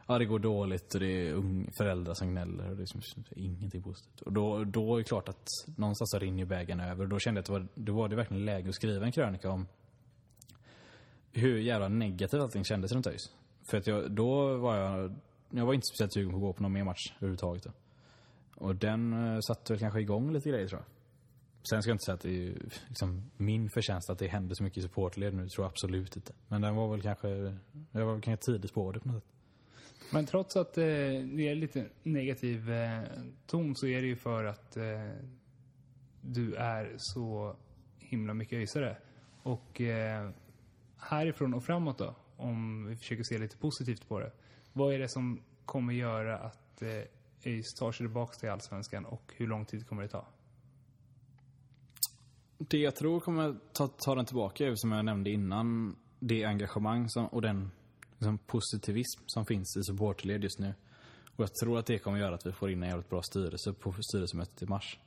Ja, 0.06 0.18
det 0.18 0.24
går 0.24 0.38
dåligt 0.38 0.94
och 0.94 1.00
det 1.00 1.28
är 1.28 1.34
ung, 1.34 1.70
föräldrar 1.78 2.14
som 2.14 2.28
gnäller 2.30 2.70
och 2.70 2.76
det 2.76 2.82
är 2.82 2.86
som, 2.86 3.24
ingenting 3.30 3.82
positivt. 3.82 4.20
Och 4.20 4.32
då, 4.32 4.64
då 4.64 4.94
är 4.94 4.98
det 4.98 5.04
klart 5.04 5.28
att 5.28 5.46
någonstans 5.76 6.11
så 6.11 6.18
rinner 6.18 6.38
ju 6.38 6.44
bägaren 6.44 6.80
över. 6.80 7.02
Och 7.02 7.08
då 7.08 7.18
kände 7.18 7.38
jag 7.38 7.42
att 7.42 7.46
det 7.46 7.52
var, 7.52 7.68
då 7.74 7.92
var 7.92 8.08
det 8.08 8.16
verkligen 8.16 8.44
läge 8.44 8.68
att 8.68 8.74
skriva 8.74 9.06
en 9.06 9.12
krönika 9.12 9.50
om 9.50 9.66
hur 11.32 11.58
jävla 11.58 11.88
negativt 11.88 12.40
allting 12.40 12.64
kändes 12.64 12.92
runt 12.92 13.06
ÖIS. 13.06 13.32
För 13.70 13.78
att 13.78 13.86
jag, 13.86 14.11
då 14.11 14.56
var 14.56 14.76
jag, 14.76 15.14
jag 15.50 15.66
var 15.66 15.74
inte 15.74 15.86
speciellt 15.86 16.12
sugen 16.12 16.30
på 16.30 16.36
att 16.36 16.42
gå 16.42 16.52
på 16.52 16.62
någon 16.62 16.72
mer 16.72 16.84
match 16.84 17.12
överhuvudtaget. 17.16 17.64
Då. 17.64 17.70
Och 18.54 18.76
den 18.76 19.12
eh, 19.12 19.40
satte 19.40 19.72
väl 19.72 19.80
kanske 19.80 20.00
igång 20.00 20.32
lite 20.32 20.48
grejer 20.48 20.68
tror 20.68 20.80
jag. 20.80 20.99
Sen 21.62 21.82
ska 21.82 21.90
jag 21.90 21.94
inte 21.94 22.04
säga 22.04 22.14
att 22.14 22.20
det 22.20 22.46
är 22.48 22.54
liksom 22.88 23.30
min 23.36 23.70
förtjänst 23.70 24.11
att 24.11 24.18
det 24.18 24.28
hände 24.28 24.54
så 24.54 24.62
mycket 24.62 24.78
i 24.78 24.82
supportled 24.82 25.34
nu, 25.34 25.48
tror 25.48 25.64
jag 25.64 25.70
absolut 25.70 26.16
inte. 26.16 26.32
Men 26.48 26.62
den 26.62 26.74
var 26.74 26.88
väl 26.88 27.02
kanske, 27.02 27.28
jag 27.92 28.06
var 28.06 28.12
väl 28.12 28.22
kanske 28.22 28.52
tidigt 28.52 28.74
på 28.74 28.92
det 28.92 29.00
på 29.00 29.08
något 29.08 29.22
sätt. 29.22 29.32
Men 30.12 30.26
trots 30.26 30.56
att 30.56 30.78
eh, 30.78 30.84
det 30.84 31.48
är 31.48 31.54
lite 31.54 31.86
negativ 32.02 32.72
eh, 32.72 33.02
ton 33.46 33.76
så 33.76 33.86
är 33.86 34.00
det 34.00 34.06
ju 34.06 34.16
för 34.16 34.44
att 34.44 34.76
eh, 34.76 34.84
du 36.20 36.54
är 36.54 36.94
så 36.98 37.56
himla 37.98 38.34
mycket 38.34 38.58
öisare. 38.58 38.96
Och 39.42 39.80
eh, 39.80 40.30
härifrån 40.98 41.54
och 41.54 41.64
framåt 41.64 41.98
då, 41.98 42.14
om 42.36 42.86
vi 42.86 42.96
försöker 42.96 43.22
se 43.22 43.38
lite 43.38 43.56
positivt 43.56 44.08
på 44.08 44.20
det. 44.20 44.32
Vad 44.72 44.94
är 44.94 44.98
det 44.98 45.08
som 45.08 45.42
kommer 45.64 45.92
göra 45.92 46.38
att 46.38 46.82
eh, 46.82 46.88
ÖIS 47.44 47.74
tar 47.74 47.92
sig 47.92 48.06
tillbaka 48.06 48.32
till 48.34 48.50
Allsvenskan 48.50 49.04
och 49.04 49.32
hur 49.36 49.46
lång 49.46 49.64
tid 49.64 49.86
kommer 49.86 50.02
det 50.02 50.08
ta? 50.08 50.26
Det 52.68 52.78
jag 52.78 52.96
tror 52.96 53.20
kommer 53.20 53.56
ta, 53.72 53.88
ta 53.88 54.14
den 54.14 54.24
tillbaka 54.24 54.66
är, 54.66 54.74
som 54.74 54.92
jag 54.92 55.04
nämnde 55.04 55.30
innan, 55.30 55.96
det 56.18 56.44
engagemang 56.44 57.08
som, 57.08 57.26
och 57.26 57.42
den 57.42 57.70
liksom, 58.18 58.38
positivism 58.38 59.22
som 59.26 59.46
finns 59.46 59.76
i 59.76 59.82
supportled 59.82 60.42
just 60.42 60.58
nu. 60.58 60.74
Och 61.36 61.42
jag 61.42 61.54
tror 61.54 61.78
att 61.78 61.86
det 61.86 61.98
kommer 61.98 62.18
göra 62.18 62.34
att 62.34 62.46
vi 62.46 62.52
får 62.52 62.70
in 62.70 62.82
en 62.82 62.88
jävligt 62.88 63.11
bra 63.11 63.22
styrelse 63.22 63.72
på 63.72 63.92
styrelsemötet 63.92 64.62
i 64.62 64.66
mars. 64.66 64.98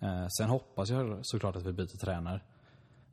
Eh, 0.00 0.26
sen 0.38 0.48
hoppas 0.48 0.90
jag 0.90 1.20
såklart 1.22 1.56
att 1.56 1.66
vi 1.66 1.72
byter 1.72 1.98
tränare. 2.04 2.40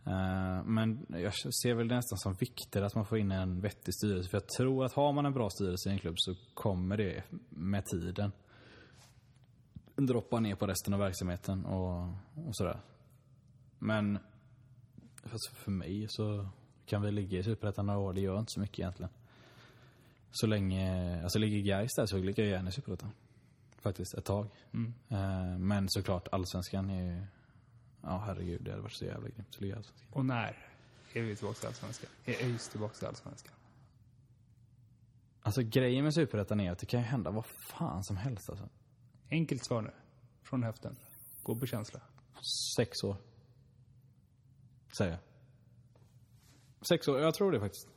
Eh, 0.05 0.63
men 0.63 1.05
jag 1.09 1.33
ser 1.35 1.73
väl 1.73 1.87
det 1.87 1.95
nästan 1.95 2.17
som 2.17 2.33
viktigare 2.33 2.85
att 2.85 2.95
man 2.95 3.05
får 3.05 3.17
in 3.17 3.31
en 3.31 3.61
vettig 3.61 3.93
styrelse. 3.93 4.29
För 4.29 4.37
jag 4.37 4.47
tror 4.47 4.85
att 4.85 4.93
har 4.93 5.13
man 5.13 5.25
en 5.25 5.33
bra 5.33 5.49
styrelse 5.49 5.89
i 5.89 5.93
en 5.93 5.99
klubb 5.99 6.15
så 6.17 6.35
kommer 6.53 6.97
det 6.97 7.23
med 7.49 7.85
tiden 7.85 8.31
droppa 9.95 10.39
ner 10.39 10.55
på 10.55 10.67
resten 10.67 10.93
av 10.93 10.99
verksamheten 10.99 11.65
och, 11.65 12.03
och 12.47 12.55
sådär. 12.55 12.79
Men 13.79 14.19
alltså 15.23 15.55
för 15.55 15.71
mig 15.71 16.05
så 16.09 16.49
kan 16.85 17.01
vi 17.01 17.11
ligga 17.11 17.39
i 17.39 17.43
Superettan 17.43 17.85
några 17.85 17.99
år. 17.99 18.13
Det 18.13 18.21
gör 18.21 18.39
inte 18.39 18.51
så 18.51 18.59
mycket 18.59 18.79
egentligen. 18.79 19.11
Så 20.31 20.47
länge, 20.47 21.23
alltså 21.23 21.39
ligger 21.39 21.59
Gais 21.59 21.95
där 21.95 22.05
så 22.05 22.17
ligger 22.17 22.43
jag 22.43 22.51
gärna 22.51 22.69
i 22.69 22.71
Superettan. 22.71 23.11
Faktiskt, 23.81 24.13
ett 24.13 24.25
tag. 24.25 24.47
Mm. 24.73 24.93
Eh, 25.09 25.57
Men 25.59 25.89
såklart, 25.89 26.27
Allsvenskan 26.31 26.89
är 26.89 27.03
ju... 27.03 27.25
Ja, 28.01 28.23
herregud, 28.25 28.61
det 28.61 28.71
hade 28.71 28.83
varit 28.83 28.93
så 28.93 29.05
jävla 29.05 29.29
grymt 29.29 29.49
att 29.49 29.61
ligga 29.61 29.73
i 29.73 29.77
Allsvenskan. 29.77 30.09
Och 30.13 30.25
när 30.25 30.57
är 31.13 31.21
vi 31.21 31.35
tillbaka 31.35 31.59
till 31.59 31.67
Allsvenskan? 31.67 32.09
Är 32.25 32.45
ÖIS 32.45 32.69
tillbaka 32.69 32.93
till 32.93 33.07
Allsvenskan? 33.07 33.53
Alltså 35.41 35.61
grejen 35.61 36.03
med 36.03 36.13
Superettan 36.13 36.59
är 36.59 36.71
att 36.71 36.79
det 36.79 36.85
kan 36.85 36.99
ju 36.99 37.05
hända 37.05 37.31
vad 37.31 37.45
fan 37.45 38.03
som 38.03 38.17
helst 38.17 38.49
alltså. 38.49 38.69
Enkelt 39.29 39.65
svar 39.65 39.81
nu. 39.81 39.91
Från 40.43 40.63
höften. 40.63 40.95
Gå 41.43 41.55
på 41.55 41.65
känsla. 41.65 42.01
Sex 42.77 43.03
år. 43.03 43.17
Säger 44.91 45.11
jag. 45.11 45.19
Sex 46.87 47.07
år, 47.07 47.19
jag 47.19 47.33
tror 47.33 47.51
det 47.51 47.59
faktiskt. 47.59 47.87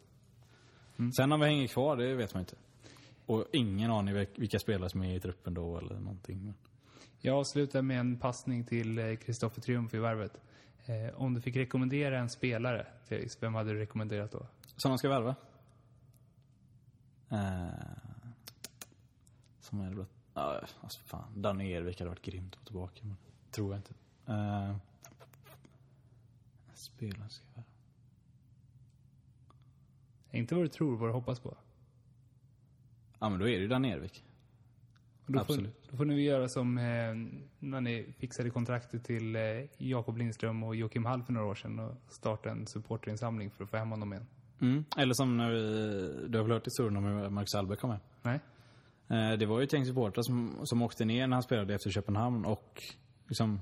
Sen 1.17 1.33
om 1.33 1.41
vi 1.41 1.47
hänger 1.47 1.67
kvar, 1.67 1.97
det 1.97 2.15
vet 2.15 2.35
man 2.35 2.41
inte. 2.41 2.57
Och 3.27 3.47
ingen 3.53 3.91
aning 3.91 4.15
vil- 4.15 4.27
vilka 4.37 4.59
spelare 4.59 4.91
som 4.91 5.03
är 5.03 5.15
i 5.17 5.21
truppen 5.21 5.55
då 5.55 5.79
eller 5.79 5.95
någonting. 6.01 6.55
Jag 7.19 7.37
avslutar 7.39 7.83
med 7.83 8.01
en 8.01 8.19
passning 8.19 8.65
till 8.65 9.19
Kristoffer 9.25 9.61
Triumf 9.63 9.95
i 9.95 9.99
varvet. 9.99 10.41
Eh, 10.87 11.21
om 11.21 11.35
du 11.35 11.41
fick 11.41 11.57
rekommendera 11.57 12.19
en 12.19 12.31
spelare 12.31 12.87
till 13.09 13.17
ÖIS, 13.17 13.39
vem 13.43 13.55
hade 13.55 13.73
du 13.73 13.79
rekommenderat 13.79 14.33
då? 14.33 14.47
Som 14.77 14.91
de 14.91 14.99
ska 14.99 15.09
värva? 15.09 15.35
Eh, 17.31 17.69
som 19.61 19.81
är 19.81 19.89
det 19.89 19.95
blott... 19.95 20.09
Ja, 20.35 20.61
alltså 20.81 21.01
fan. 21.01 21.43
Danne 21.43 21.65
Ervik 21.73 21.99
hade 22.01 22.09
varit 22.11 22.23
grymt 22.23 22.53
att 22.55 22.59
få 22.61 22.65
tillbaka, 22.67 23.01
men 23.03 23.17
tror 23.51 23.71
jag 23.73 23.79
inte. 23.79 23.95
Eh, 24.27 24.77
spelaren 26.83 27.31
ska 27.31 27.45
värva. 27.55 27.65
Inte 30.31 30.55
vad 30.55 30.65
du 30.65 30.69
tror, 30.69 30.97
vad 30.97 31.09
du 31.09 31.13
hoppas 31.13 31.41
på. 31.41 31.57
Ja, 33.19 33.29
men 33.29 33.39
då 33.39 33.49
är 33.49 33.53
det 33.53 33.63
ju 33.63 33.69
Danne 33.69 33.93
Ervik. 33.93 34.25
Och 35.27 35.33
Då 35.33 35.41
Absolut. 35.41 35.85
Får, 35.85 35.91
då 35.91 35.97
får 35.97 36.05
ni 36.05 36.23
göra 36.23 36.49
som 36.49 36.79
eh, 36.79 36.85
när 37.59 37.81
ni 37.81 38.15
fixade 38.19 38.51
kontraktet 38.51 39.05
till 39.05 39.37
eh, 39.37 39.43
Jakob 39.79 40.17
Lindström 40.19 40.63
och 40.63 40.77
Joakim 40.77 41.05
Hall 41.05 41.23
för 41.23 41.33
några 41.33 41.47
år 41.47 41.55
sedan 41.55 41.79
och 41.79 41.95
starta 42.09 42.51
en 42.51 42.67
supporterinsamling 42.67 43.51
för 43.51 43.65
att 43.65 43.71
få 43.71 43.77
hem 43.77 43.91
honom 43.91 44.13
igen. 44.13 44.27
Mm. 44.61 44.85
Eller 44.99 45.15
som 45.15 45.37
när 45.37 45.51
vi... 45.51 46.29
Du 46.29 46.39
har 46.39 46.45
väl 46.45 46.53
hört 46.53 46.67
historien 46.67 46.97
om 46.97 47.05
hur 47.05 47.31
Marcus 47.31 47.55
Albeck 47.55 47.79
kom 47.79 47.91
med? 47.91 48.01
Nej? 48.23 48.41
Eh, 49.09 49.39
Det 49.39 49.47
var 49.47 49.59
ju 49.61 49.65
ett 49.65 49.73
gäng 49.73 49.87
supportrar 49.87 50.23
som, 50.23 50.57
som 50.65 50.83
åkte 50.83 51.05
ner 51.05 51.27
när 51.27 51.37
han 51.37 51.43
spelade 51.43 51.75
efter 51.75 51.91
Köpenhamn 51.91 52.45
och 52.45 52.83
liksom 53.29 53.61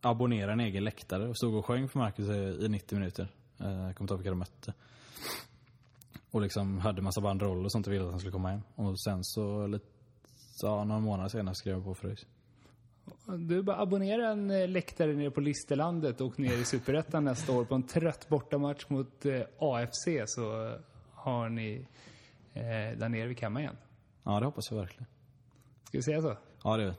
abonnerade 0.00 0.52
en 0.52 0.60
egen 0.60 0.84
läktare 0.84 1.28
och 1.28 1.36
stod 1.36 1.54
och 1.54 1.66
sjöng 1.66 1.88
för 1.88 1.98
Marcus 1.98 2.28
i 2.28 2.64
i 2.64 2.68
90 2.68 2.98
minuter. 2.98 3.28
Eh, 3.60 3.66
Jag 3.66 3.96
kommer 3.96 4.00
inte 4.04 4.12
ihåg 4.14 4.18
vilka 4.18 4.30
de 4.30 4.38
mötte. 4.38 4.74
Och 6.30 6.40
liksom 6.40 6.78
hade 6.78 7.02
massa 7.02 7.20
banderoller 7.20 7.64
och 7.64 7.72
sånt 7.72 7.86
och 7.86 7.92
ville 7.92 8.04
att 8.04 8.10
han 8.10 8.18
skulle 8.20 8.32
komma 8.32 8.48
hem. 8.50 8.60
Och 8.74 9.00
sen 9.00 9.24
så, 9.24 9.66
lite, 9.66 9.86
ja, 10.62 10.84
några 10.84 11.00
månader 11.00 11.28
senare 11.28 11.54
skrev 11.54 11.74
jag 11.74 11.84
på 11.84 11.94
för 11.94 12.08
ÖIS. 12.08 12.26
Du 13.48 13.62
bara 13.62 13.80
abonnera 13.80 14.30
en 14.30 14.50
eh, 14.50 14.68
läktare 14.68 15.12
nere 15.14 15.30
på 15.30 15.40
Listerlandet 15.40 16.20
och 16.20 16.38
ner 16.38 16.52
i 16.52 16.64
Superettan 16.64 17.24
nästa 17.24 17.52
år 17.52 17.64
på 17.64 17.74
en 17.74 17.82
trött 17.82 18.28
bortamatch 18.28 18.84
mot 18.88 19.26
eh, 19.26 19.40
AFC 19.58 20.08
så 20.26 20.76
har 21.12 21.48
ni 21.48 21.86
eh, 22.54 22.62
där 22.98 23.08
nere 23.08 23.26
vid 23.28 23.40
hemma 23.40 23.60
igen. 23.60 23.76
Ja, 24.22 24.40
det 24.40 24.46
hoppas 24.46 24.70
jag 24.70 24.78
verkligen. 24.78 25.06
Ska 25.84 25.98
vi 25.98 26.02
säga 26.02 26.22
så? 26.22 26.36
Ja, 26.64 26.76
det 26.76 26.82
gör 26.82 26.90
vi. 26.90 26.96